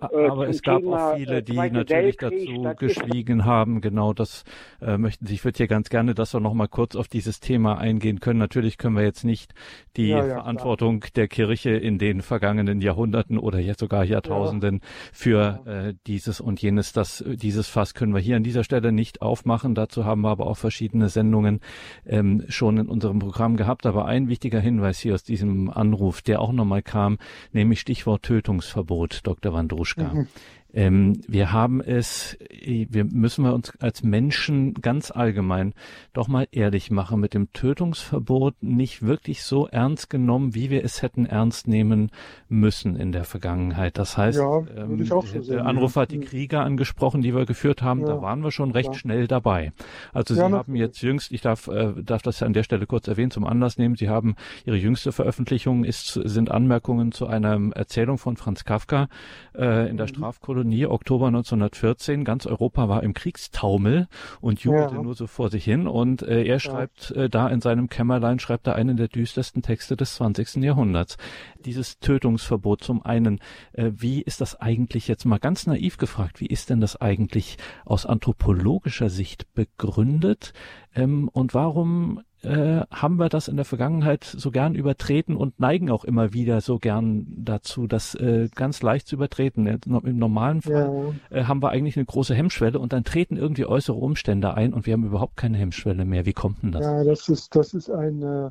äh, 0.00 0.06
äh, 0.06 0.24
äh, 0.24 0.30
Aber 0.30 0.48
es 0.48 0.62
gab 0.62 0.80
Thema, 0.80 1.12
auch 1.12 1.16
viele, 1.16 1.42
die 1.42 1.56
natürlich 1.56 2.16
dazu 2.16 2.74
geschwiegen 2.78 3.44
haben. 3.44 3.80
Genau 3.80 4.12
das 4.12 4.44
äh, 4.80 4.96
möchten 4.96 5.26
Sie. 5.26 5.34
Ich 5.34 5.44
würde 5.44 5.56
hier 5.56 5.68
ganz 5.68 5.88
gerne, 5.88 6.14
dass 6.14 6.34
wir 6.34 6.40
noch 6.40 6.54
mal 6.54 6.68
kurz 6.68 6.94
auf 6.96 7.08
dieses 7.08 7.40
Thema 7.40 7.78
eingehen 7.78 8.20
können. 8.20 8.38
Natürlich 8.38 8.78
können 8.78 8.96
wir 8.96 9.02
jetzt 9.02 9.24
nicht 9.24 9.54
die 9.96 10.08
ja, 10.08 10.24
ja, 10.24 10.34
Verantwortung 10.34 11.00
klar. 11.00 11.10
der 11.16 11.28
Kirche 11.28 11.70
in 11.70 11.98
den 11.98 12.22
vergangenen 12.22 12.80
Jahrhunderten 12.80 13.38
oder 13.38 13.58
jetzt 13.58 13.80
sogar 13.80 14.04
Jahrtausenden 14.04 14.76
ja. 14.76 14.88
für 15.12 15.66
äh, 15.66 15.94
dieses 16.06 16.40
und 16.40 16.62
jenes. 16.62 16.92
Das, 16.92 17.24
dieses 17.26 17.68
Fass 17.68 17.94
können 17.94 18.14
wir 18.14 18.20
hier 18.20 18.36
an 18.36 18.44
dieser 18.44 18.64
Stelle 18.64 18.92
nicht 18.92 19.22
aufmachen. 19.22 19.74
Dazu 19.74 20.04
haben 20.04 20.22
wir 20.22 20.30
aber 20.30 20.46
auch 20.46 20.56
verschiedene 20.56 21.08
Sendungen 21.08 21.60
ähm, 22.06 22.44
schon 22.48 22.78
in 22.78 22.88
unserem 22.88 23.18
Programm 23.18 23.56
gehabt. 23.56 23.86
Aber 23.86 24.06
ein 24.06 24.28
wichtiger 24.28 24.60
Hinweis 24.60 24.98
hier 25.00 25.14
aus 25.14 25.24
diesem 25.24 25.70
Anruf, 25.70 26.22
der 26.22 26.40
auch 26.40 26.52
nochmal 26.52 26.82
kam, 26.82 27.18
nämlich 27.52 27.80
Stichwort 27.80 28.22
Tötungsverbot, 28.22 29.20
Dr. 29.24 29.52
Wandrusch. 29.52 29.87
Petruschka. 29.94 30.14
Mhm. 30.14 30.28
Ähm, 30.74 31.22
wir 31.26 31.50
haben 31.50 31.80
es, 31.80 32.36
wir 32.50 33.04
müssen 33.04 33.42
wir 33.42 33.54
uns 33.54 33.72
als 33.80 34.02
Menschen 34.02 34.74
ganz 34.74 35.10
allgemein 35.10 35.72
doch 36.12 36.28
mal 36.28 36.46
ehrlich 36.52 36.90
machen, 36.90 37.20
mit 37.20 37.32
dem 37.32 37.52
Tötungsverbot 37.54 38.62
nicht 38.62 39.02
wirklich 39.02 39.42
so 39.44 39.66
ernst 39.66 40.10
genommen, 40.10 40.54
wie 40.54 40.68
wir 40.68 40.84
es 40.84 41.00
hätten 41.00 41.24
ernst 41.24 41.68
nehmen 41.68 42.10
müssen 42.48 42.96
in 42.96 43.12
der 43.12 43.24
Vergangenheit. 43.24 43.96
Das 43.96 44.18
heißt, 44.18 44.38
ja, 44.38 44.58
ähm, 44.76 45.04
so 45.06 45.22
der 45.22 45.42
sehen, 45.42 45.60
Anrufer 45.60 46.02
hat 46.02 46.10
die 46.10 46.20
Krieger 46.20 46.64
angesprochen, 46.64 47.22
die 47.22 47.34
wir 47.34 47.46
geführt 47.46 47.80
haben, 47.80 48.00
ja, 48.00 48.08
da 48.08 48.22
waren 48.22 48.44
wir 48.44 48.50
schon 48.50 48.70
recht 48.70 48.94
schnell 48.94 49.26
dabei. 49.26 49.72
Also 50.12 50.34
Sie 50.34 50.42
haben 50.42 50.76
jetzt 50.76 51.00
jüngst, 51.00 51.32
ich 51.32 51.40
darf, 51.40 51.68
äh, 51.68 51.94
darf 52.02 52.20
das 52.20 52.42
an 52.42 52.52
der 52.52 52.62
Stelle 52.62 52.86
kurz 52.86 53.08
erwähnen, 53.08 53.30
zum 53.30 53.46
Anlass 53.46 53.78
nehmen, 53.78 53.94
Sie 53.94 54.10
haben 54.10 54.36
Ihre 54.66 54.76
jüngste 54.76 55.12
Veröffentlichung 55.12 55.84
ist, 55.84 56.12
sind 56.12 56.50
Anmerkungen 56.50 57.10
zu 57.12 57.26
einer 57.26 57.58
Erzählung 57.74 58.18
von 58.18 58.36
Franz 58.36 58.64
Kafka 58.64 59.08
äh, 59.56 59.88
in 59.88 59.96
der 59.96 60.06
mhm. 60.06 60.10
Strafkolonie 60.10 60.57
Kolonie, 60.58 60.86
Oktober 60.86 61.28
1914. 61.28 62.24
Ganz 62.24 62.44
Europa 62.44 62.88
war 62.88 63.04
im 63.04 63.14
Kriegstaumel 63.14 64.08
und 64.40 64.58
jubelte 64.58 64.96
ja. 64.96 65.02
nur 65.02 65.14
so 65.14 65.28
vor 65.28 65.50
sich 65.50 65.62
hin. 65.62 65.86
Und 65.86 66.22
äh, 66.22 66.42
er 66.42 66.58
schreibt 66.58 67.12
äh, 67.12 67.30
da 67.30 67.46
in 67.46 67.60
seinem 67.60 67.88
Kämmerlein, 67.88 68.40
schreibt 68.40 68.66
er 68.66 68.74
einen 68.74 68.96
der 68.96 69.06
düstersten 69.06 69.62
Texte 69.62 69.96
des 69.96 70.16
20. 70.16 70.56
Jahrhunderts. 70.56 71.16
Dieses 71.64 72.00
Tötungsverbot 72.00 72.82
zum 72.82 73.04
einen, 73.04 73.38
äh, 73.72 73.92
wie 73.94 74.20
ist 74.20 74.40
das 74.40 74.60
eigentlich 74.60 75.06
jetzt 75.06 75.26
mal 75.26 75.38
ganz 75.38 75.68
naiv 75.68 75.96
gefragt, 75.96 76.40
wie 76.40 76.46
ist 76.46 76.70
denn 76.70 76.80
das 76.80 77.00
eigentlich 77.00 77.56
aus 77.84 78.04
anthropologischer 78.04 79.10
Sicht 79.10 79.54
begründet? 79.54 80.54
Ähm, 80.92 81.28
und 81.32 81.54
warum 81.54 82.20
äh, 82.42 82.82
haben 82.90 83.16
wir 83.16 83.28
das 83.28 83.48
in 83.48 83.56
der 83.56 83.64
Vergangenheit 83.64 84.22
so 84.22 84.50
gern 84.52 84.74
übertreten 84.76 85.36
und 85.36 85.58
neigen 85.58 85.90
auch 85.90 86.04
immer 86.04 86.32
wieder 86.32 86.60
so 86.60 86.78
gern 86.78 87.26
dazu, 87.36 87.88
das 87.88 88.14
äh, 88.14 88.48
ganz 88.54 88.80
leicht 88.80 89.08
zu 89.08 89.16
übertreten. 89.16 89.66
Im 89.66 90.18
normalen 90.18 90.62
Fall 90.62 91.14
ja. 91.30 91.36
äh, 91.36 91.44
haben 91.44 91.62
wir 91.62 91.70
eigentlich 91.70 91.96
eine 91.96 92.06
große 92.06 92.34
Hemmschwelle 92.34 92.78
und 92.78 92.92
dann 92.92 93.02
treten 93.02 93.36
irgendwie 93.36 93.66
äußere 93.66 93.96
Umstände 93.96 94.54
ein 94.54 94.72
und 94.72 94.86
wir 94.86 94.92
haben 94.92 95.04
überhaupt 95.04 95.36
keine 95.36 95.58
Hemmschwelle 95.58 96.04
mehr. 96.04 96.26
Wie 96.26 96.32
kommt 96.32 96.62
denn 96.62 96.72
das? 96.72 96.84
Ja, 96.84 97.02
das 97.02 97.28
ist, 97.28 97.56
das 97.56 97.74
ist 97.74 97.90
ein, 97.90 98.22
äh, 98.22 98.50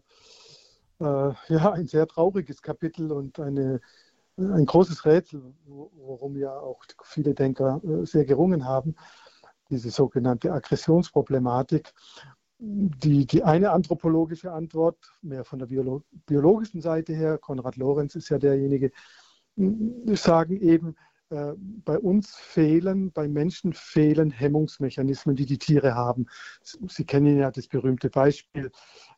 ja 1.00 1.72
ein 1.72 1.88
sehr 1.88 2.08
trauriges 2.08 2.62
Kapitel 2.62 3.14
und 3.14 3.40
eine, 3.40 3.80
ein 4.38 4.66
großes 4.66 5.06
Rätsel, 5.06 5.42
worum 5.66 6.36
ja 6.36 6.52
auch 6.52 6.84
viele 7.04 7.34
Denker 7.34 7.82
äh, 7.86 8.06
sehr 8.06 8.26
gerungen 8.26 8.66
haben, 8.66 8.96
diese 9.70 9.92
sogenannte 9.92 10.52
Aggressionsproblematik. 10.52 11.94
Die, 12.60 13.28
die 13.28 13.44
eine 13.44 13.72
anthropologische 13.72 14.52
Antwort, 14.52 14.98
mehr 15.22 15.46
von 15.46 15.60
der 15.60 15.68
Biolo 15.68 16.04
biologischen 16.26 16.82
Seite 16.82 17.14
her, 17.14 17.38
Konrad 17.38 17.76
Lorenz 17.76 18.16
ist 18.16 18.30
ja 18.30 18.40
derjenige, 18.40 18.92
sagen 20.16 20.58
eben, 20.58 20.96
äh, 21.30 21.54
bei 21.58 22.00
uns 22.00 22.36
fehlen, 22.36 23.12
bei 23.12 23.28
Menschen 23.28 23.74
fehlen 23.74 24.32
Hemmungsmechanismen, 24.32 25.36
die 25.36 25.46
die 25.46 25.58
Tiere 25.58 25.94
haben. 25.94 26.28
Sie 26.64 27.06
kennen 27.06 27.38
ja 27.38 27.52
das 27.52 27.68
berühmte 27.68 28.10
Beispiel, 28.10 28.72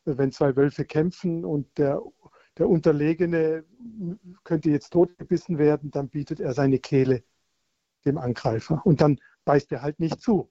wenn 0.04 0.32
zwei 0.32 0.56
Wölfe 0.56 0.84
kämpfen 0.84 1.44
und 1.44 1.66
der, 1.78 2.02
der 2.58 2.68
Unterlegene 2.68 3.64
könnte 4.44 4.70
jetzt 4.70 4.90
totgebissen 4.90 5.58
werden, 5.58 5.90
dann 5.90 6.08
bietet 6.08 6.40
er 6.40 6.52
seine 6.52 6.78
Kehle 6.78 7.22
dem 8.04 8.18
Angreifer 8.18 8.82
und 8.84 9.00
dann 9.00 9.18
beißt 9.44 9.70
er 9.72 9.82
halt 9.82 10.00
nicht 10.00 10.20
zu. 10.20 10.50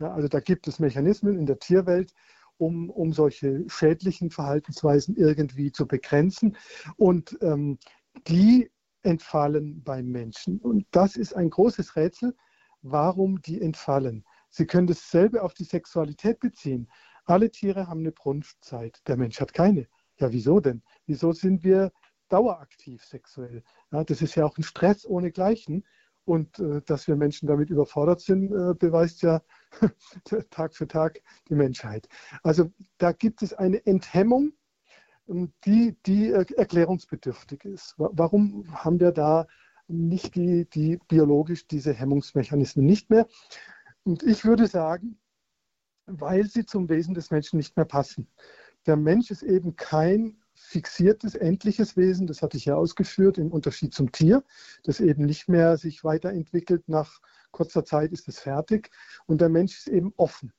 Ja, 0.00 0.12
also 0.12 0.28
da 0.28 0.40
gibt 0.40 0.66
es 0.66 0.78
Mechanismen 0.78 1.38
in 1.38 1.46
der 1.46 1.58
Tierwelt, 1.58 2.14
um, 2.56 2.90
um 2.90 3.12
solche 3.12 3.64
schädlichen 3.68 4.30
Verhaltensweisen 4.30 5.14
irgendwie 5.16 5.72
zu 5.72 5.86
begrenzen. 5.86 6.56
Und 6.96 7.38
ähm, 7.42 7.78
die 8.26 8.70
entfallen 9.02 9.82
beim 9.82 10.06
Menschen. 10.06 10.58
Und 10.58 10.86
das 10.90 11.16
ist 11.16 11.34
ein 11.34 11.50
großes 11.50 11.96
Rätsel, 11.96 12.34
warum 12.82 13.40
die 13.42 13.60
entfallen. 13.60 14.24
Sie 14.48 14.66
können 14.66 14.86
dasselbe 14.86 15.42
auf 15.42 15.54
die 15.54 15.64
Sexualität 15.64 16.40
beziehen. 16.40 16.90
Alle 17.24 17.50
Tiere 17.50 17.86
haben 17.86 18.00
eine 18.00 18.12
Brunftzeit, 18.12 19.00
der 19.06 19.16
Mensch 19.16 19.40
hat 19.40 19.52
keine. 19.52 19.86
Ja, 20.18 20.32
wieso 20.32 20.60
denn? 20.60 20.82
Wieso 21.06 21.32
sind 21.32 21.62
wir 21.62 21.92
daueraktiv 22.28 23.04
sexuell? 23.04 23.62
Ja, 23.92 24.04
das 24.04 24.22
ist 24.22 24.34
ja 24.34 24.44
auch 24.44 24.56
ein 24.58 24.62
Stress 24.62 25.06
ohnegleichen. 25.06 25.84
Und 26.30 26.60
äh, 26.60 26.80
dass 26.86 27.08
wir 27.08 27.16
Menschen 27.16 27.48
damit 27.48 27.70
überfordert 27.70 28.20
sind, 28.20 28.52
äh, 28.52 28.74
beweist 28.74 29.22
ja 29.22 29.42
Tag 30.50 30.76
für 30.76 30.86
Tag 30.86 31.20
die 31.48 31.56
Menschheit. 31.56 32.08
Also 32.44 32.70
da 32.98 33.10
gibt 33.10 33.42
es 33.42 33.52
eine 33.52 33.84
Enthemmung 33.84 34.52
die, 35.64 35.96
die 36.06 36.30
erklärungsbedürftig 36.30 37.64
ist. 37.64 37.94
Warum 37.98 38.66
haben 38.72 38.98
wir 38.98 39.12
da 39.12 39.46
nicht 39.86 40.34
die, 40.34 40.68
die 40.68 40.98
biologisch 41.08 41.66
diese 41.66 41.92
Hemmungsmechanismen 41.92 42.84
nicht 42.84 43.10
mehr? 43.10 43.26
Und 44.02 44.22
ich 44.22 44.44
würde 44.44 44.66
sagen, 44.66 45.18
weil 46.06 46.46
sie 46.46 46.66
zum 46.66 46.88
Wesen 46.88 47.14
des 47.14 47.30
Menschen 47.30 47.58
nicht 47.58 47.76
mehr 47.76 47.86
passen. 47.86 48.28
Der 48.86 48.96
Mensch 48.96 49.30
ist 49.30 49.42
eben 49.42 49.76
kein 49.76 50.42
fixiertes, 50.54 51.34
endliches 51.34 51.96
Wesen, 51.96 52.26
das 52.26 52.42
hatte 52.42 52.56
ich 52.56 52.66
ja 52.66 52.76
ausgeführt, 52.76 53.38
im 53.38 53.50
Unterschied 53.52 53.94
zum 53.94 54.12
Tier, 54.12 54.44
das 54.84 55.00
eben 55.00 55.24
nicht 55.24 55.48
mehr 55.48 55.76
sich 55.76 56.04
weiterentwickelt. 56.04 56.88
Nach 56.88 57.20
kurzer 57.50 57.84
Zeit 57.84 58.12
ist 58.12 58.28
es 58.28 58.40
fertig. 58.40 58.90
Und 59.26 59.40
der 59.40 59.48
Mensch 59.48 59.78
ist 59.78 59.88
eben 59.88 60.12
offen. 60.16 60.52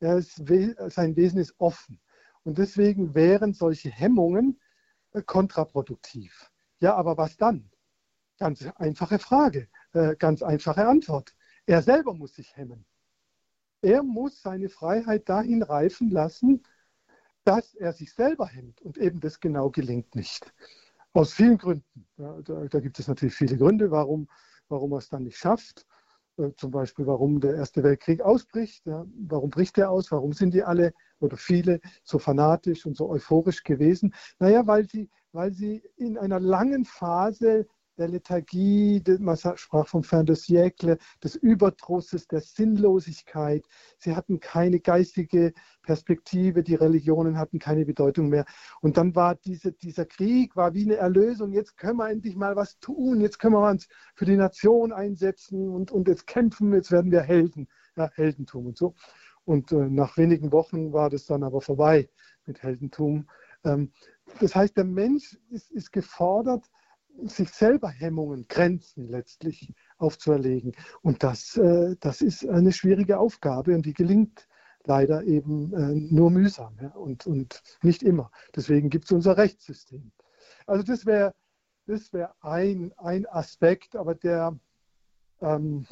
Ist, 0.00 0.42
sein 0.86 1.16
Wesen 1.16 1.40
ist 1.40 1.54
offen. 1.58 2.00
Und 2.42 2.58
deswegen 2.58 3.14
wären 3.14 3.52
solche 3.52 3.90
Hemmungen 3.90 4.60
äh, 5.12 5.22
kontraproduktiv. 5.22 6.50
Ja, 6.80 6.96
aber 6.96 7.18
was 7.18 7.36
dann? 7.36 7.70
Ganz 8.38 8.66
einfache 8.76 9.18
Frage, 9.18 9.68
äh, 9.92 10.16
ganz 10.16 10.42
einfache 10.42 10.86
Antwort. 10.86 11.34
Er 11.66 11.82
selber 11.82 12.14
muss 12.14 12.34
sich 12.34 12.56
hemmen. 12.56 12.86
Er 13.82 14.02
muss 14.02 14.40
seine 14.40 14.68
Freiheit 14.68 15.28
dahin 15.28 15.62
reifen 15.62 16.10
lassen, 16.10 16.62
dass 17.44 17.74
er 17.74 17.92
sich 17.92 18.12
selber 18.12 18.46
hemmt. 18.46 18.80
Und 18.82 18.98
eben 18.98 19.20
das 19.20 19.40
genau 19.40 19.70
gelingt 19.70 20.14
nicht. 20.14 20.52
Aus 21.12 21.32
vielen 21.32 21.58
Gründen. 21.58 22.06
Ja, 22.18 22.40
da, 22.42 22.66
da, 22.66 22.80
gibt 22.80 22.98
es 22.98 23.08
natürlich 23.08 23.34
viele 23.34 23.56
Gründe, 23.56 23.90
warum, 23.90 24.28
warum 24.68 24.92
er 24.92 24.98
es 24.98 25.08
dann 25.08 25.24
nicht 25.24 25.38
schafft. 25.38 25.86
Äh, 26.36 26.50
zum 26.56 26.70
Beispiel, 26.70 27.06
warum 27.06 27.40
der 27.40 27.54
Erste 27.54 27.82
Weltkrieg 27.82 28.20
ausbricht. 28.20 28.86
Ja, 28.86 29.04
warum 29.26 29.50
bricht 29.50 29.78
er 29.78 29.90
aus? 29.90 30.12
Warum 30.12 30.32
sind 30.32 30.54
die 30.54 30.62
alle 30.62 30.92
oder 31.18 31.36
viele 31.36 31.80
so 32.04 32.18
fanatisch 32.18 32.86
und 32.86 32.96
so 32.96 33.08
euphorisch 33.08 33.64
gewesen? 33.64 34.14
Naja, 34.38 34.66
weil 34.66 34.88
sie, 34.88 35.10
weil 35.32 35.52
sie 35.52 35.82
in 35.96 36.16
einer 36.16 36.40
langen 36.40 36.84
Phase 36.84 37.66
der 38.00 38.08
Lethargie, 38.08 39.02
man 39.20 39.36
sprach 39.36 39.86
vom 39.86 40.02
Fin 40.02 40.24
de 40.24 40.34
siècle, 40.34 40.98
des 41.22 41.36
Überdrusses, 41.36 42.26
der 42.26 42.40
Sinnlosigkeit. 42.40 43.64
Sie 43.98 44.16
hatten 44.16 44.40
keine 44.40 44.80
geistige 44.80 45.52
Perspektive, 45.82 46.62
die 46.62 46.74
Religionen 46.74 47.38
hatten 47.38 47.58
keine 47.58 47.84
Bedeutung 47.84 48.30
mehr. 48.30 48.46
Und 48.80 48.96
dann 48.96 49.14
war 49.14 49.34
diese, 49.36 49.72
dieser 49.72 50.06
Krieg 50.06 50.56
war 50.56 50.72
wie 50.74 50.84
eine 50.84 50.96
Erlösung. 50.96 51.52
Jetzt 51.52 51.76
können 51.76 51.98
wir 51.98 52.08
endlich 52.08 52.36
mal 52.36 52.56
was 52.56 52.80
tun. 52.80 53.20
Jetzt 53.20 53.38
können 53.38 53.54
wir 53.54 53.68
uns 53.68 53.86
für 54.14 54.24
die 54.24 54.36
Nation 54.36 54.92
einsetzen 54.92 55.68
und, 55.68 55.92
und 55.92 56.08
jetzt 56.08 56.26
kämpfen. 56.26 56.72
Jetzt 56.72 56.90
werden 56.90 57.12
wir 57.12 57.20
Helden. 57.20 57.68
Ja, 57.96 58.10
Heldentum 58.14 58.66
und 58.66 58.78
so. 58.78 58.94
Und 59.44 59.72
äh, 59.72 59.88
nach 59.88 60.16
wenigen 60.16 60.52
Wochen 60.52 60.92
war 60.92 61.10
das 61.10 61.26
dann 61.26 61.42
aber 61.42 61.60
vorbei 61.60 62.08
mit 62.46 62.62
Heldentum. 62.62 63.28
Ähm, 63.64 63.92
das 64.40 64.54
heißt, 64.54 64.76
der 64.76 64.84
Mensch 64.84 65.38
ist, 65.50 65.70
ist 65.70 65.92
gefordert, 65.92 66.64
sich 67.24 67.50
selber 67.50 67.88
Hemmungen, 67.88 68.46
Grenzen 68.48 69.08
letztlich 69.08 69.74
aufzuerlegen. 69.98 70.72
Und 71.02 71.22
das, 71.22 71.56
äh, 71.56 71.96
das 72.00 72.22
ist 72.22 72.48
eine 72.48 72.72
schwierige 72.72 73.18
Aufgabe 73.18 73.74
und 73.74 73.84
die 73.86 73.94
gelingt 73.94 74.48
leider 74.84 75.24
eben 75.24 75.72
äh, 75.74 75.94
nur 76.14 76.30
mühsam 76.30 76.76
ja, 76.80 76.88
und, 76.90 77.26
und 77.26 77.62
nicht 77.82 78.02
immer. 78.02 78.30
Deswegen 78.56 78.88
gibt 78.88 79.04
es 79.04 79.12
unser 79.12 79.36
Rechtssystem. 79.36 80.10
Also 80.66 80.82
das 80.82 81.04
wäre 81.04 81.34
das 81.86 82.12
wär 82.12 82.34
ein, 82.40 82.92
ein 82.98 83.26
Aspekt, 83.26 83.96
aber 83.96 84.14
der, 84.14 84.58
ähm, 85.40 85.86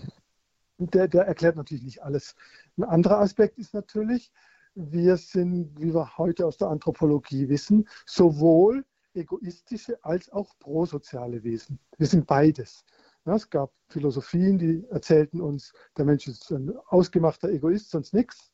der, 0.79 1.09
der 1.09 1.25
erklärt 1.25 1.57
natürlich 1.57 1.85
nicht 1.85 2.03
alles. 2.03 2.37
Ein 2.77 2.85
anderer 2.85 3.19
Aspekt 3.19 3.59
ist 3.59 3.75
natürlich, 3.75 4.31
wir 4.75 5.17
sind, 5.17 5.79
wie 5.81 5.93
wir 5.93 6.17
heute 6.19 6.47
aus 6.47 6.57
der 6.57 6.69
Anthropologie 6.69 7.49
wissen, 7.49 7.89
sowohl 8.07 8.85
egoistische 9.15 10.03
als 10.05 10.31
auch 10.31 10.59
prosoziale 10.59 11.43
Wesen. 11.43 11.79
Wir 11.97 12.07
sind 12.07 12.27
beides. 12.27 12.85
Ja, 13.25 13.35
es 13.35 13.51
gab 13.51 13.73
Philosophien, 13.89 14.59
die 14.59 14.85
erzählten 14.91 15.41
uns, 15.41 15.73
der 15.97 16.05
Mensch 16.05 16.27
ist 16.29 16.51
ein 16.51 16.73
ausgemachter 16.87 17.51
Egoist, 17.51 17.91
sonst 17.91 18.15
nichts. 18.15 18.51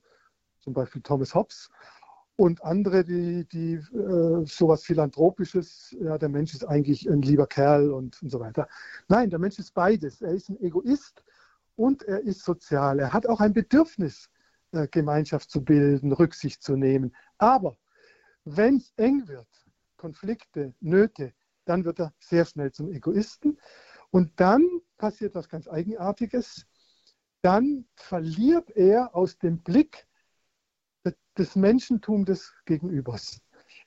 Zum 0.61 0.73
Beispiel 0.73 1.03
Thomas 1.03 1.35
Hobbes. 1.35 1.71
Und 2.37 2.65
andere, 2.65 3.05
die, 3.05 3.47
die 3.47 3.75
äh, 3.75 4.45
sowas 4.45 4.83
Philanthropisches, 4.83 5.95
ja, 6.01 6.19
der 6.19 6.29
Mensch 6.29 6.55
ist 6.55 6.65
eigentlich 6.65 7.09
ein 7.09 7.23
lieber 7.23 7.47
Kerl 7.47 7.93
und, 7.93 8.21
und 8.21 8.31
so 8.31 8.41
weiter. 8.41 8.67
Nein, 9.07 9.31
der 9.31 9.39
Mensch 9.39 9.59
ist 9.61 9.73
beides. 9.75 10.21
Er 10.21 10.33
ist 10.33 10.49
ein 10.49 10.61
Egoist 10.61 11.25
und 11.77 12.03
er 12.03 12.21
ist 12.23 12.43
sozial. 12.45 12.99
Er 12.99 13.13
hat 13.13 13.29
auch 13.29 13.41
ein 13.41 13.53
Bedürfnis, 13.53 14.31
äh, 14.73 14.89
Gemeinschaft 14.89 15.51
zu 15.51 15.63
bilden, 15.63 16.13
Rücksicht 16.13 16.63
zu 16.63 16.75
nehmen. 16.75 17.15
Aber 17.39 17.77
wenn 18.45 18.79
es 18.79 18.93
eng 18.97 19.29
wird, 19.29 19.47
Konflikte, 20.05 20.75
Nöte, 20.81 21.33
dann 21.65 21.87
wird 21.87 21.99
er 21.99 22.13
sehr 22.19 22.45
schnell 22.45 22.73
zum 22.73 22.93
Egoisten. 22.93 23.59
Und 24.11 24.39
dann 24.39 24.63
passiert 24.99 25.35
was 25.35 25.49
ganz 25.49 25.67
Eigenartiges. 25.67 26.67
Dann 27.41 27.87
verliert 27.95 28.71
er 28.77 29.17
aus 29.17 29.39
dem 29.39 29.63
Blick 29.63 30.07
das 31.37 31.57
Menschentum 31.57 32.27
des 32.27 32.53
Gegenübers. 32.67 33.41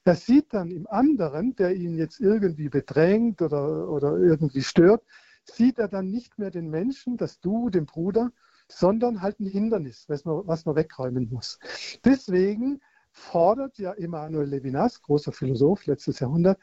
Er 0.05 0.15
sieht 0.15 0.55
dann 0.55 0.71
im 0.71 0.87
anderen, 0.87 1.55
der 1.55 1.75
ihn 1.75 1.95
jetzt 1.95 2.19
irgendwie 2.19 2.69
bedrängt 2.69 3.43
oder, 3.43 3.87
oder 3.87 4.17
irgendwie 4.17 4.63
stört, 4.63 5.03
sieht 5.43 5.77
er 5.77 5.87
dann 5.87 6.09
nicht 6.09 6.39
mehr 6.39 6.49
den 6.49 6.69
Menschen, 6.69 7.15
das 7.17 7.39
Du, 7.39 7.69
den 7.69 7.85
Bruder, 7.85 8.31
sondern 8.67 9.21
halt 9.21 9.39
ein 9.39 9.45
Hindernis, 9.45 10.05
was 10.07 10.25
man, 10.25 10.47
was 10.47 10.65
man 10.65 10.75
wegräumen 10.75 11.29
muss. 11.29 11.59
Deswegen 12.03 12.81
fordert 13.17 13.77
ja 13.77 13.93
Emanuel 13.93 14.47
Levinas, 14.47 15.01
großer 15.01 15.31
Philosoph, 15.31 15.85
letztes 15.85 16.19
Jahrhundert, 16.19 16.59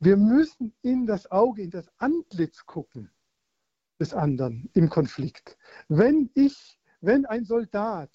wir 0.00 0.16
müssen 0.16 0.74
in 0.82 1.06
das 1.06 1.30
Auge, 1.30 1.62
in 1.62 1.70
das 1.70 1.86
Antlitz 1.98 2.64
gucken 2.66 3.10
des 4.00 4.14
anderen 4.14 4.68
im 4.74 4.88
Konflikt. 4.88 5.56
Wenn 5.88 6.30
ich, 6.34 6.80
wenn 7.00 7.24
ein 7.26 7.44
Soldat 7.44 8.10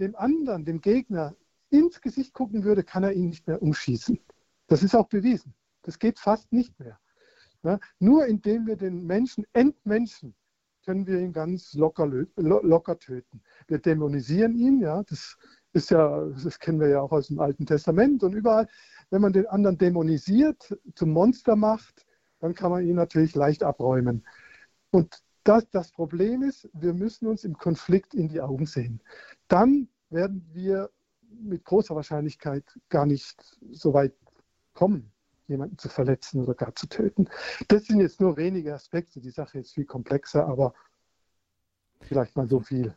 dem 0.00 0.16
anderen, 0.16 0.64
dem 0.64 0.80
Gegner, 0.80 1.36
ins 1.68 2.00
Gesicht 2.00 2.32
gucken 2.32 2.64
würde, 2.64 2.82
kann 2.82 3.04
er 3.04 3.12
ihn 3.12 3.28
nicht 3.28 3.46
mehr 3.46 3.62
umschießen. 3.62 4.18
Das 4.66 4.82
ist 4.82 4.96
auch 4.96 5.08
bewiesen. 5.08 5.54
Das 5.82 5.98
geht 5.98 6.18
fast 6.18 6.52
nicht 6.52 6.76
mehr. 6.80 6.98
Ja, 7.62 7.78
nur 8.00 8.26
indem 8.26 8.66
wir 8.66 8.76
den 8.76 9.06
Menschen 9.06 9.46
entmenschen, 9.52 10.34
können 10.84 11.06
wir 11.06 11.20
ihn 11.20 11.32
ganz 11.32 11.74
locker, 11.74 12.06
locker 12.36 12.98
töten. 12.98 13.42
Wir 13.68 13.78
dämonisieren 13.78 14.56
ihn, 14.56 14.80
ja, 14.80 15.02
das 15.04 15.36
ist 15.72 15.90
ja, 15.90 16.26
das 16.42 16.58
kennen 16.58 16.80
wir 16.80 16.88
ja 16.88 17.00
auch 17.00 17.12
aus 17.12 17.28
dem 17.28 17.40
Alten 17.40 17.66
Testament 17.66 18.22
und 18.22 18.34
überall. 18.34 18.68
Wenn 19.10 19.22
man 19.22 19.32
den 19.32 19.46
anderen 19.46 19.78
dämonisiert, 19.78 20.76
zum 20.94 21.10
Monster 21.10 21.56
macht, 21.56 22.06
dann 22.40 22.54
kann 22.54 22.70
man 22.70 22.84
ihn 22.84 22.96
natürlich 22.96 23.34
leicht 23.34 23.62
abräumen. 23.62 24.24
Und 24.90 25.22
das, 25.44 25.68
das 25.70 25.90
Problem 25.92 26.42
ist, 26.42 26.68
wir 26.72 26.92
müssen 26.92 27.26
uns 27.26 27.44
im 27.44 27.56
Konflikt 27.56 28.14
in 28.14 28.28
die 28.28 28.40
Augen 28.40 28.66
sehen. 28.66 29.00
Dann 29.48 29.88
werden 30.10 30.48
wir 30.52 30.90
mit 31.30 31.64
großer 31.64 31.94
Wahrscheinlichkeit 31.94 32.64
gar 32.88 33.06
nicht 33.06 33.40
so 33.70 33.94
weit 33.94 34.14
kommen, 34.74 35.12
jemanden 35.46 35.78
zu 35.78 35.88
verletzen 35.88 36.42
oder 36.42 36.54
gar 36.54 36.74
zu 36.74 36.88
töten. 36.88 37.28
Das 37.68 37.86
sind 37.86 38.00
jetzt 38.00 38.20
nur 38.20 38.36
wenige 38.36 38.74
Aspekte. 38.74 39.20
Die 39.20 39.30
Sache 39.30 39.60
ist 39.60 39.74
viel 39.74 39.84
komplexer, 39.84 40.46
aber 40.46 40.74
vielleicht 42.00 42.36
mal 42.36 42.48
so 42.48 42.60
viel. 42.60 42.94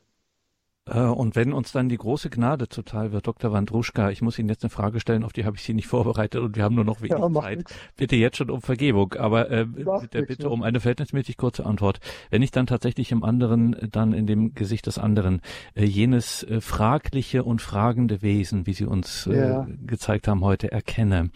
Äh, 0.86 0.99
und 0.99 1.36
wenn 1.36 1.53
uns 1.53 1.71
dann 1.71 1.88
die 1.88 1.97
große 1.97 2.29
Gnade 2.29 2.67
zuteil 2.67 3.11
wird, 3.11 3.27
Dr. 3.27 3.51
Wandruschka, 3.51 4.09
ich 4.09 4.21
muss 4.21 4.38
Ihnen 4.38 4.49
jetzt 4.49 4.63
eine 4.63 4.69
Frage 4.69 4.99
stellen, 4.99 5.23
auf 5.23 5.31
die 5.31 5.45
habe 5.45 5.55
ich 5.55 5.63
Sie 5.63 5.73
nicht 5.73 5.88
vorbereitet 5.93 6.41
und 6.41 6.55
wir 6.55 6.63
haben 6.63 6.75
nur 6.75 6.84
noch 6.84 7.01
wenig 7.01 7.17
ja, 7.17 7.31
Zeit. 7.31 7.57
Nix. 7.59 7.73
Bitte 7.95 8.15
jetzt 8.15 8.38
schon 8.38 8.49
um 8.49 8.61
Vergebung, 8.61 9.13
aber 9.13 9.49
äh, 9.49 9.65
Bitte 9.65 10.49
um 10.49 10.63
eine 10.63 10.79
verhältnismäßig 10.79 11.38
kurze 11.38 11.65
Antwort. 11.65 11.99
Wenn 12.29 12.41
ich 12.41 12.51
dann 12.51 12.67
tatsächlich 12.67 13.11
im 13.11 13.23
anderen, 13.23 13.75
dann 13.91 14.13
in 14.13 14.27
dem 14.27 14.53
Gesicht 14.53 14.88
des 14.88 14.97
anderen, 14.97 15.41
äh, 15.75 15.86
jenes 15.86 16.43
äh, 16.43 16.59
fragliche 16.59 17.43
und 17.43 17.61
fragende 17.61 18.21
Wesen, 18.21 18.67
wie 18.67 18.73
Sie 18.73 18.86
uns 18.86 19.27
äh, 19.27 19.38
ja. 19.38 19.67
gezeigt 19.86 20.27
haben 20.27 20.43
heute, 20.43 20.71
erkenne 20.71 21.29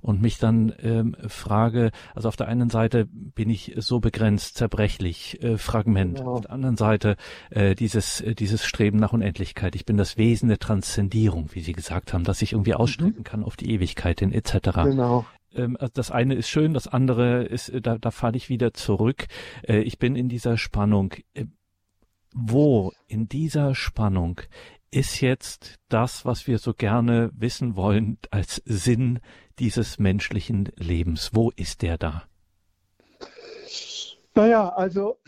und 0.00 0.20
mich 0.20 0.38
dann 0.38 0.72
ähm, 0.82 1.16
frage, 1.28 1.90
also 2.14 2.28
auf 2.28 2.36
der 2.36 2.48
einen 2.48 2.70
Seite 2.70 3.06
bin 3.10 3.50
ich 3.50 3.74
so 3.76 4.00
begrenzt, 4.00 4.56
zerbrechlich, 4.56 5.42
äh, 5.42 5.58
Fragment, 5.58 6.18
genau. 6.18 6.32
auf 6.32 6.40
der 6.42 6.52
anderen 6.52 6.76
Seite 6.76 7.16
äh, 7.50 7.74
dieses, 7.74 8.20
äh, 8.20 8.34
dieses 8.34 8.64
Streben 8.64 8.89
Streben 8.90 8.98
nach 8.98 9.12
Unendlichkeit. 9.12 9.76
Ich 9.76 9.86
bin 9.86 9.96
das 9.96 10.16
Wesen 10.16 10.48
der 10.48 10.58
Transzendierung, 10.58 11.50
wie 11.52 11.60
Sie 11.60 11.74
gesagt 11.74 12.12
haben, 12.12 12.24
dass 12.24 12.42
ich 12.42 12.54
irgendwie 12.54 12.74
ausstrecken 12.74 13.18
mhm. 13.18 13.24
kann 13.24 13.44
auf 13.44 13.56
die 13.56 13.70
Ewigkeit 13.70 14.18
hin, 14.18 14.32
etc. 14.32 14.70
Genau. 14.82 15.24
Ähm, 15.54 15.76
also 15.78 15.92
das 15.94 16.10
eine 16.10 16.34
ist 16.34 16.48
schön, 16.48 16.74
das 16.74 16.88
andere 16.88 17.44
ist, 17.44 17.68
äh, 17.68 17.80
da, 17.80 17.98
da 17.98 18.10
falle 18.10 18.36
ich 18.36 18.48
wieder 18.48 18.74
zurück. 18.74 19.28
Äh, 19.62 19.82
ich 19.82 20.00
bin 20.00 20.16
in 20.16 20.28
dieser 20.28 20.58
Spannung. 20.58 21.14
Äh, 21.34 21.44
wo 22.32 22.92
in 23.06 23.28
dieser 23.28 23.76
Spannung 23.76 24.40
ist 24.90 25.20
jetzt 25.20 25.76
das, 25.88 26.24
was 26.24 26.48
wir 26.48 26.58
so 26.58 26.74
gerne 26.74 27.30
wissen 27.32 27.76
wollen 27.76 28.18
als 28.32 28.56
Sinn 28.64 29.20
dieses 29.60 30.00
menschlichen 30.00 30.68
Lebens? 30.76 31.30
Wo 31.32 31.52
ist 31.54 31.82
der 31.82 31.96
da? 31.96 32.24
Naja, 34.34 34.68
also 34.70 35.18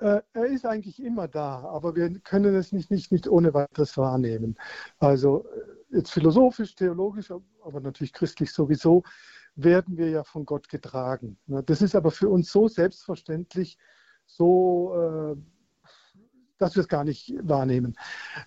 er 0.00 0.46
ist 0.46 0.64
eigentlich 0.64 1.02
immer 1.02 1.28
da, 1.28 1.60
aber 1.60 1.94
wir 1.94 2.10
können 2.20 2.54
es 2.54 2.72
nicht, 2.72 2.90
nicht, 2.90 3.12
nicht 3.12 3.28
ohne 3.28 3.52
weiteres 3.52 3.96
wahrnehmen. 3.98 4.56
Also 4.98 5.44
äh, 5.44 5.96
jetzt 5.96 6.10
philosophisch, 6.10 6.74
theologisch, 6.74 7.30
aber 7.30 7.80
natürlich 7.80 8.12
christlich 8.12 8.52
sowieso, 8.52 9.02
werden 9.56 9.98
wir 9.98 10.08
ja 10.08 10.24
von 10.24 10.46
Gott 10.46 10.68
getragen. 10.68 11.38
Das 11.66 11.82
ist 11.82 11.94
aber 11.94 12.10
für 12.10 12.28
uns 12.28 12.50
so 12.50 12.68
selbstverständlich, 12.68 13.78
so, 14.24 14.94
äh, 14.94 15.36
dass 16.58 16.76
wir 16.76 16.82
es 16.82 16.88
gar 16.88 17.04
nicht 17.04 17.34
wahrnehmen. 17.42 17.96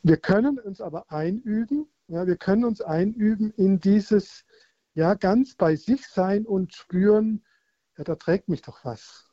Wir 0.02 0.18
können 0.18 0.60
uns 0.60 0.82
aber 0.82 1.12
einüben, 1.12 1.88
ja, 2.08 2.26
wir 2.26 2.38
können 2.38 2.66
uns 2.66 2.82
einüben 2.82 3.52
in 3.52 3.80
dieses, 3.80 4.46
ja, 4.94 5.14
ganz 5.14 5.56
bei 5.56 5.76
sich 5.76 6.08
sein 6.08 6.46
und 6.46 6.74
spüren, 6.74 7.44
ja, 7.98 8.04
da 8.04 8.16
trägt 8.16 8.50
mich 8.50 8.62
doch 8.62 8.84
was 8.86 9.33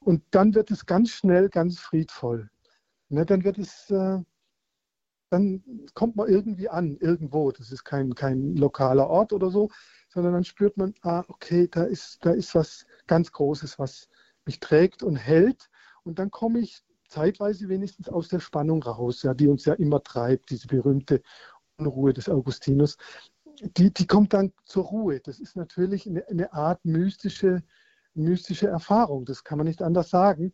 und 0.00 0.22
dann 0.30 0.54
wird 0.54 0.70
es 0.70 0.86
ganz 0.86 1.10
schnell 1.10 1.48
ganz 1.48 1.78
friedvoll. 1.78 2.50
Ne, 3.08 3.26
dann 3.26 3.44
wird 3.44 3.58
es, 3.58 3.90
äh, 3.90 4.20
dann 5.30 5.62
kommt 5.94 6.16
man 6.16 6.28
irgendwie 6.28 6.68
an, 6.68 6.96
irgendwo. 6.98 7.50
Das 7.52 7.70
ist 7.72 7.84
kein, 7.84 8.14
kein 8.14 8.56
lokaler 8.56 9.08
Ort 9.08 9.32
oder 9.32 9.50
so, 9.50 9.70
sondern 10.08 10.34
dann 10.34 10.44
spürt 10.44 10.76
man, 10.76 10.94
ah, 11.02 11.24
okay, 11.28 11.68
da 11.68 11.84
ist, 11.84 12.18
da 12.24 12.32
ist 12.32 12.54
was 12.54 12.86
ganz 13.06 13.32
Großes, 13.32 13.78
was 13.78 14.08
mich 14.46 14.60
trägt 14.60 15.02
und 15.02 15.16
hält. 15.16 15.70
Und 16.04 16.18
dann 16.18 16.30
komme 16.30 16.60
ich 16.60 16.82
zeitweise 17.08 17.68
wenigstens 17.68 18.08
aus 18.08 18.28
der 18.28 18.40
Spannung 18.40 18.82
raus, 18.82 19.22
ja, 19.22 19.34
die 19.34 19.48
uns 19.48 19.64
ja 19.64 19.74
immer 19.74 20.02
treibt, 20.02 20.50
diese 20.50 20.66
berühmte 20.66 21.22
Unruhe 21.76 22.12
des 22.12 22.28
Augustinus. 22.28 22.96
Die, 23.76 23.92
die 23.92 24.06
kommt 24.06 24.32
dann 24.32 24.52
zur 24.64 24.84
Ruhe. 24.84 25.20
Das 25.20 25.38
ist 25.38 25.56
natürlich 25.56 26.06
eine, 26.06 26.26
eine 26.28 26.52
Art 26.52 26.84
mystische 26.84 27.62
mystische 28.14 28.68
Erfahrung. 28.68 29.24
Das 29.24 29.44
kann 29.44 29.58
man 29.58 29.66
nicht 29.66 29.82
anders 29.82 30.10
sagen. 30.10 30.52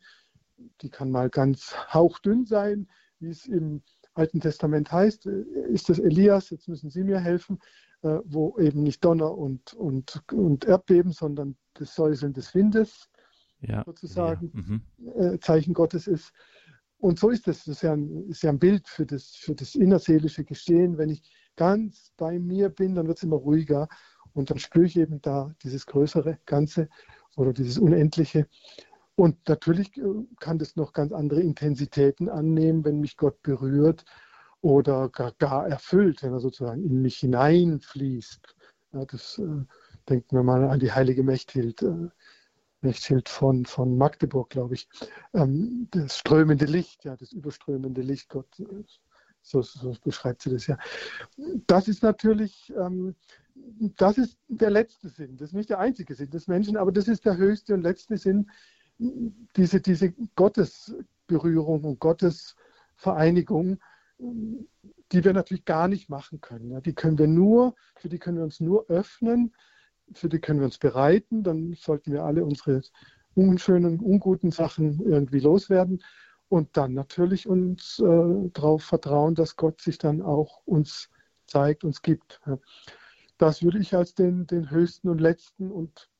Die 0.81 0.91
kann 0.91 1.11
mal 1.11 1.31
ganz 1.31 1.75
hauchdünn 1.93 2.45
sein, 2.45 2.89
wie 3.21 3.31
es 3.31 3.47
im 3.47 3.83
Alten 4.15 4.41
Testament 4.41 4.91
heißt. 4.91 5.27
Ist 5.27 5.89
das 5.89 5.99
Elias? 5.99 6.51
Jetzt 6.51 6.69
müssen 6.69 6.91
Sie 6.91 7.05
mir 7.05 7.21
helfen, 7.21 7.61
äh, 8.03 8.19
wo 8.25 8.59
eben 8.59 8.83
nicht 8.83 9.05
Donner 9.05 9.37
und, 9.37 9.75
und, 9.75 10.23
und 10.33 10.65
Erdbeben, 10.65 11.13
sondern 11.13 11.57
das 11.75 11.95
Säuseln 11.95 12.33
des 12.33 12.55
Windes 12.55 13.09
ja, 13.61 13.83
sozusagen 13.85 14.53
ja. 14.55 14.63
Mhm. 14.63 15.35
Äh, 15.35 15.39
Zeichen 15.41 15.75
Gottes 15.75 16.07
ist. 16.07 16.33
Und 16.99 17.19
so 17.19 17.31
ist 17.31 17.47
es. 17.47 17.65
Das 17.65 17.77
ist 17.77 17.83
ja 17.83 17.93
ein, 17.93 18.29
ist 18.29 18.43
ja 18.43 18.51
ein 18.51 18.59
Bild 18.59 18.89
für 18.89 19.07
das, 19.07 19.37
für 19.37 19.55
das 19.55 19.75
innerseelische 19.75 20.45
Geschehen. 20.45 20.99
Wenn 20.99 21.11
ich 21.11 21.23
ganz 21.57 22.13
bei 22.17 22.39
mir 22.39 22.69
bin, 22.69 22.95
dann 22.95 23.07
wird 23.07 23.19
es 23.19 23.25
immer 23.25 23.37
ruhiger 23.37 23.89
und 24.39 24.51
dann 24.51 24.59
spüre 24.59 24.87
ich 24.87 24.97
eben 24.97 25.21
da 25.21 25.53
dieses 25.63 25.85
größere 25.87 26.39
Ganze 26.47 26.89
oder 27.37 27.53
dieses 27.53 27.77
Unendliche. 27.77 28.47
Und 29.17 29.49
natürlich 29.49 29.97
äh, 29.97 30.03
kann 30.39 30.59
das 30.59 30.77
noch 30.77 30.93
ganz 30.93 31.13
andere 31.13 31.41
Intensitäten 31.41 32.29
annehmen, 32.29 32.85
wenn 32.85 33.01
mich 33.01 33.17
Gott 33.17 33.43
berührt 33.43 34.05
oder 34.61 35.09
gar, 35.09 35.33
gar 35.33 35.67
erfüllt, 35.69 36.23
wenn 36.23 36.33
er 36.33 36.41
sozusagen 36.41 36.85
in 36.85 37.03
mich 37.03 37.19
hineinfließt. 37.19 38.55
Ja, 38.93 39.05
das 39.05 39.39
äh, 39.39 39.65
denken 40.09 40.37
wir 40.37 40.45
mal 40.45 40.65
an 40.69 40.79
die 40.79 40.93
heilige 40.93 41.25
Mechthild, 41.25 41.83
äh, 41.83 42.09
Mechthild 42.81 43.29
von, 43.29 43.67
von 43.67 43.99
Magdeburg, 43.99 44.51
glaube 44.51 44.75
ich. 44.75 44.89
Ähm, 45.35 45.89
das 45.91 46.17
strömende 46.17 46.67
Licht, 46.67 47.05
ja, 47.05 47.17
das 47.17 47.33
überströmende 47.33 48.03
Licht, 48.03 48.29
Gott, 48.29 48.61
äh, 48.61 48.85
so, 49.43 49.63
so, 49.63 49.97
beschreibt 50.05 50.43
sie 50.43 50.51
das 50.51 50.67
ja. 50.67 50.79
Das 51.67 51.89
ist 51.89 52.03
natürlich 52.03 52.73
ähm, 52.77 53.17
das 53.97 54.19
ist 54.19 54.39
der 54.49 54.71
letzte 54.71 55.09
Sinn. 55.09 55.37
Das 55.37 55.51
ist 55.51 55.55
nicht 55.55 55.71
der 55.71 55.79
einzige 55.79 56.15
Sinn 56.15 56.31
des 56.31 56.49
Menschen, 56.49 56.77
aber 56.77 56.93
das 56.93 57.09
ist 57.09 57.25
der 57.25 57.37
höchste 57.37 57.75
und 57.75 57.83
letzte 57.83 58.17
Sinn, 58.17 58.51
diese, 59.57 59.81
diese 59.81 60.13
Gottesberührung 60.35 61.85
und 61.85 62.01
Gottesvereinigung, 62.01 63.79
die 64.19 65.25
wir 65.25 65.33
natürlich 65.33 65.65
gar 65.65 65.89
nicht 65.89 66.09
machen 66.09 66.41
können. 66.41 66.83
Die 66.83 66.95
können 66.95 67.19
wir 67.19 67.29
nur, 67.29 67.75
für 67.97 68.09
die 68.09 68.19
können 68.19 68.39
wir 68.39 68.45
uns 68.45 68.61
nur 68.61 68.87
öffnen, 68.89 69.55
für 70.13 70.29
die 70.29 70.41
können 70.41 70.61
wir 70.61 70.67
uns 70.67 70.79
bereiten, 70.79 71.43
dann 71.43 71.75
sollten 71.75 72.13
wir 72.13 72.25
alle 72.25 72.45
unsere 72.45 72.83
unschönen, 73.35 74.01
unguten 74.01 74.51
Sachen 74.51 75.01
irgendwie 75.01 75.41
loswerden 75.41 76.03
und 76.49 76.77
dann 76.77 76.95
natürlich 76.95 77.47
uns 77.47 78.01
äh, 78.01 78.51
darauf 78.53 78.83
vertrauen, 78.83 79.35
dass 79.35 79.57
Gott 79.57 79.81
sich 79.81 79.99
dann 79.99 80.23
auch 80.23 80.63
uns 80.65 81.11
zeigt, 81.47 81.85
uns 81.85 82.03
gibt. 82.03 82.41
Das 83.39 83.63
würde 83.63 83.79
ich 83.79 83.95
als 83.95 84.15
den, 84.15 84.47
den 84.47 84.71
höchsten 84.71 85.09
und 85.09 85.21
letzten 85.21 85.71
und 85.71 86.11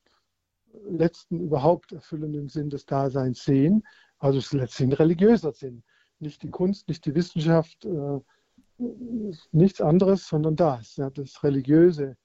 letzten 0.89 1.39
überhaupt 1.39 1.91
erfüllenden 1.91 2.47
Sinn 2.47 2.69
des 2.69 2.85
Daseins 2.85 3.43
sehen. 3.43 3.85
Also 4.17 4.39
es 4.39 4.45
ist 4.45 4.53
letztlich 4.53 4.97
religiöser 4.99 5.51
Sinn. 5.51 5.83
Nicht 6.19 6.43
die 6.43 6.49
Kunst, 6.49 6.87
nicht 6.87 7.05
die 7.05 7.15
Wissenschaft, 7.15 7.85
äh, 7.85 8.19
nichts 9.51 9.81
anderes, 9.81 10.27
sondern 10.27 10.55
das. 10.55 10.95
Ja, 10.95 11.09
das 11.09 11.43
religiöse, 11.43 12.17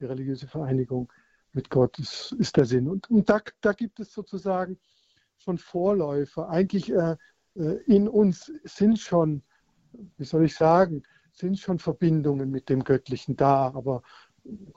die 0.00 0.04
religiöse 0.04 0.46
Vereinigung 0.46 1.12
mit 1.52 1.70
Gott 1.70 1.98
ist, 1.98 2.32
ist 2.38 2.56
der 2.56 2.66
Sinn. 2.66 2.88
Und, 2.88 3.10
und 3.10 3.28
da, 3.28 3.40
da, 3.60 3.72
gibt 3.72 4.00
es 4.00 4.12
sozusagen 4.12 4.78
schon 5.38 5.58
Vorläufer. 5.58 6.48
Eigentlich 6.48 6.92
äh, 6.92 7.16
äh 7.54 7.76
in 7.86 8.08
uns 8.08 8.52
sind 8.64 8.98
schon, 8.98 9.42
wie 10.18 10.24
soll 10.24 10.44
ich 10.44 10.54
sagen, 10.54 11.02
sind 11.32 11.58
schon 11.58 11.78
Verbindungen 11.78 12.50
mit 12.50 12.68
dem 12.68 12.84
Göttlichen 12.84 13.36
da, 13.36 13.72
aber 13.74 14.02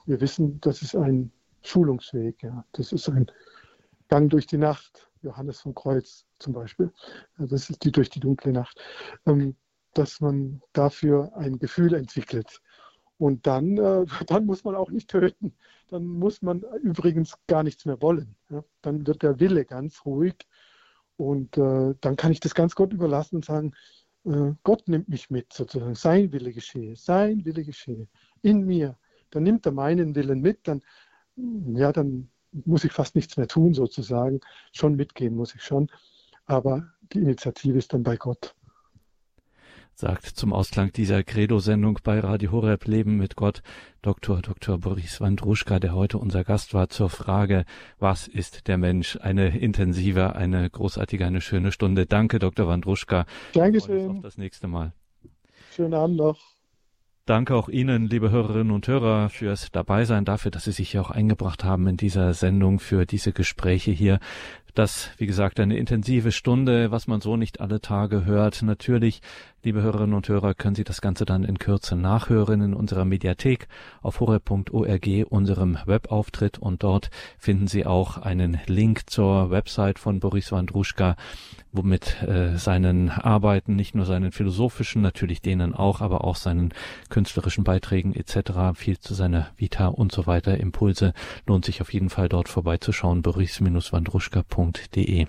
wir 0.05 0.21
wissen, 0.21 0.59
das 0.61 0.81
ist 0.81 0.95
ein 0.95 1.31
Schulungsweg. 1.61 2.43
Ja. 2.43 2.65
Das 2.71 2.91
ist 2.91 3.09
ein 3.09 3.31
Gang 4.07 4.29
durch 4.29 4.47
die 4.47 4.57
Nacht, 4.57 5.09
Johannes 5.21 5.61
vom 5.61 5.75
Kreuz 5.75 6.25
zum 6.39 6.53
Beispiel. 6.53 6.91
Das 7.37 7.69
ist 7.69 7.83
die 7.83 7.91
durch 7.91 8.09
die 8.09 8.19
dunkle 8.19 8.51
Nacht. 8.51 8.79
Ähm, 9.25 9.55
dass 9.93 10.21
man 10.21 10.61
dafür 10.73 11.35
ein 11.35 11.59
Gefühl 11.59 11.93
entwickelt. 11.93 12.61
Und 13.17 13.47
dann, 13.47 13.77
äh, 13.77 14.05
dann 14.27 14.45
muss 14.45 14.63
man 14.63 14.75
auch 14.75 14.89
nicht 14.89 15.09
töten. 15.09 15.55
Dann 15.89 16.05
muss 16.05 16.41
man 16.41 16.63
übrigens 16.81 17.35
gar 17.47 17.63
nichts 17.63 17.85
mehr 17.85 18.01
wollen. 18.01 18.35
Dann 18.81 19.05
wird 19.05 19.23
der 19.23 19.39
Wille 19.39 19.65
ganz 19.65 20.05
ruhig. 20.05 20.35
Und 21.17 21.57
äh, 21.57 21.95
dann 21.99 22.15
kann 22.15 22.31
ich 22.31 22.39
das 22.39 22.55
ganz 22.55 22.75
Gott 22.75 22.93
überlassen 22.93 23.37
und 23.37 23.45
sagen, 23.45 23.73
äh, 24.25 24.53
Gott 24.63 24.87
nimmt 24.87 25.09
mich 25.09 25.29
mit, 25.29 25.51
sozusagen. 25.51 25.95
Sein 25.95 26.31
Wille 26.31 26.53
geschehe, 26.53 26.95
sein 26.95 27.43
Wille 27.43 27.65
geschehe 27.65 28.07
in 28.41 28.65
mir 28.65 28.97
dann 29.31 29.43
nimmt 29.43 29.65
er 29.65 29.71
meinen 29.71 30.15
Willen 30.15 30.41
mit, 30.41 30.67
dann, 30.67 30.81
ja, 31.35 31.91
dann 31.91 32.29
muss 32.51 32.83
ich 32.83 32.91
fast 32.91 33.15
nichts 33.15 33.37
mehr 33.37 33.47
tun 33.47 33.73
sozusagen. 33.73 34.39
Schon 34.71 34.95
mitgehen 34.95 35.35
muss 35.35 35.55
ich 35.55 35.63
schon, 35.63 35.89
aber 36.45 36.87
die 37.13 37.19
Initiative 37.19 37.77
ist 37.77 37.93
dann 37.93 38.03
bei 38.03 38.17
Gott. 38.17 38.55
Sagt 39.93 40.27
zum 40.27 40.53
Ausklang 40.53 40.93
dieser 40.93 41.23
Credo-Sendung 41.23 41.99
bei 42.05 42.21
Radio 42.21 42.53
Horeb 42.53 42.85
Leben 42.85 43.17
mit 43.17 43.35
Gott 43.35 43.61
Dr. 44.01 44.41
Dr. 44.41 44.77
Boris 44.77 45.19
Wandruschka, 45.19 45.77
der 45.79 45.93
heute 45.93 46.17
unser 46.19 46.45
Gast 46.45 46.73
war, 46.73 46.87
zur 46.87 47.09
Frage, 47.09 47.65
was 47.97 48.29
ist 48.29 48.69
der 48.69 48.77
Mensch? 48.77 49.17
Eine 49.17 49.59
intensive, 49.59 50.37
eine 50.37 50.69
großartige, 50.69 51.25
eine 51.25 51.41
schöne 51.41 51.73
Stunde. 51.73 52.05
Danke, 52.05 52.39
Dr. 52.39 52.65
Wandruschka. 52.65 53.25
Dankeschön. 53.51 54.09
Auf 54.09 54.21
das 54.21 54.37
nächste 54.37 54.69
Mal. 54.69 54.93
Schönen 55.75 55.93
Abend 55.93 56.15
noch. 56.15 56.39
Danke 57.29 57.53
auch 57.53 57.69
Ihnen, 57.69 58.07
liebe 58.07 58.31
Hörerinnen 58.31 58.71
und 58.71 58.87
Hörer, 58.87 59.29
fürs 59.29 59.69
Dabeisein, 59.71 60.25
dafür, 60.25 60.49
dass 60.49 60.63
Sie 60.63 60.71
sich 60.71 60.97
auch 60.97 61.11
eingebracht 61.11 61.63
haben 61.63 61.85
in 61.85 61.95
dieser 61.95 62.33
Sendung, 62.33 62.79
für 62.79 63.05
diese 63.05 63.33
Gespräche 63.33 63.91
hier. 63.91 64.17
Das, 64.73 65.11
wie 65.17 65.27
gesagt, 65.27 65.59
eine 65.59 65.77
intensive 65.77 66.31
Stunde, 66.31 66.89
was 66.89 67.05
man 67.05 67.21
so 67.21 67.37
nicht 67.37 67.61
alle 67.61 67.81
Tage 67.81 68.25
hört. 68.25 68.63
Natürlich, 68.63 69.21
liebe 69.61 69.83
Hörerinnen 69.83 70.15
und 70.15 70.27
Hörer, 70.27 70.55
können 70.55 70.73
Sie 70.73 70.83
das 70.83 71.01
Ganze 71.01 71.25
dann 71.25 71.43
in 71.43 71.59
Kürze 71.59 71.95
nachhören 71.95 72.61
in 72.61 72.73
unserer 72.73 73.05
Mediathek 73.05 73.67
auf 74.01 74.21
horror.org, 74.21 75.07
unserem 75.29 75.77
Webauftritt. 75.85 76.57
Und 76.57 76.81
dort 76.81 77.11
finden 77.37 77.67
Sie 77.67 77.85
auch 77.85 78.17
einen 78.17 78.59
Link 78.65 79.07
zur 79.07 79.51
Website 79.51 79.99
von 79.99 80.19
Boris 80.19 80.51
Wandruschka, 80.51 81.15
womit 81.71 82.23
äh, 82.23 82.57
seinen 82.57 83.09
Arbeiten, 83.09 83.75
nicht 83.75 83.93
nur 83.93 84.05
seinen 84.05 84.31
philosophischen, 84.31 85.01
natürlich 85.01 85.41
denen 85.41 85.75
auch, 85.75 86.01
aber 86.01 86.23
auch 86.23 86.35
seinen 86.35 86.73
künstlerischen 87.09 87.63
Beiträgen 87.63 88.15
etc., 88.15 88.75
viel 88.75 88.99
zu 88.99 89.13
seiner 89.13 89.49
Vita 89.55 89.87
und 89.87 90.11
so 90.11 90.25
weiter, 90.25 90.57
Impulse, 90.57 91.13
lohnt 91.45 91.65
sich 91.65 91.81
auf 91.81 91.93
jeden 91.93 92.09
Fall 92.09 92.27
dort 92.27 92.49
vorbeizuschauen, 92.49 93.21
boris-wandruschka.de. 93.21 95.27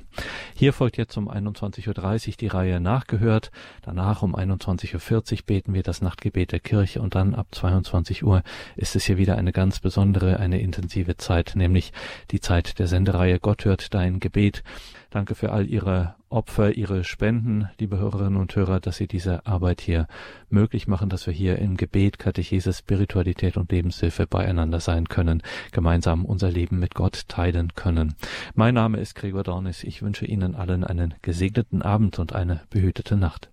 Hier 0.54 0.72
folgt 0.72 0.96
jetzt 0.96 1.18
um 1.18 1.30
21.30 1.30 2.28
Uhr 2.28 2.34
die 2.40 2.46
Reihe 2.46 2.80
Nachgehört, 2.80 3.50
danach 3.82 4.22
um 4.22 4.34
21.40 4.34 5.32
Uhr 5.32 5.38
beten 5.46 5.74
wir 5.74 5.82
das 5.82 6.00
Nachtgebet 6.00 6.52
der 6.52 6.60
Kirche 6.60 7.02
und 7.02 7.14
dann 7.14 7.34
ab 7.34 7.48
22 7.52 8.24
Uhr 8.24 8.42
ist 8.76 8.96
es 8.96 9.04
hier 9.04 9.18
wieder 9.18 9.36
eine 9.36 9.52
ganz 9.52 9.80
besondere, 9.80 10.38
eine 10.38 10.60
intensive 10.60 11.18
Zeit, 11.18 11.52
nämlich 11.54 11.92
die 12.30 12.40
Zeit 12.40 12.78
der 12.78 12.86
Sendereihe 12.86 13.40
Gott 13.40 13.66
hört 13.66 13.92
dein 13.94 14.20
Gebet. 14.20 14.62
Danke 15.10 15.34
für 15.34 15.50
all 15.50 15.66
Ihre 15.66 16.14
Opfer, 16.28 16.76
Ihre 16.76 17.02
Spenden, 17.02 17.68
liebe 17.80 17.98
Hörerinnen 17.98 18.40
und 18.40 18.54
Hörer, 18.54 18.78
dass 18.78 18.96
Sie 18.96 19.08
diese 19.08 19.44
Arbeit 19.44 19.80
hier 19.80 20.06
möglich 20.50 20.86
machen, 20.86 21.08
dass 21.08 21.26
wir 21.26 21.34
hier 21.34 21.58
im 21.58 21.76
Gebet, 21.76 22.20
Katechese, 22.20 22.72
Spiritualität 22.72 23.56
und 23.56 23.72
Lebenshilfe 23.72 24.28
beieinander 24.28 24.78
sein 24.78 25.08
können, 25.08 25.42
gemeinsam 25.72 26.24
unser 26.24 26.48
Leben 26.48 26.78
mit 26.78 26.94
Gott 26.94 27.26
teilen 27.26 27.74
können. 27.74 28.14
Mein 28.54 28.74
Name 28.74 29.00
ist 29.00 29.16
Gregor 29.16 29.42
Dornis. 29.42 29.82
Ich 29.82 30.00
wünsche 30.00 30.26
Ihnen 30.26 30.54
allen 30.54 30.84
einen 30.84 31.14
gesegneten 31.22 31.82
Abend 31.82 32.20
und 32.20 32.32
eine 32.32 32.60
behütete 32.70 33.16
Nacht. 33.16 33.50